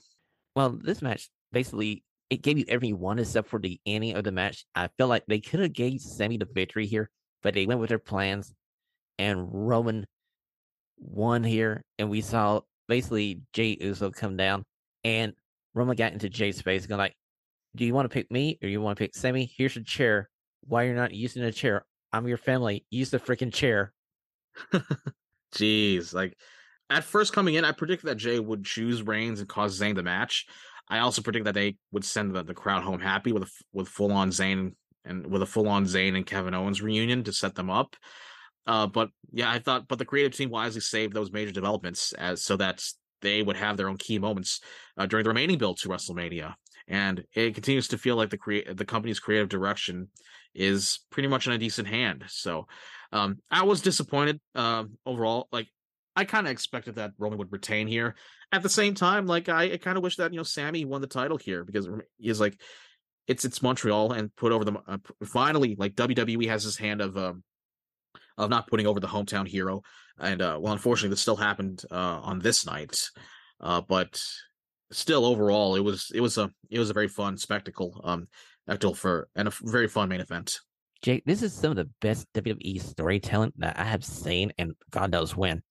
Well, 0.54 0.78
this 0.82 1.02
match 1.02 1.30
basically 1.54 2.04
it 2.30 2.42
gave 2.42 2.58
you 2.58 2.66
everything 2.68 2.90
you 2.90 2.98
wanted 2.98 3.22
except 3.22 3.48
for 3.48 3.60
the 3.60 3.80
ending 3.86 4.16
of 4.16 4.26
the 4.26 4.34
match. 4.34 4.66
I 4.76 4.90
feel 4.98 5.08
like 5.08 5.24
they 5.28 5.40
could 5.40 5.62
have 5.62 5.72
gave 5.72 6.02
Sami 6.02 6.38
the 6.38 6.48
victory 6.52 6.88
here, 6.88 7.10
but 7.42 7.54
they 7.54 7.66
went 7.66 7.80
with 7.80 7.90
their 7.90 8.00
plans, 8.00 8.54
and 9.18 9.48
Roman 9.50 10.06
won 10.98 11.46
here, 11.46 11.86
and 11.98 12.10
we 12.10 12.20
saw 12.20 12.62
basically 12.92 13.40
Jey 13.54 13.78
Uso 13.80 14.12
come 14.12 14.36
down, 14.36 14.66
and 15.06 15.32
Roman 15.74 15.96
got 15.96 16.12
into 16.12 16.28
Jey's 16.28 16.62
face, 16.62 16.86
going 16.86 17.00
like, 17.00 17.16
"Do 17.74 17.86
you 17.86 17.94
want 17.94 18.04
to 18.04 18.14
pick 18.14 18.30
me 18.30 18.60
or 18.62 18.68
you 18.68 18.82
want 18.82 18.98
to 18.98 19.02
pick 19.02 19.16
Sami? 19.16 19.50
Here's 19.56 19.78
a 19.78 19.82
chair. 19.82 20.30
Why 20.68 20.84
you're 20.84 20.94
not 20.94 21.14
using 21.14 21.42
a 21.42 21.54
chair? 21.54 21.86
I'm 22.12 22.28
your 22.28 22.38
family. 22.38 22.86
Use 22.90 23.10
the 23.10 23.18
freaking 23.18 23.54
chair." 23.54 23.94
Jeez, 25.56 26.14
like 26.14 26.36
at 26.90 27.06
first 27.06 27.32
coming 27.32 27.54
in, 27.54 27.64
I 27.64 27.72
predicted 27.72 28.10
that 28.10 28.16
Jay 28.16 28.42
would 28.42 28.66
choose 28.66 29.04
Reigns 29.04 29.40
and 29.40 29.48
cause 29.48 29.80
Zayn 29.80 29.96
the 29.96 30.04
match. 30.04 30.46
I 30.90 31.00
also 31.00 31.22
predict 31.22 31.46
that 31.46 31.54
they 31.54 31.78
would 31.94 32.04
send 32.04 32.36
the, 32.36 32.44
the 32.44 32.54
crowd 32.54 32.84
home 32.84 33.00
happy 33.00 33.32
with 33.32 33.44
a, 33.44 33.50
with 33.72 33.88
full 33.88 34.12
on 34.12 34.32
Zayn 34.32 34.74
and 35.06 35.26
with 35.28 35.42
a 35.42 35.46
full 35.46 35.70
on 35.70 35.86
Zayn 35.86 36.18
and 36.18 36.26
Kevin 36.26 36.54
Owens 36.54 36.82
reunion 36.82 37.24
to 37.24 37.32
set 37.32 37.56
them 37.56 37.70
up. 37.70 37.96
Uh, 38.68 38.88
but 38.88 39.10
yeah, 39.32 39.50
I 39.50 39.60
thought, 39.60 39.88
but 39.88 40.00
the 40.00 40.06
creative 40.06 40.36
team 40.36 40.50
wisely 40.50 40.82
saved 40.82 41.14
those 41.14 41.32
major 41.32 41.52
developments 41.52 42.14
as 42.14 42.44
so 42.44 42.58
that 42.58 42.84
they 43.22 43.42
would 43.42 43.58
have 43.58 43.78
their 43.78 43.90
own 43.90 43.98
key 43.98 44.20
moments 44.20 44.62
uh, 44.98 45.06
during 45.06 45.24
the 45.24 45.30
remaining 45.30 45.58
build 45.58 45.78
to 45.80 45.90
WrestleMania. 45.90 46.56
And 46.88 47.24
it 47.34 47.54
continues 47.54 47.88
to 47.90 47.98
feel 47.98 48.16
like 48.16 48.30
the 48.30 48.38
create 48.38 48.76
the 48.76 48.86
company's 48.86 49.20
creative 49.20 49.50
direction 49.50 50.10
is 50.54 51.00
pretty 51.10 51.30
much 51.30 51.48
in 51.48 51.54
a 51.54 51.58
decent 51.58 51.88
hand. 51.88 52.26
So 52.28 52.68
um, 53.12 53.38
I 53.50 53.64
was 53.64 53.82
disappointed 53.82 54.40
uh, 54.56 54.86
overall. 55.06 55.48
Like 55.52 55.68
I 56.16 56.26
kind 56.26 56.48
of 56.48 56.52
expected 56.52 56.96
that 56.96 57.12
Roman 57.18 57.38
would 57.38 57.52
retain 57.52 57.88
here. 57.88 58.16
At 58.52 58.64
the 58.64 58.70
same 58.70 58.96
time, 58.96 59.28
like 59.28 59.48
I, 59.48 59.74
I 59.74 59.78
kind 59.78 59.98
of 59.98 60.04
wish 60.04 60.18
that 60.18 60.34
you 60.34 60.38
know 60.38 60.44
Sami 60.44 60.84
won 60.84 61.02
the 61.02 61.08
title 61.08 61.38
here 61.38 61.64
because 61.64 61.88
he's 62.18 62.42
like 62.42 62.60
it's 63.28 63.46
it's 63.46 63.62
Montreal 63.62 64.12
and 64.12 64.36
put 64.36 64.52
over 64.52 64.66
the 64.66 64.74
uh, 64.88 64.98
finally 65.24 65.76
like 65.80 65.96
WWE 65.96 66.48
has 66.48 66.64
his 66.64 66.78
hand 66.78 67.00
of 67.00 67.16
um 67.16 67.44
of 68.42 68.50
not 68.50 68.68
putting 68.68 68.88
over 68.88 69.00
the 69.00 69.08
hometown 69.08 69.48
hero 69.48 69.82
and 70.20 70.42
uh 70.42 70.58
well 70.60 70.74
unfortunately 70.74 71.10
this 71.10 71.22
still 71.22 71.36
happened 71.36 71.84
uh 71.92 72.20
on 72.30 72.40
this 72.40 72.66
night 72.66 72.96
Uh, 73.62 73.80
but 73.80 74.20
still, 74.92 75.26
overall, 75.26 75.76
it 75.76 75.82
was 75.82 76.12
it 76.14 76.22
was 76.22 76.38
a 76.38 76.50
it 76.70 76.80
was 76.80 76.90
a 76.90 76.94
very 76.94 77.08
fun 77.08 77.38
spectacle. 77.38 78.02
Um, 78.04 78.28
for 78.96 79.28
and 79.36 79.48
a 79.48 79.52
very 79.64 79.88
fun 79.88 80.10
main 80.10 80.22
event. 80.22 80.60
Jake, 81.02 81.24
this 81.26 81.42
is 81.42 81.54
some 81.54 81.72
of 81.72 81.78
the 81.78 81.90
best 82.00 82.28
WWE 82.34 82.82
storytelling 82.82 83.54
that 83.58 83.80
I 83.80 83.84
have 83.84 84.06
seen, 84.06 84.52
and 84.58 84.74
God 84.92 85.12
knows 85.12 85.36
when, 85.36 85.62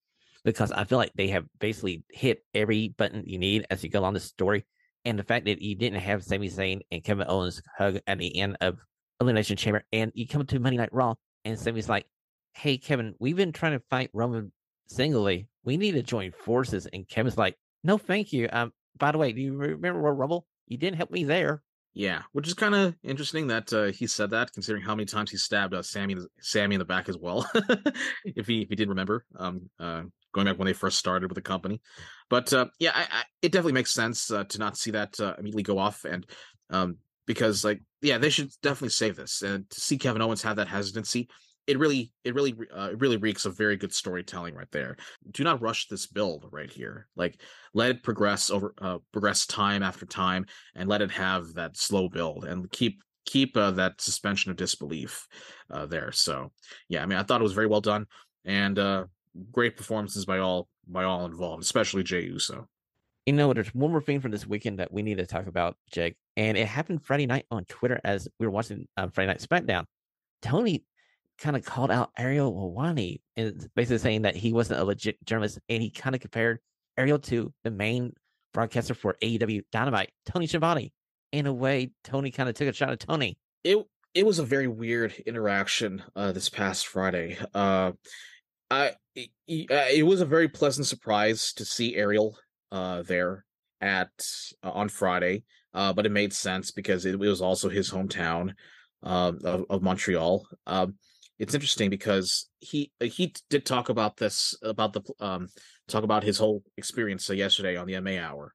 because 0.44 0.72
I 0.72 0.84
feel 0.84 0.98
like 0.98 1.12
they 1.14 1.28
have 1.28 1.44
basically 1.60 2.02
hit 2.10 2.44
every 2.52 2.88
button 2.88 3.22
you 3.26 3.38
need 3.38 3.64
as 3.70 3.82
you 3.84 3.90
go 3.90 4.00
along 4.00 4.14
the 4.14 4.20
story. 4.20 4.66
And 5.04 5.18
the 5.18 5.24
fact 5.24 5.46
that 5.46 5.62
you 5.62 5.76
didn't 5.76 6.00
have 6.00 6.24
Sami 6.24 6.50
Zayn 6.50 6.80
and 6.90 7.02
Kevin 7.02 7.26
Owens 7.28 7.62
hug 7.78 8.00
at 8.06 8.18
the 8.18 8.36
end 8.38 8.56
of 8.60 8.78
Elimination 9.20 9.56
Chamber, 9.56 9.82
and 9.92 10.12
you 10.14 10.26
come 10.26 10.44
to 10.46 10.58
Monday 10.58 10.76
Night 10.76 10.92
Raw, 10.92 11.14
and 11.44 11.58
Sami's 11.58 11.88
like, 11.88 12.06
"Hey, 12.52 12.78
Kevin, 12.78 13.14
we've 13.18 13.36
been 13.36 13.52
trying 13.52 13.72
to 13.72 13.84
fight 13.90 14.10
Roman 14.12 14.52
singly. 14.86 15.48
We 15.64 15.76
need 15.76 15.92
to 15.92 16.02
join 16.02 16.32
forces." 16.32 16.86
And 16.86 17.08
Kevin's 17.08 17.38
like, 17.38 17.56
"No, 17.82 17.98
thank 17.98 18.32
you. 18.32 18.48
Um, 18.52 18.72
by 18.98 19.12
the 19.12 19.18
way, 19.18 19.32
do 19.32 19.40
you 19.40 19.56
remember 19.56 20.00
Royal 20.00 20.14
Rumble? 20.14 20.46
You 20.66 20.78
didn't 20.78 20.96
help 20.96 21.10
me 21.10 21.24
there." 21.24 21.62
Yeah, 21.92 22.22
which 22.32 22.46
is 22.46 22.54
kind 22.54 22.74
of 22.74 22.94
interesting 23.02 23.48
that 23.48 23.72
uh, 23.72 23.86
he 23.86 24.06
said 24.06 24.30
that, 24.30 24.52
considering 24.52 24.82
how 24.84 24.94
many 24.94 25.06
times 25.06 25.30
he 25.30 25.36
stabbed 25.36 25.74
uh, 25.74 25.82
Sami, 25.82 26.16
Sami 26.40 26.76
in 26.76 26.78
the 26.78 26.84
back 26.84 27.08
as 27.08 27.16
well. 27.18 27.50
if 28.24 28.46
he 28.46 28.62
if 28.62 28.68
he 28.68 28.76
did 28.76 28.88
remember, 28.88 29.24
um, 29.36 29.68
uh, 29.80 30.02
going 30.32 30.46
back 30.46 30.56
when 30.56 30.66
they 30.66 30.72
first 30.72 30.98
started 30.98 31.28
with 31.28 31.34
the 31.34 31.42
company. 31.42 31.80
But 32.28 32.52
uh, 32.52 32.66
yeah, 32.78 32.92
I, 32.94 33.02
I, 33.02 33.22
it 33.42 33.50
definitely 33.50 33.72
makes 33.72 33.90
sense 33.90 34.30
uh, 34.30 34.44
to 34.44 34.58
not 34.58 34.76
see 34.76 34.92
that 34.92 35.18
uh, 35.18 35.34
immediately 35.38 35.64
go 35.64 35.78
off, 35.78 36.04
and 36.04 36.24
um, 36.70 36.98
because 37.26 37.64
like 37.64 37.80
yeah, 38.02 38.18
they 38.18 38.30
should 38.30 38.50
definitely 38.62 38.90
save 38.90 39.16
this, 39.16 39.42
and 39.42 39.68
to 39.70 39.80
see 39.80 39.98
Kevin 39.98 40.22
Owens 40.22 40.42
have 40.42 40.56
that 40.56 40.68
hesitancy. 40.68 41.28
It 41.70 41.78
really, 41.78 42.10
it 42.24 42.34
really, 42.34 42.52
uh, 42.76 42.90
it 42.90 43.00
really 43.00 43.16
reeks 43.16 43.44
of 43.44 43.56
very 43.56 43.76
good 43.76 43.94
storytelling 43.94 44.56
right 44.56 44.70
there. 44.72 44.96
Do 45.30 45.44
not 45.44 45.62
rush 45.62 45.86
this 45.86 46.08
build 46.08 46.46
right 46.50 46.70
here. 46.70 47.06
Like, 47.14 47.40
let 47.74 47.90
it 47.90 48.02
progress 48.02 48.50
over, 48.50 48.74
uh, 48.80 48.98
progress 49.12 49.46
time 49.46 49.84
after 49.84 50.04
time, 50.04 50.46
and 50.74 50.88
let 50.88 51.00
it 51.00 51.12
have 51.12 51.54
that 51.54 51.76
slow 51.76 52.08
build, 52.08 52.44
and 52.44 52.68
keep 52.72 53.02
keep 53.24 53.56
uh, 53.56 53.70
that 53.70 54.00
suspension 54.00 54.50
of 54.50 54.56
disbelief 54.56 55.28
uh, 55.70 55.86
there. 55.86 56.10
So, 56.10 56.50
yeah, 56.88 57.04
I 57.04 57.06
mean, 57.06 57.18
I 57.18 57.22
thought 57.22 57.40
it 57.40 57.44
was 57.44 57.52
very 57.52 57.68
well 57.68 57.80
done, 57.80 58.06
and 58.44 58.76
uh, 58.76 59.04
great 59.52 59.76
performances 59.76 60.24
by 60.26 60.38
all 60.40 60.66
by 60.88 61.04
all 61.04 61.24
involved, 61.24 61.62
especially 61.62 62.02
Jey 62.02 62.24
Uso. 62.24 62.66
You 63.26 63.34
know, 63.34 63.52
there's 63.52 63.72
one 63.74 63.92
more 63.92 64.02
thing 64.02 64.20
from 64.20 64.32
this 64.32 64.44
weekend 64.44 64.80
that 64.80 64.92
we 64.92 65.02
need 65.02 65.18
to 65.18 65.26
talk 65.26 65.46
about, 65.46 65.76
Jake, 65.92 66.16
and 66.36 66.58
it 66.58 66.66
happened 66.66 67.04
Friday 67.04 67.26
night 67.26 67.46
on 67.52 67.64
Twitter 67.66 68.00
as 68.02 68.26
we 68.40 68.46
were 68.46 68.52
watching 68.52 68.88
um, 68.96 69.12
Friday 69.12 69.28
Night 69.28 69.46
SmackDown. 69.48 69.84
Tony 70.42 70.82
kind 71.40 71.56
of 71.56 71.64
called 71.64 71.90
out 71.90 72.10
Ariel 72.18 72.52
Helwani 72.52 73.20
and 73.36 73.68
basically 73.74 73.98
saying 73.98 74.22
that 74.22 74.36
he 74.36 74.52
wasn't 74.52 74.80
a 74.80 74.84
legit 74.84 75.24
journalist, 75.24 75.58
and 75.68 75.82
he 75.82 75.90
kind 75.90 76.14
of 76.14 76.20
compared 76.20 76.58
Ariel 76.96 77.18
to 77.18 77.52
the 77.64 77.70
main 77.70 78.12
broadcaster 78.52 78.94
for 78.94 79.16
AEW 79.22 79.62
Dynamite, 79.72 80.10
Tony 80.26 80.46
Schiavone. 80.46 80.92
In 81.32 81.46
a 81.46 81.52
way, 81.52 81.92
Tony 82.04 82.30
kind 82.30 82.48
of 82.48 82.54
took 82.56 82.68
a 82.68 82.72
shot 82.72 82.90
at 82.90 83.00
Tony. 83.00 83.38
It 83.64 83.78
it 84.14 84.26
was 84.26 84.40
a 84.40 84.44
very 84.44 84.66
weird 84.66 85.14
interaction 85.26 86.02
uh, 86.16 86.32
this 86.32 86.48
past 86.48 86.88
Friday. 86.88 87.38
Uh, 87.54 87.92
I 88.70 88.92
it, 89.14 89.30
it 89.48 90.06
was 90.06 90.20
a 90.20 90.26
very 90.26 90.48
pleasant 90.48 90.86
surprise 90.86 91.52
to 91.54 91.64
see 91.64 91.96
Ariel 91.96 92.36
uh, 92.72 93.02
there 93.02 93.44
at 93.80 94.10
uh, 94.64 94.70
on 94.70 94.88
Friday, 94.88 95.44
uh, 95.72 95.92
but 95.92 96.06
it 96.06 96.12
made 96.12 96.32
sense 96.32 96.72
because 96.72 97.06
it, 97.06 97.14
it 97.14 97.18
was 97.18 97.40
also 97.40 97.68
his 97.68 97.90
hometown 97.90 98.54
uh, 99.04 99.32
of, 99.44 99.64
of 99.70 99.82
Montreal. 99.82 100.46
Um, 100.66 100.96
it's 101.40 101.54
interesting 101.54 101.90
because 101.90 102.48
he 102.60 102.92
he 103.00 103.34
did 103.48 103.66
talk 103.66 103.88
about 103.88 104.16
this 104.16 104.54
about 104.62 104.92
the 104.92 105.02
um, 105.18 105.48
talk 105.88 106.04
about 106.04 106.22
his 106.22 106.38
whole 106.38 106.62
experience 106.76 107.28
uh, 107.28 107.32
yesterday 107.32 107.76
on 107.76 107.86
the 107.86 107.94
MMA 107.94 108.22
Hour 108.22 108.54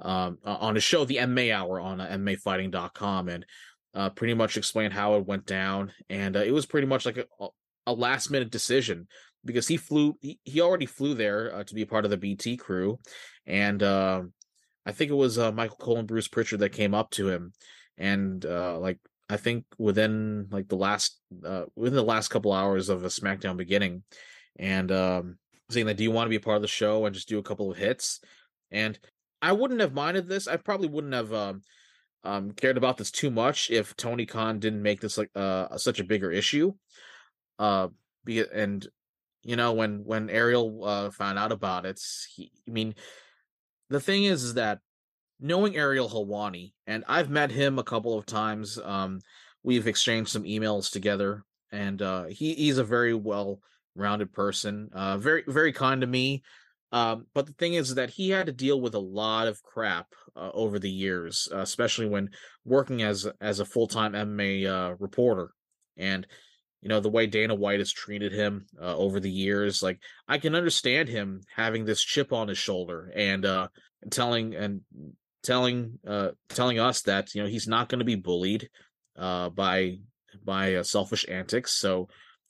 um, 0.00 0.38
on 0.44 0.74
his 0.74 0.84
show, 0.84 1.04
the 1.04 1.16
MMA 1.16 1.54
Hour 1.54 1.80
on 1.80 2.00
uh, 2.00 2.08
MMAfighting.com, 2.08 3.28
and 3.28 3.46
uh, 3.94 4.10
pretty 4.10 4.34
much 4.34 4.56
explained 4.56 4.92
how 4.92 5.14
it 5.14 5.26
went 5.26 5.46
down, 5.46 5.92
and 6.10 6.36
uh, 6.36 6.40
it 6.40 6.52
was 6.52 6.66
pretty 6.66 6.88
much 6.88 7.06
like 7.06 7.16
a, 7.16 7.46
a 7.86 7.92
last 7.92 8.30
minute 8.30 8.50
decision 8.50 9.06
because 9.44 9.68
he 9.68 9.76
flew 9.76 10.16
he, 10.20 10.38
he 10.44 10.60
already 10.60 10.86
flew 10.86 11.14
there 11.14 11.54
uh, 11.54 11.64
to 11.64 11.74
be 11.74 11.82
a 11.82 11.86
part 11.86 12.04
of 12.04 12.10
the 12.10 12.16
BT 12.16 12.56
crew 12.56 12.98
and 13.46 13.82
uh, 13.82 14.22
I 14.86 14.92
think 14.92 15.10
it 15.10 15.14
was 15.14 15.38
uh, 15.38 15.52
Michael 15.52 15.76
Cole 15.76 15.98
and 15.98 16.08
Bruce 16.08 16.28
Pritchard 16.28 16.60
that 16.60 16.70
came 16.70 16.94
up 16.94 17.10
to 17.10 17.28
him 17.28 17.52
and 17.96 18.44
uh, 18.44 18.78
like 18.78 18.98
I 19.34 19.36
think 19.36 19.64
within 19.78 20.48
like 20.50 20.68
the 20.68 20.76
last 20.76 21.20
uh, 21.44 21.64
within 21.76 21.96
the 21.96 22.02
last 22.02 22.28
couple 22.28 22.52
hours 22.52 22.88
of 22.88 23.04
a 23.04 23.08
SmackDown 23.08 23.56
beginning 23.56 24.02
and 24.58 24.90
um, 24.92 25.38
saying 25.70 25.86
that 25.86 25.96
do 25.96 26.04
you 26.04 26.10
want 26.10 26.26
to 26.26 26.30
be 26.30 26.36
a 26.36 26.40
part 26.40 26.56
of 26.56 26.62
the 26.62 26.68
show 26.68 27.04
and 27.04 27.14
just 27.14 27.28
do 27.28 27.38
a 27.38 27.42
couple 27.42 27.70
of 27.70 27.76
hits? 27.76 28.20
And 28.70 28.98
I 29.42 29.52
wouldn't 29.52 29.80
have 29.80 29.92
minded 29.92 30.28
this 30.28 30.48
I 30.48 30.56
probably 30.56 30.88
wouldn't 30.88 31.14
have 31.14 31.32
um, 31.32 31.62
um, 32.22 32.52
cared 32.52 32.78
about 32.78 32.96
this 32.96 33.10
too 33.10 33.30
much 33.30 33.70
if 33.70 33.96
Tony 33.96 34.24
Khan 34.24 34.58
didn't 34.58 34.82
make 34.82 35.00
this 35.00 35.18
like 35.18 35.30
uh, 35.34 35.76
such 35.76 36.00
a 36.00 36.04
bigger 36.04 36.30
issue 36.30 36.72
uh 37.58 37.88
be 38.24 38.44
and 38.52 38.86
you 39.42 39.56
know 39.56 39.72
when 39.72 40.04
when 40.04 40.30
ariel 40.30 40.84
uh, 40.84 41.10
found 41.10 41.38
out 41.38 41.52
about 41.52 41.86
it 41.86 42.00
he, 42.34 42.50
i 42.66 42.70
mean 42.70 42.94
the 43.90 44.00
thing 44.00 44.24
is 44.24 44.42
is 44.42 44.54
that 44.54 44.80
knowing 45.40 45.76
ariel 45.76 46.08
helwani 46.08 46.72
and 46.86 47.04
i've 47.08 47.30
met 47.30 47.50
him 47.50 47.78
a 47.78 47.84
couple 47.84 48.16
of 48.16 48.26
times 48.26 48.78
um 48.84 49.20
we've 49.62 49.86
exchanged 49.86 50.30
some 50.30 50.44
emails 50.44 50.90
together 50.90 51.44
and 51.72 52.00
uh 52.02 52.24
he 52.24 52.54
he's 52.54 52.78
a 52.78 52.84
very 52.84 53.14
well 53.14 53.60
rounded 53.94 54.32
person 54.32 54.88
uh 54.92 55.16
very 55.16 55.42
very 55.46 55.72
kind 55.72 56.00
to 56.00 56.06
me 56.06 56.42
um 56.92 57.26
but 57.34 57.46
the 57.46 57.52
thing 57.54 57.74
is 57.74 57.94
that 57.94 58.10
he 58.10 58.30
had 58.30 58.46
to 58.46 58.52
deal 58.52 58.80
with 58.80 58.94
a 58.94 58.98
lot 58.98 59.46
of 59.46 59.62
crap 59.62 60.06
uh, 60.36 60.50
over 60.52 60.78
the 60.78 60.90
years 60.90 61.48
uh, 61.52 61.58
especially 61.58 62.06
when 62.06 62.30
working 62.64 63.02
as 63.02 63.26
as 63.40 63.60
a 63.60 63.64
full-time 63.64 64.12
mma 64.12 64.66
uh, 64.66 64.94
reporter 64.98 65.50
and 65.96 66.26
you 66.84 66.88
know 66.90 67.00
the 67.00 67.08
way 67.08 67.26
Dana 67.26 67.54
White 67.54 67.78
has 67.78 67.90
treated 67.90 68.32
him 68.32 68.66
uh, 68.80 68.94
over 68.94 69.18
the 69.18 69.30
years 69.30 69.82
like 69.82 69.98
I 70.28 70.38
can 70.38 70.54
understand 70.54 71.08
him 71.08 71.40
having 71.56 71.86
this 71.86 72.02
chip 72.02 72.30
on 72.32 72.48
his 72.48 72.58
shoulder 72.58 73.10
and 73.16 73.44
uh 73.44 73.68
telling 74.10 74.54
and 74.54 74.82
telling 75.44 75.98
uh 76.06 76.30
telling 76.48 76.78
us 76.78 77.02
that 77.02 77.34
you 77.34 77.42
know 77.42 77.48
he's 77.48 77.68
not 77.68 77.88
going 77.88 78.00
to 78.00 78.04
be 78.04 78.16
bullied 78.16 78.68
uh 79.16 79.48
by 79.50 79.98
by 80.44 80.74
uh, 80.74 80.82
selfish 80.82 81.24
antics 81.28 81.72
so 81.72 82.08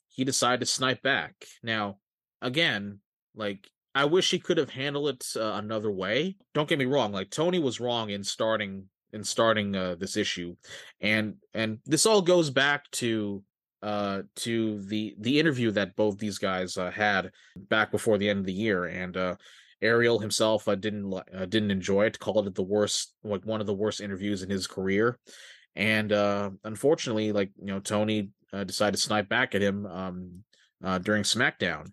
he 0.09 0.23
decided 0.23 0.61
to 0.61 0.65
snipe 0.65 1.01
back. 1.03 1.35
Now 1.61 1.97
again 2.41 2.99
like 3.35 3.69
I 3.93 4.05
wish 4.05 4.31
he 4.31 4.39
could 4.39 4.57
have 4.57 4.69
handled 4.69 5.07
it 5.09 5.25
uh, 5.37 5.53
another 5.53 5.91
way. 5.91 6.35
Don't 6.53 6.67
get 6.67 6.79
me 6.79 6.85
wrong 6.85 7.11
like 7.11 7.29
Tony 7.29 7.59
was 7.59 7.79
wrong 7.79 8.09
in 8.09 8.23
starting 8.23 8.85
in 9.13 9.23
starting 9.23 9.75
uh, 9.75 9.95
this 9.95 10.17
issue 10.17 10.55
and 11.01 11.35
and 11.53 11.79
this 11.85 12.05
all 12.05 12.21
goes 12.21 12.49
back 12.49 12.89
to 12.91 13.43
uh, 13.85 14.23
to 14.35 14.81
the 14.81 15.15
the 15.19 15.39
interview 15.39 15.69
that 15.69 15.95
both 15.95 16.17
these 16.17 16.39
guys 16.39 16.75
uh, 16.75 16.89
had 16.89 17.31
back 17.55 17.91
before 17.91 18.17
the 18.17 18.27
end 18.27 18.39
of 18.39 18.45
the 18.47 18.53
year, 18.53 18.85
and 18.85 19.15
uh, 19.15 19.35
Ariel 19.85 20.19
himself 20.19 20.67
uh, 20.67 20.75
didn't 20.75 21.13
uh, 21.13 21.45
didn't 21.45 21.71
enjoy 21.71 22.05
it, 22.05 22.19
called 22.19 22.47
it 22.47 22.55
the 22.55 22.63
worst, 22.63 23.13
like 23.23 23.45
one 23.45 23.61
of 23.61 23.67
the 23.67 23.73
worst 23.73 24.01
interviews 24.01 24.43
in 24.43 24.49
his 24.49 24.67
career, 24.67 25.17
and 25.75 26.11
uh, 26.11 26.51
unfortunately, 26.63 27.31
like 27.31 27.51
you 27.59 27.67
know, 27.67 27.79
Tony 27.79 28.29
uh, 28.51 28.63
decided 28.63 28.95
to 28.95 29.01
snipe 29.01 29.29
back 29.29 29.55
at 29.55 29.61
him 29.61 29.85
um, 29.85 30.43
uh, 30.83 30.97
during 30.97 31.23
SmackDown, 31.23 31.91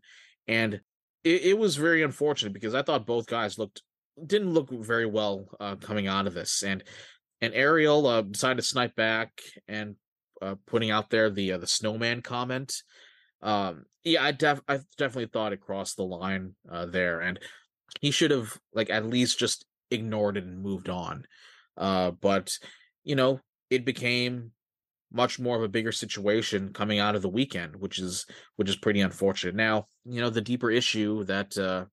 and 0.49 0.81
it, 1.25 1.43
it 1.43 1.59
was 1.59 1.77
very 1.77 2.03
unfortunate 2.03 2.53
because 2.53 2.75
I 2.75 2.83
thought 2.83 3.07
both 3.07 3.27
guys 3.27 3.59
looked 3.59 3.83
didn't 4.27 4.53
look 4.53 4.71
very 4.71 5.07
well 5.07 5.47
uh, 5.61 5.77
coming 5.77 6.07
out 6.07 6.27
of 6.27 6.35
this, 6.35 6.63
and 6.63 6.83
and 7.41 7.55
Ariel 7.55 8.23
decided 8.23 8.57
to 8.57 8.63
snipe 8.67 8.95
back 8.97 9.41
and 9.69 9.97
putting 10.67 10.91
out 10.91 11.11
there 11.11 11.31
the 11.31 11.53
the 11.53 11.67
snowman 11.67 12.23
comment. 12.23 12.75
Um, 13.43 13.85
yeah, 14.05 14.25
I 14.25 14.33
def 14.33 14.61
I 14.69 14.79
definitely 14.99 15.31
thought 15.33 15.53
it 15.53 15.61
crossed 15.61 15.97
the 15.97 16.05
line 16.05 16.55
uh, 16.71 16.87
there, 16.87 17.21
and 17.21 17.39
he 18.01 18.11
should 18.11 18.31
have 18.31 18.59
like 18.73 18.91
at 18.91 19.07
least 19.07 19.39
just 19.39 19.65
ignored 19.91 20.37
it 20.37 20.45
and 20.45 20.63
moved 20.63 20.89
on. 20.89 21.25
Uh, 21.77 22.11
but 22.11 22.59
you 23.05 23.17
know, 23.17 23.41
it 23.71 23.85
became 23.85 24.53
much 25.13 25.39
more 25.39 25.57
of 25.57 25.63
a 25.63 25.69
bigger 25.69 25.93
situation 25.93 26.73
coming 26.73 26.99
out 26.99 27.15
of 27.15 27.23
the 27.23 27.29
weekend, 27.29 27.77
which 27.77 27.99
is 27.99 28.27
which 28.57 28.69
is 28.69 28.77
pretty 28.77 29.01
unfortunate. 29.01 29.55
Now, 29.55 29.87
you 30.05 30.21
know, 30.21 30.31
the 30.31 30.41
deeper 30.41 30.71
issue 30.71 31.25
that 31.25 31.57
uh, 31.57 31.85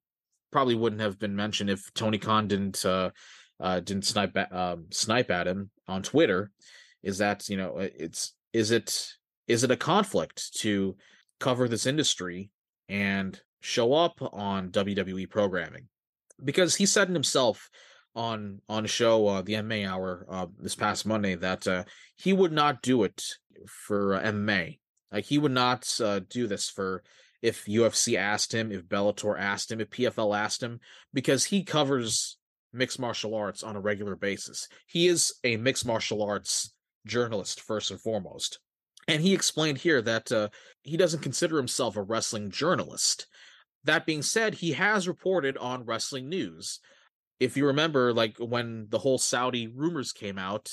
probably 0.52 0.76
wouldn't 0.76 1.02
have 1.02 1.20
been 1.20 1.36
mentioned 1.36 1.70
if 1.70 1.94
Tony 1.94 2.18
Khan 2.18 2.48
didn't 2.48 2.86
uh, 2.86 3.12
uh, 3.60 3.80
didn't 3.82 4.06
snipe 4.06 4.36
at, 4.38 4.54
um, 4.54 4.86
snipe 4.92 5.30
at 5.32 5.48
him 5.48 5.70
on 5.88 6.02
Twitter 6.02 6.52
is 7.04 7.18
that 7.18 7.48
you 7.50 7.58
know 7.58 7.78
it's 7.78 8.34
is 8.54 8.72
it 8.72 9.14
is 9.48 9.64
it 9.64 9.72
a 9.72 9.78
conflict 9.78 10.54
to 10.60 10.96
cover 11.40 11.68
this 11.68 11.86
industry 11.86 12.50
and 12.88 13.40
show 13.62 13.94
up 13.94 14.20
on 14.34 14.70
WWE 14.70 15.30
programming? 15.30 15.88
Because 16.44 16.76
he 16.76 16.86
said 16.86 17.10
himself 17.10 17.70
on 18.16 18.62
on 18.68 18.86
show 18.86 19.28
uh, 19.28 19.42
the 19.42 19.54
MMA 19.54 19.88
Hour 19.88 20.26
uh, 20.30 20.48
this 20.58 20.76
past 20.76 21.06
Monday 21.06 21.36
that 21.36 21.68
uh, 21.68 21.84
he 22.16 22.34
would 22.34 22.52
not 22.52 22.82
do 22.82 23.04
it 23.04 23.24
for 23.68 24.16
uh, 24.16 24.22
MMA. 24.22 24.80
Like 25.12 25.26
he 25.26 25.38
would 25.38 25.52
not 25.52 25.90
uh, 26.02 26.22
do 26.30 26.48
this 26.48 26.70
for 26.70 27.04
if 27.42 27.66
UFC 27.66 28.18
asked 28.18 28.54
him, 28.54 28.72
if 28.72 28.84
Bellator 28.86 29.40
asked 29.40 29.72
him, 29.72 29.80
if 29.80 29.90
PFL 29.90 30.38
asked 30.38 30.62
him, 30.62 30.80
because 31.14 31.46
he 31.46 31.64
covers 31.64 32.38
mixed 32.74 33.00
martial 33.00 33.34
arts 33.36 33.64
on 33.64 33.76
a 33.76 33.82
regular 33.82 34.16
basis. 34.16 34.68
He 34.86 35.08
is 35.08 35.34
a 35.44 35.58
mixed 35.58 35.86
martial 35.86 36.22
arts 36.22 36.74
journalist 37.06 37.62
first 37.62 37.92
and 37.92 38.00
foremost. 38.00 38.60
And 39.08 39.22
he 39.22 39.34
explained 39.34 39.80
here 39.80 40.02
that 40.04 40.32
uh, 40.32 40.50
he 40.84 40.96
doesn't 40.96 41.24
consider 41.24 41.58
himself 41.58 41.96
a 41.96 42.02
wrestling 42.02 42.52
journalist. 42.52 43.26
That 43.86 44.06
being 44.06 44.22
said, 44.22 44.56
he 44.56 44.74
has 44.74 45.08
reported 45.08 45.58
on 45.58 45.86
wrestling 45.86 46.30
news. 46.30 46.80
If 47.40 47.56
you 47.56 47.68
remember, 47.68 48.14
like 48.14 48.38
when 48.38 48.88
the 48.90 49.00
whole 49.00 49.18
Saudi 49.18 49.68
rumors 49.68 50.12
came 50.12 50.38
out, 50.38 50.70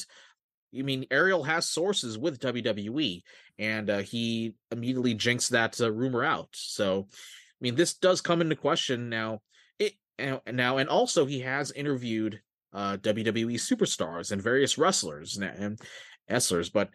I 0.76 0.82
mean, 0.82 1.07
Ariel 1.11 1.44
has 1.44 1.68
sources 1.68 2.18
with 2.18 2.40
WWE, 2.40 3.22
and 3.59 3.88
uh, 3.88 3.98
he 3.98 4.54
immediately 4.70 5.14
jinxed 5.14 5.50
that 5.50 5.80
uh, 5.80 5.90
rumor 5.90 6.24
out. 6.24 6.48
So, 6.52 7.07
I 7.11 7.61
mean, 7.61 7.76
this 7.76 7.94
does 7.94 8.20
come 8.20 8.40
into 8.40 8.57
question 8.57 9.09
now. 9.09 9.40
It 9.78 9.94
now, 10.18 10.78
and 10.78 10.88
also 10.88 11.24
he 11.24 11.40
has 11.40 11.70
interviewed 11.70 12.40
uh, 12.72 12.96
WWE 12.98 13.54
superstars 13.54 14.32
and 14.32 14.42
various 14.42 14.76
wrestlers 14.76 15.36
and, 15.36 15.44
and 15.44 15.80
wrestlers, 16.28 16.68
but 16.68 16.90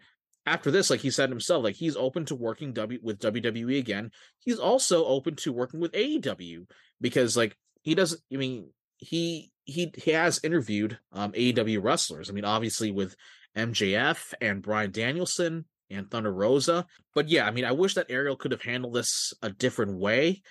after 0.46 0.70
this, 0.70 0.90
like 0.90 1.00
he 1.00 1.10
said 1.10 1.30
himself, 1.30 1.62
like 1.64 1.76
he's 1.76 1.96
open 1.96 2.24
to 2.26 2.34
working 2.34 2.72
w- 2.72 3.00
with 3.02 3.20
WWE 3.20 3.78
again. 3.78 4.10
He's 4.40 4.58
also 4.58 5.04
open 5.04 5.36
to 5.36 5.52
working 5.52 5.80
with 5.80 5.92
AEW 5.92 6.66
because 7.00 7.36
like 7.36 7.56
he 7.82 7.94
doesn't. 7.94 8.20
I 8.32 8.36
mean, 8.36 8.70
he 8.98 9.52
he 9.64 9.92
he 9.96 10.10
has 10.12 10.40
interviewed 10.42 10.98
um 11.12 11.32
AEW 11.32 11.82
wrestlers. 11.82 12.28
I 12.28 12.32
mean, 12.32 12.44
obviously 12.44 12.90
with 12.90 13.14
MJF 13.56 14.34
and 14.40 14.62
Bryan 14.62 14.90
Danielson 14.90 15.64
and 15.90 16.10
Thunder 16.10 16.32
Rosa. 16.32 16.86
But 17.14 17.28
yeah, 17.28 17.46
I 17.46 17.50
mean, 17.50 17.64
I 17.64 17.72
wish 17.72 17.94
that 17.94 18.10
Ariel 18.10 18.36
could 18.36 18.52
have 18.52 18.62
handled 18.62 18.94
this 18.94 19.32
a 19.42 19.50
different 19.50 19.98
way. 19.98 20.42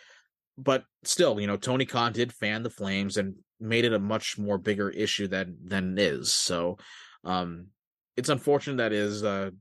But 0.58 0.84
still, 1.04 1.40
you 1.40 1.48
know, 1.48 1.58
Tony 1.58 1.86
Khan 1.86 2.14
did 2.14 2.32
fan 2.32 2.64
the 2.64 2.70
flames 2.70 3.18
and 3.18 3.36
made 3.60 3.86
it 3.86 3.94
a 3.94 4.00
much 4.00 4.38
more 4.38 4.58
bigger 4.58 4.90
issue 4.90 5.28
than 5.28 5.58
than 5.66 5.98
it 5.98 6.02
is. 6.02 6.34
So 6.34 6.78
um 7.24 7.68
it's 8.16 8.30
unfortunate 8.30 8.78
that 8.78 8.94
is 8.94 9.24
uh 9.24 9.52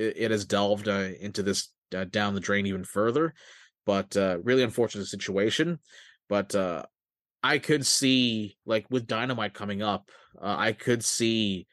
it, 0.00 0.14
it 0.16 0.30
has 0.30 0.44
delved 0.44 0.88
uh, 0.88 1.08
into 1.20 1.42
this 1.42 1.68
uh, 1.94 2.04
down 2.04 2.34
the 2.34 2.40
drain 2.40 2.66
even 2.66 2.84
further. 2.84 3.34
But 3.86 4.16
uh, 4.16 4.38
really 4.42 4.62
unfortunate 4.62 5.06
situation. 5.06 5.78
But 6.28 6.54
uh, 6.54 6.84
I 7.42 7.58
could 7.58 7.84
see, 7.84 8.56
like 8.64 8.86
with 8.90 9.06
Dynamite 9.06 9.54
coming 9.54 9.82
up, 9.82 10.10
uh, 10.40 10.56
I 10.58 10.72
could 10.72 11.04
see 11.04 11.66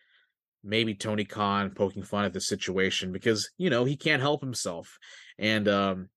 maybe 0.64 0.96
Tony 0.96 1.26
Khan 1.26 1.72
poking 1.72 2.04
fun 2.04 2.26
at 2.26 2.34
the 2.34 2.42
situation 2.42 3.12
because 3.12 3.50
you 3.58 3.70
know 3.70 3.86
he 3.86 3.96
can't 3.96 4.22
help 4.22 4.42
himself, 4.42 4.98
and 5.38 5.68
um, 5.68 6.10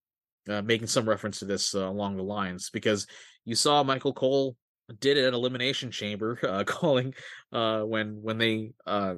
making 0.47 0.87
some 0.87 1.09
reference 1.09 1.41
to 1.41 1.45
this 1.45 1.75
along 1.75 2.17
the 2.17 2.23
lines 2.23 2.71
because 2.71 3.07
you 3.45 3.55
saw 3.55 3.83
Michael 3.83 4.15
Cole 4.15 4.57
did 4.99 5.17
it 5.17 5.25
at 5.25 5.35
Elimination 5.35 5.91
Chamber, 5.91 6.39
uh, 6.49 6.65
calling 6.65 7.15
uh, 7.53 7.83
when 7.83 8.23
when 8.23 8.39
they 8.39 8.73
uh, 8.87 9.15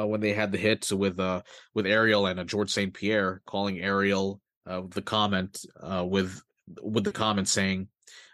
uh, 0.00 0.06
when 0.06 0.20
they 0.20 0.32
had 0.32 0.52
the 0.52 0.58
hits 0.58 0.92
with 0.92 1.18
uh 1.20 1.42
with 1.74 1.86
Ariel 1.86 2.26
and 2.26 2.40
uh, 2.40 2.44
George 2.44 2.70
St 2.70 2.92
Pierre 2.92 3.42
calling 3.46 3.80
Ariel 3.80 4.40
uh, 4.66 4.82
the 4.88 5.02
comment 5.02 5.64
uh, 5.80 6.04
with 6.06 6.40
with 6.82 7.04
the 7.04 7.12
comment 7.12 7.48
saying 7.48 7.88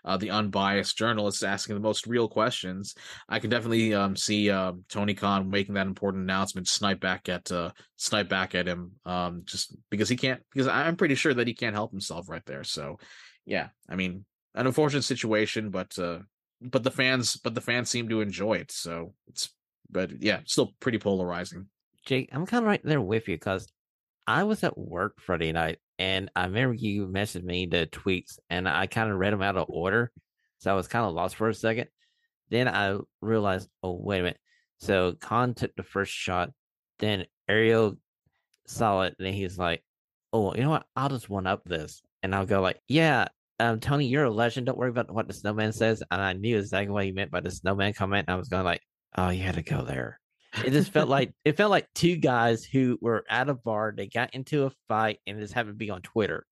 uh, 0.05 0.17
the 0.17 0.31
unbiased 0.31 0.97
journalist 0.97 1.45
asking 1.45 1.75
the 1.75 1.81
most 1.81 2.07
real 2.07 2.29
questions. 2.29 2.95
I 3.29 3.39
can 3.39 3.51
definitely 3.51 3.95
um, 3.95 4.17
see 4.17 4.51
uh, 4.51 4.73
Tony 4.89 5.15
Khan 5.15 5.51
making 5.51 5.75
that 5.75 5.87
important 5.87 6.25
announcement, 6.25 6.69
snipe 6.69 7.01
back 7.01 7.29
at 7.29 7.51
uh, 7.51 7.71
snipe 7.97 8.29
back 8.29 8.55
at 8.55 8.67
him, 8.67 8.93
um, 9.05 9.43
just 9.45 9.77
because 9.91 10.09
he 10.09 10.17
can't. 10.17 10.41
Because 10.53 10.69
I'm 10.69 10.97
pretty 10.97 11.15
sure 11.15 11.35
that 11.35 11.47
he 11.47 11.55
can't 11.55 11.75
help 11.75 11.91
himself 11.91 12.29
right 12.29 12.45
there. 12.47 12.65
So, 12.65 12.99
yeah, 13.45 13.69
I 13.89 13.97
mean, 13.97 14.25
an 14.55 14.67
unfortunate 14.67 15.03
situation, 15.03 15.71
but 15.71 15.99
uh, 15.99 16.21
but 16.61 16.85
the 16.85 16.91
fans, 16.91 17.37
but 17.37 17.55
the 17.55 17.61
fans 17.61 17.91
seem 17.91 18.09
to 18.09 18.21
enjoy 18.21 18.55
it. 18.55 18.71
So 18.71 19.15
it's 19.29 19.51
but 19.91 20.22
yeah, 20.22 20.41
still 20.45 20.74
pretty 20.80 20.99
polarizing. 20.99 21.66
Jake, 22.05 22.30
I'm 22.32 22.47
kind 22.47 22.64
of 22.64 22.68
right 22.68 22.80
there 22.82 23.01
with 23.01 23.28
you 23.28 23.34
because 23.34 23.70
I 24.26 24.45
was 24.45 24.64
at 24.64 24.78
work 24.78 25.20
Friday 25.20 25.53
night 25.53 25.78
and 25.99 26.30
I 26.36 26.45
remember 26.45 26.74
you 26.74 27.07
messaged 27.07 27.45
me 27.45 27.66
the 27.66 27.89
tweets 27.91 28.39
and 28.51 28.68
I 28.68 28.86
kind 28.86 29.11
of 29.11 29.18
read 29.18 29.32
them 29.32 29.43
out 29.43 29.57
of 29.57 29.66
order. 29.68 30.12
So 30.59 30.70
I 30.70 30.74
was 30.74 30.89
kind 30.89 31.05
of 31.05 31.14
lost 31.14 31.36
for 31.36 31.49
a 31.49 31.55
second. 31.55 31.89
Then 32.51 32.68
I 32.68 32.99
realized, 33.20 33.68
oh, 33.82 33.99
wait 34.01 34.20
a 34.20 34.22
minute. 34.22 34.41
So 34.78 35.14
Khan 35.20 35.55
took 35.55 35.74
the 35.76 35.82
first 35.82 36.12
shot. 36.12 36.51
Then 36.99 37.26
Ariel 37.49 37.99
saw 38.66 39.03
it. 39.03 39.16
And 39.18 39.34
he's 39.34 39.59
like, 39.59 39.82
oh, 40.32 40.55
you 40.55 40.62
know 40.62 40.70
what? 40.70 40.86
I'll 40.97 41.09
just 41.09 41.28
one 41.28 41.47
up 41.47 41.64
this. 41.64 42.03
And 42.22 42.34
I'll 42.34 42.47
go 42.47 42.61
like, 42.61 42.80
yeah, 42.89 43.28
um, 43.61 43.80
Tony, 43.80 44.07
you're 44.07 44.24
a 44.24 44.30
legend. 44.30 44.66
Don't 44.66 44.78
worry 44.78 44.91
about 44.91 45.12
what 45.12 45.26
the 45.26 45.34
snowman 45.34 45.72
says. 45.72 46.03
And 46.11 46.20
I 46.20 46.32
knew 46.32 46.59
exactly 46.59 46.93
what 46.93 47.05
he 47.05 47.12
meant 47.12 47.30
by 47.30 47.41
the 47.41 47.51
snowman 47.51 47.93
comment. 47.93 48.28
I 48.28 48.36
was 48.36 48.49
going 48.49 48.64
like, 48.64 48.82
oh, 49.17 49.31
you 49.31 49.43
had 49.43 49.57
to 49.57 49.63
go 49.63 49.85
there. 49.85 50.21
It 50.65 50.71
just 50.71 50.93
felt 50.93 51.09
like 51.17 51.33
it 51.45 51.57
felt 51.57 51.71
like 51.71 51.87
two 51.95 52.17
guys 52.17 52.65
who 52.65 52.99
were 53.01 53.25
at 53.29 53.49
a 53.49 53.55
bar. 53.55 53.93
They 53.97 54.07
got 54.07 54.35
into 54.35 54.65
a 54.65 54.73
fight 54.89 55.19
and 55.27 55.41
just 55.41 55.55
happened 55.55 55.75
to 55.75 55.85
be 55.85 55.91
on 55.91 56.03
Twitter. 56.03 56.47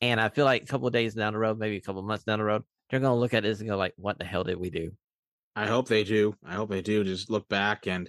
And 0.00 0.20
I 0.20 0.30
feel 0.30 0.44
like 0.44 0.62
a 0.62 0.66
couple 0.66 0.86
of 0.86 0.92
days 0.92 1.14
down 1.14 1.34
the 1.34 1.38
road, 1.38 1.58
maybe 1.58 1.76
a 1.76 1.82
couple 1.82 2.00
of 2.00 2.06
months 2.06 2.24
down 2.24 2.38
the 2.38 2.44
road, 2.44 2.62
they're 2.88 3.00
gonna 3.00 3.14
look 3.14 3.34
at 3.34 3.42
this 3.42 3.60
and 3.60 3.68
go 3.68 3.76
like, 3.76 3.92
"What 3.96 4.18
the 4.18 4.24
hell 4.24 4.44
did 4.44 4.58
we 4.58 4.70
do?" 4.70 4.92
I 5.54 5.66
hope 5.66 5.88
they 5.88 6.04
do. 6.04 6.34
I 6.44 6.54
hope 6.54 6.70
they 6.70 6.82
do. 6.82 7.04
Just 7.04 7.30
look 7.30 7.48
back 7.48 7.86
and 7.86 8.08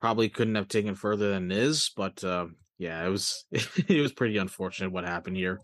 probably 0.00 0.28
couldn't 0.28 0.56
have 0.56 0.68
taken 0.68 0.94
further 0.94 1.30
than 1.30 1.50
it 1.50 1.56
is, 1.56 1.90
but 1.96 2.22
uh, 2.24 2.46
yeah, 2.78 3.04
it 3.04 3.08
was 3.08 3.44
it 3.52 4.02
was 4.02 4.12
pretty 4.12 4.36
unfortunate 4.36 4.92
what 4.92 5.04
happened 5.04 5.36
here. 5.36 5.60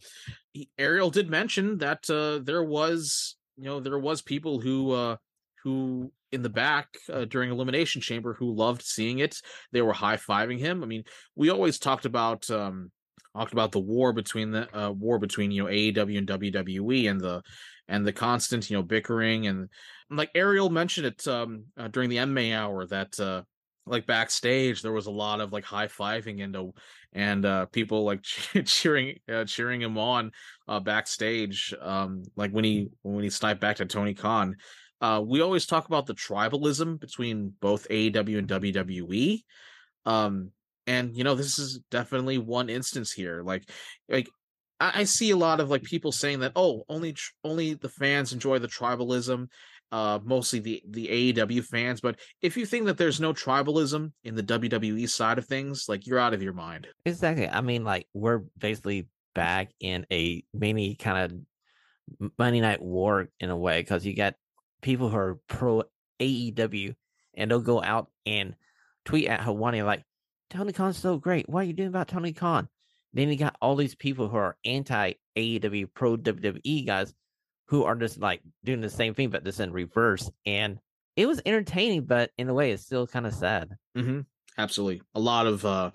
Ariel 0.78 1.10
did 1.10 1.28
mention 1.28 1.78
that 1.78 2.08
uh, 2.08 2.38
there 2.42 2.62
was 2.62 3.36
you 3.56 3.64
know 3.64 3.80
there 3.80 3.98
was 3.98 4.22
people 4.22 4.60
who 4.60 4.92
uh, 4.92 5.16
who 5.64 6.12
in 6.32 6.42
the 6.42 6.48
back 6.48 6.88
uh, 7.12 7.24
during 7.24 7.50
elimination 7.50 8.00
chamber 8.00 8.34
who 8.34 8.54
loved 8.54 8.82
seeing 8.82 9.18
it. 9.18 9.36
They 9.72 9.82
were 9.82 9.92
high-fiving 9.92 10.58
him. 10.58 10.82
I 10.82 10.86
mean 10.86 11.04
we 11.34 11.50
always 11.50 11.78
talked 11.78 12.04
about 12.04 12.48
um 12.50 12.90
talked 13.36 13.52
about 13.52 13.72
the 13.72 13.80
war 13.80 14.12
between 14.12 14.50
the 14.50 14.78
uh, 14.78 14.90
war 14.90 15.18
between 15.18 15.50
you 15.50 15.62
know 15.62 15.70
AEW 15.70 16.18
and 16.18 16.28
WWE 16.28 17.10
and 17.10 17.20
the 17.20 17.42
and 17.88 18.06
the 18.06 18.12
constant 18.12 18.68
you 18.68 18.76
know 18.76 18.82
bickering 18.82 19.46
and 19.46 19.68
like 20.10 20.30
Ariel 20.34 20.70
mentioned 20.70 21.06
it 21.06 21.26
um 21.28 21.64
uh, 21.76 21.88
during 21.88 22.10
the 22.10 22.16
MMA 22.16 22.54
hour 22.54 22.86
that 22.86 23.18
uh 23.20 23.42
like 23.86 24.06
backstage 24.06 24.82
there 24.82 24.92
was 24.92 25.06
a 25.06 25.10
lot 25.10 25.40
of 25.40 25.52
like 25.52 25.64
high-fiving 25.64 26.42
and 26.42 26.56
uh, 26.56 26.64
and 27.12 27.46
uh 27.46 27.66
people 27.66 28.04
like 28.04 28.22
cheering 28.64 29.18
uh, 29.32 29.44
cheering 29.44 29.80
him 29.80 29.96
on 29.96 30.30
uh 30.66 30.80
backstage 30.80 31.74
um 31.80 32.22
like 32.36 32.50
when 32.50 32.64
he 32.64 32.88
when 33.02 33.24
he 33.24 33.30
sniped 33.30 33.60
back 33.60 33.76
to 33.76 33.86
Tony 33.86 34.14
Khan 34.14 34.56
uh, 35.00 35.22
we 35.24 35.40
always 35.40 35.66
talk 35.66 35.86
about 35.86 36.06
the 36.06 36.14
tribalism 36.14 36.98
between 36.98 37.52
both 37.60 37.88
AEW 37.88 38.38
and 38.38 38.48
WWE. 38.48 39.42
Um, 40.04 40.50
and 40.86 41.16
you 41.16 41.24
know, 41.24 41.34
this 41.34 41.58
is 41.58 41.80
definitely 41.90 42.38
one 42.38 42.68
instance 42.68 43.12
here. 43.12 43.42
Like, 43.42 43.68
like 44.08 44.28
I, 44.80 45.00
I 45.00 45.04
see 45.04 45.30
a 45.30 45.36
lot 45.36 45.60
of 45.60 45.70
like 45.70 45.82
people 45.82 46.12
saying 46.12 46.40
that, 46.40 46.52
oh, 46.56 46.84
only 46.88 47.12
tr- 47.12 47.32
only 47.44 47.74
the 47.74 47.88
fans 47.88 48.32
enjoy 48.32 48.58
the 48.58 48.68
tribalism, 48.68 49.48
uh, 49.92 50.18
mostly 50.24 50.60
the 50.60 50.82
the 50.88 51.06
AEW 51.06 51.64
fans. 51.64 52.00
But 52.00 52.18
if 52.42 52.56
you 52.56 52.66
think 52.66 52.86
that 52.86 52.96
there's 52.96 53.20
no 53.20 53.32
tribalism 53.32 54.12
in 54.24 54.34
the 54.34 54.42
WWE 54.42 55.08
side 55.08 55.38
of 55.38 55.46
things, 55.46 55.84
like 55.88 56.06
you're 56.06 56.18
out 56.18 56.34
of 56.34 56.42
your 56.42 56.54
mind. 56.54 56.88
Exactly. 57.04 57.48
I 57.48 57.60
mean, 57.60 57.84
like 57.84 58.06
we're 58.14 58.42
basically 58.56 59.08
back 59.34 59.70
in 59.78 60.06
a 60.10 60.42
mini 60.52 60.96
kind 60.96 61.32
of 62.20 62.32
Monday 62.38 62.60
Night 62.60 62.82
War 62.82 63.28
in 63.38 63.50
a 63.50 63.56
way 63.56 63.80
because 63.80 64.04
you 64.04 64.16
got 64.16 64.34
people 64.82 65.08
who 65.08 65.16
are 65.16 65.38
pro 65.48 65.84
AEW 66.20 66.94
and 67.34 67.50
they'll 67.50 67.60
go 67.60 67.82
out 67.82 68.10
and 68.26 68.54
tweet 69.04 69.28
at 69.28 69.40
Helwani 69.40 69.84
like, 69.84 70.04
Tony 70.50 70.72
Khan's 70.72 70.96
so 70.96 71.18
great. 71.18 71.48
What 71.48 71.60
are 71.60 71.66
you 71.66 71.72
doing 71.72 71.88
about 71.88 72.08
Tony 72.08 72.32
Khan? 72.32 72.68
Then 73.12 73.28
you 73.28 73.36
got 73.36 73.56
all 73.60 73.76
these 73.76 73.94
people 73.94 74.28
who 74.28 74.36
are 74.36 74.56
anti 74.64 75.14
AEW, 75.36 75.92
pro 75.92 76.16
WWE 76.16 76.86
guys 76.86 77.14
who 77.66 77.84
are 77.84 77.94
just 77.94 78.18
like 78.18 78.40
doing 78.64 78.80
the 78.80 78.90
same 78.90 79.14
thing, 79.14 79.30
but 79.30 79.44
just 79.44 79.60
in 79.60 79.72
reverse. 79.72 80.30
And 80.46 80.78
it 81.16 81.26
was 81.26 81.40
entertaining, 81.44 82.04
but 82.04 82.30
in 82.38 82.48
a 82.48 82.54
way, 82.54 82.72
it's 82.72 82.84
still 82.84 83.06
kind 83.06 83.26
of 83.26 83.34
sad. 83.34 83.76
Mm-hmm. 83.96 84.20
Absolutely. 84.56 85.02
A 85.14 85.20
lot 85.20 85.46
of 85.46 85.64
uh, 85.64 85.90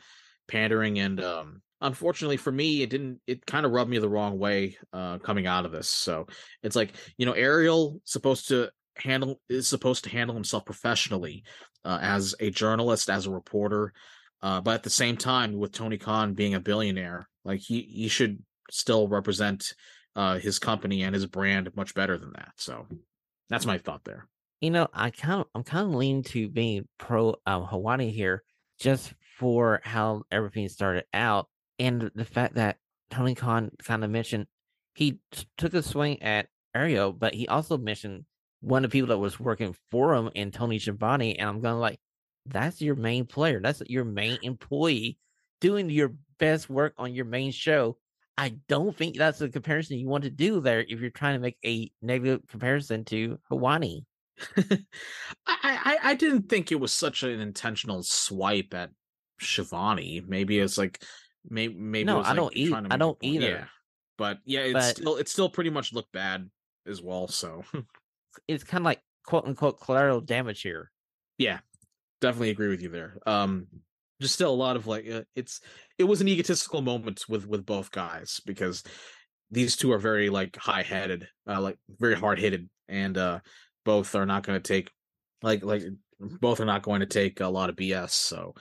pandering 0.48 1.00
and 1.00 1.22
um, 1.22 1.62
unfortunately 1.84 2.38
for 2.38 2.52
me 2.52 2.82
it 2.82 2.90
didn't 2.90 3.20
it 3.28 3.46
kind 3.46 3.66
of 3.66 3.72
rubbed 3.72 3.92
me 3.92 4.00
the 4.00 4.10
wrong 4.10 4.40
way 4.40 4.78
uh 4.94 5.20
coming 5.20 5.46
out 5.46 5.66
of 5.66 5.72
this. 5.72 5.88
So 5.88 6.28
it's 6.64 6.76
like 6.76 6.94
you 7.18 7.26
know 7.26 7.34
ariel 7.34 8.02
supposed 8.06 8.48
to 8.48 8.72
handle 8.96 9.40
is 9.50 9.68
supposed 9.68 10.06
to 10.06 10.10
handle 10.10 10.34
himself 10.34 10.66
professionally 10.66 11.44
uh, 11.84 12.00
as 12.02 12.36
a 12.40 12.50
journalist 12.50 13.10
as 13.10 13.26
a 13.26 13.32
reporter 13.32 13.92
uh 14.42 14.62
but 14.62 14.76
at 14.76 14.84
the 14.84 14.90
same 14.90 15.18
time 15.18 15.58
with 15.58 15.72
tony 15.72 15.98
khan 15.98 16.34
being 16.36 16.54
a 16.54 16.60
billionaire 16.60 17.28
like 17.44 17.60
he 17.60 17.82
he 17.82 18.08
should 18.08 18.42
still 18.72 19.08
represent 19.08 19.74
uh 20.16 20.38
his 20.38 20.60
company 20.60 21.04
and 21.04 21.14
his 21.14 21.26
brand 21.26 21.70
much 21.76 21.94
better 21.94 22.18
than 22.18 22.32
that. 22.34 22.52
So 22.58 22.88
that's 23.50 23.66
my 23.66 23.78
thought 23.78 24.04
there. 24.06 24.28
You 24.62 24.72
know 24.72 24.88
i 24.94 25.10
kind 25.10 25.42
of 25.42 25.48
i'm 25.54 25.64
kind 25.64 25.88
of 25.88 25.96
leaning 25.96 26.24
to 26.24 26.48
being 26.48 26.88
pro 26.98 27.36
um 27.46 27.66
Helwani 27.66 28.14
here 28.14 28.44
just 28.80 29.14
for 29.38 29.82
how 29.84 30.24
everything 30.32 30.70
started 30.70 31.04
out 31.14 31.48
and 31.80 32.12
the 32.16 32.26
fact 32.26 32.56
that 32.56 32.78
Tony 33.12 33.36
Khan 33.36 33.72
kind 33.84 34.04
of 34.04 34.10
mentioned 34.10 34.48
he 34.96 35.20
t- 35.32 35.46
took 35.58 35.74
a 35.74 35.84
swing 35.84 36.22
at 36.22 36.48
Ariel, 36.76 37.14
but 37.14 37.34
he 37.34 37.48
also 37.48 37.78
mentioned 37.78 38.26
one 38.62 38.84
of 38.84 38.92
the 38.92 38.94
people 38.94 39.10
that 39.10 39.18
was 39.18 39.40
working 39.40 39.76
for 39.92 40.14
him 40.16 40.30
and 40.36 40.54
Tony 40.54 40.80
Schiavone, 40.80 41.38
and 41.38 41.50
I'm 41.50 41.62
going 41.62 41.80
like, 41.80 42.00
that's 42.46 42.82
your 42.82 42.96
main 42.96 43.26
player. 43.26 43.60
That's 43.62 43.82
your 43.88 44.06
main 44.06 44.38
employee 44.42 45.18
doing 45.62 45.90
your 45.90 46.14
best 46.40 46.70
work 46.70 46.94
on 46.98 47.14
your 47.14 47.26
main 47.26 47.52
show. 47.52 47.98
I 48.38 48.56
don't 48.68 48.96
think 48.96 49.16
that's 49.16 49.40
the 49.40 49.50
comparison 49.50 49.98
you 49.98 50.08
want 50.08 50.24
to 50.24 50.30
do 50.30 50.60
there 50.60 50.82
if 50.82 51.00
you're 51.00 51.10
trying 51.10 51.36
to 51.36 51.40
make 51.40 51.58
a 51.64 51.92
negative 52.02 52.42
comparison 52.50 53.06
to 53.06 53.38
Helwani. 53.50 54.06
I, 54.58 54.78
I 55.48 55.98
I 56.04 56.14
didn't 56.16 56.50
think 56.50 56.72
it 56.72 56.80
was 56.80 56.92
such 56.92 57.22
an 57.22 57.40
intentional 57.40 58.02
swipe 58.02 58.74
at 58.74 58.90
Schiavone. 59.40 60.24
Maybe 60.28 60.60
it's 60.60 60.78
like 60.78 61.04
maybe 61.50 61.74
maybe 61.76 62.06
No, 62.06 62.20
I 62.20 62.30
like 62.30 62.36
don't 62.36 62.58
eat. 62.58 62.74
I 62.74 62.98
don't 62.98 63.18
either. 63.22 63.46
Yeah, 63.50 63.66
but 64.18 64.40
yeah, 64.46 64.62
it's 64.62 64.74
But- 64.74 64.98
still 64.98 65.16
it 65.18 65.28
still 65.30 65.50
pretty 65.50 65.70
much 65.70 65.94
looked 65.94 66.12
bad 66.12 66.50
as 66.88 67.02
well. 67.02 67.28
So 67.28 67.64
It's 68.48 68.64
kind 68.64 68.82
of 68.82 68.86
like 68.86 69.02
quote 69.26 69.46
unquote 69.46 69.80
collateral 69.80 70.22
damage 70.22 70.62
here. 70.62 70.92
yeah, 71.38 71.60
definitely 72.22 72.50
agree 72.50 72.70
with 72.70 72.82
you 72.82 72.90
there. 72.90 73.18
Um, 73.26 73.68
just 74.22 74.34
still 74.36 74.52
a 74.52 74.56
lot 74.56 74.76
of 74.76 74.88
like 74.88 75.10
uh, 75.10 75.24
it's 75.36 75.60
it 75.98 76.06
was 76.06 76.22
an 76.22 76.28
egotistical 76.28 76.82
moment 76.82 77.24
with 77.30 77.48
with 77.48 77.66
both 77.66 77.92
guys 77.92 78.40
because 78.46 78.84
these 79.52 79.76
two 79.76 79.92
are 79.92 80.00
very 80.00 80.30
like 80.30 80.56
high 80.58 80.82
headed, 80.82 81.28
uh, 81.48 81.62
like 81.62 81.78
very 82.00 82.16
hard 82.16 82.40
hitted, 82.40 82.70
and 82.88 83.18
uh, 83.18 83.40
both 83.86 84.16
are 84.16 84.26
not 84.26 84.44
going 84.44 84.60
to 84.60 84.68
take 84.68 84.90
like 85.44 85.64
like 85.64 85.84
both 86.20 86.60
are 86.60 86.66
not 86.66 86.82
going 86.84 87.02
to 87.02 87.06
take 87.06 87.40
a 87.40 87.48
lot 87.48 87.70
of 87.70 87.76
BS. 87.76 88.12
So 88.12 88.56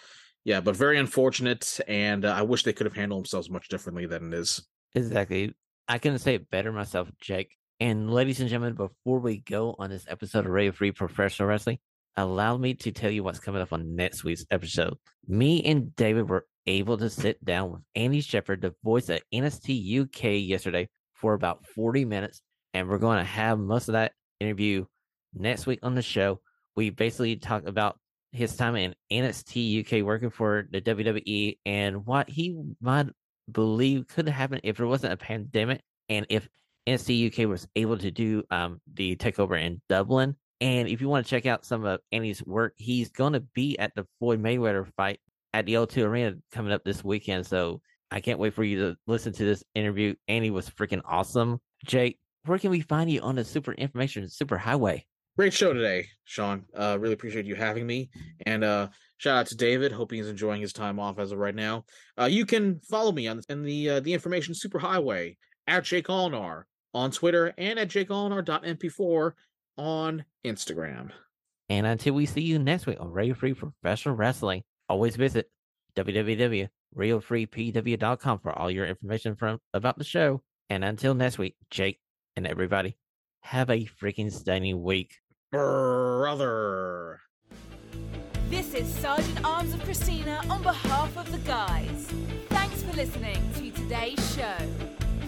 yeah, 0.45 0.61
but 0.61 0.77
very 0.77 0.99
unfortunate, 0.99 1.81
and 1.87 2.25
uh, 2.25 2.33
I 2.33 2.43
wish 2.43 2.65
they 2.65 2.73
could 2.73 2.87
have 2.87 2.97
handled 2.97 3.23
themselves 3.23 3.51
much 3.51 3.69
differently 3.69 4.07
than 4.07 4.33
it 4.33 4.39
is. 4.39 4.67
Exactly. 4.95 5.55
I 5.89 5.99
couldn't 5.99 6.19
say 6.19 6.35
it 6.35 6.51
better 6.51 6.73
myself, 6.73 7.11
Jake. 7.21 7.57
And 7.81 8.13
ladies 8.13 8.41
and 8.41 8.49
gentlemen, 8.49 8.75
before 8.75 9.19
we 9.19 9.39
go 9.39 9.75
on 9.79 9.91
this 9.91 10.07
episode 10.09 10.47
of 10.47 10.53
Radio 10.53 10.73
Free 10.73 10.93
Professional 10.93 11.49
Wrestling, 11.49 11.79
allow 12.17 12.57
me 12.57 12.75
to 12.75 12.93
tell 12.93 13.11
you 13.11 13.25
what's 13.25 13.41
coming 13.41 13.63
up 13.63 13.73
on 13.73 13.97
next 13.97 14.25
week's 14.25 14.45
episode. 14.51 14.97
Me 15.27 15.63
and 15.65 15.95
David 15.97 16.29
were 16.29 16.47
able 16.67 16.99
to 16.99 17.11
sit 17.11 17.45
down 17.45 17.73
with 17.73 17.83
Andy 17.95 18.21
Shepherd, 18.21 18.63
the 18.63 18.75
voice 18.85 19.09
of 19.09 19.21
NXT 19.35 20.03
UK, 20.03 20.49
yesterday 20.49 20.89
for 21.15 21.35
about 21.35 21.67
40 21.75 22.05
minutes. 22.05 22.41
And 22.75 22.89
we're 22.89 22.99
going 22.99 23.19
to 23.19 23.25
have 23.25 23.59
most 23.59 23.89
of 23.89 23.93
that 23.93 24.13
interview 24.41 24.87
next 25.35 25.67
week 25.67 25.81
on 25.83 25.95
the 25.95 26.03
show. 26.03 26.41
We 26.77 26.91
basically 26.91 27.37
talk 27.37 27.67
about 27.67 27.99
his 28.33 28.57
time 28.57 28.77
in 28.77 28.95
NXT 29.11 29.85
UK 29.85 30.05
working 30.05 30.31
for 30.31 30.67
the 30.71 30.81
WWE 30.81 31.59
and 31.67 32.07
what 32.07 32.29
he 32.29 32.59
might 32.81 33.09
believe 33.51 34.07
could 34.09 34.29
happen 34.29 34.61
if 34.63 34.79
there 34.79 34.87
wasn't 34.87 35.13
a 35.13 35.17
pandemic 35.17 35.83
and 36.09 36.27
if 36.29 36.49
NXT 36.89 37.27
UK 37.33 37.49
was 37.49 37.69
able 37.77 37.99
to 37.99 38.11
do 38.11 38.43
um, 38.51 38.81
the 38.93 39.17
takeover 39.17 39.61
in 39.61 39.81
Dublin. 39.89 40.37
And 40.61 40.89
if 40.89 41.01
you 41.01 41.09
want 41.09 41.27
to 41.27 41.31
check 41.31 41.47
out 41.47 41.65
some 41.65 41.85
of 41.85 42.01
Andy's 42.13 42.43
work, 42.45 42.75
he's 42.77 43.11
going 43.11 43.35
to 43.35 43.41
be 43.41 43.79
at 43.79 43.95
the 43.95 44.07
Floyd 44.19 44.43
Mayweather 44.43 44.87
fight 44.97 45.21
at 45.53 45.67
the 45.67 45.75
O2 45.75 46.05
Arena 46.05 46.35
coming 46.53 46.73
up 46.73 46.85
this 46.85 47.05
weekend. 47.05 47.47
So 47.47 47.81
I 48.11 48.21
can't 48.21 48.39
wait 48.39 48.55
for 48.55 48.65
you 48.65 48.79
to 48.81 48.97
listen 49.07 49.33
to 49.35 49.45
this 49.45 49.65
interview. 49.75 50.15
Andy 50.29 50.51
was 50.51 50.71
freaking 50.71 51.03
awesome. 51.05 51.61
Jake, 51.85 52.19
where 52.45 52.59
can 52.59 52.71
we 52.71 52.81
find 52.81 53.11
you 53.11 53.21
on 53.21 53.37
the 53.37 53.45
Super 53.45 53.73
Information 53.73 54.29
Super 54.29 54.59
Highway? 54.59 55.05
Great 55.37 55.55
show 55.55 55.73
today, 55.73 56.09
Shawn. 56.25 56.65
Uh, 56.77 56.99
really 57.01 57.15
appreciate 57.15 57.47
you 57.47 57.55
having 57.55 57.87
me. 57.87 58.11
And 58.45 58.63
uh, 58.63 58.89
shout 59.17 59.39
out 59.39 59.47
to 59.47 59.57
David. 59.57 59.91
Hope 59.91 60.13
he's 60.13 60.29
enjoying 60.29 60.61
his 60.61 60.75
time 60.75 61.01
off 61.01 61.19
as 61.19 61.33
of 61.33 61.39
right 61.39 61.55
now. 61.55 61.87
Uh, 62.21 62.27
you 62.27 62.45
can 62.45 62.81
follow 62.81 63.13
me 63.13 63.29
on 63.29 63.41
in 63.49 63.63
the 63.63 63.91
uh, 63.91 64.01
the 64.01 64.13
information 64.13 64.53
superhighway 64.53 65.37
at 65.67 65.85
Jake 65.85 66.09
Allnar 66.09 66.65
on 66.93 67.11
Twitter 67.11 67.55
and 67.57 67.79
at 67.79 67.89
jakeallnar.mp4 67.89 69.33
on 69.79 70.23
Instagram. 70.45 71.11
And 71.71 71.87
until 71.87 72.13
we 72.15 72.27
see 72.27 72.43
you 72.43 72.59
next 72.59 72.85
week 72.87 73.01
on 73.01 73.11
Radio 73.11 73.33
Free 73.35 73.55
Professional 73.55 74.15
Wrestling, 74.15 74.65
always 74.89 75.17
visit 75.17 75.51
www.realfreepw.com 75.97 78.39
for 78.41 78.59
all 78.59 78.71
your 78.71 78.87
information 78.87 79.37
from 79.37 79.59
about 79.73 79.97
the 79.97 80.05
show. 80.05 80.43
And 80.69 80.85
until 80.85 81.15
next 81.15 81.39
week, 81.39 81.57
Jake 81.71 81.99
and 82.37 82.47
everybody, 82.47 82.99
have 83.43 83.69
a 83.71 83.85
freaking 83.85 84.33
stunning 84.33 84.83
week. 84.83 85.21
Brother. 85.51 87.21
This 88.49 88.75
is 88.75 88.93
Sergeant 88.95 89.45
Arms 89.45 89.75
of 89.75 89.83
Christina 89.85 90.41
on 90.49 90.63
behalf 90.63 91.17
of 91.17 91.31
the 91.31 91.39
guys. 91.39 92.09
Thanks 92.49 92.83
for 92.83 92.93
listening 92.97 93.37
to 93.55 93.71
today's 93.71 94.35
show. 94.35 94.57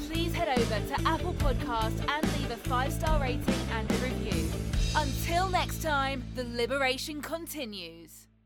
Please 0.08 0.34
head 0.34 0.58
over 0.58 0.86
to 0.86 1.08
Apple 1.08 1.34
Podcast 1.34 1.98
and 2.08 2.40
leave 2.40 2.50
a 2.50 2.56
five-star 2.56 3.20
rating 3.20 3.54
and 3.72 3.90
a 3.90 3.94
review. 3.94 4.50
Until 4.96 5.48
next 5.48 5.82
time, 5.82 6.24
the 6.34 6.44
liberation 6.44 7.20
continues. 7.20 8.26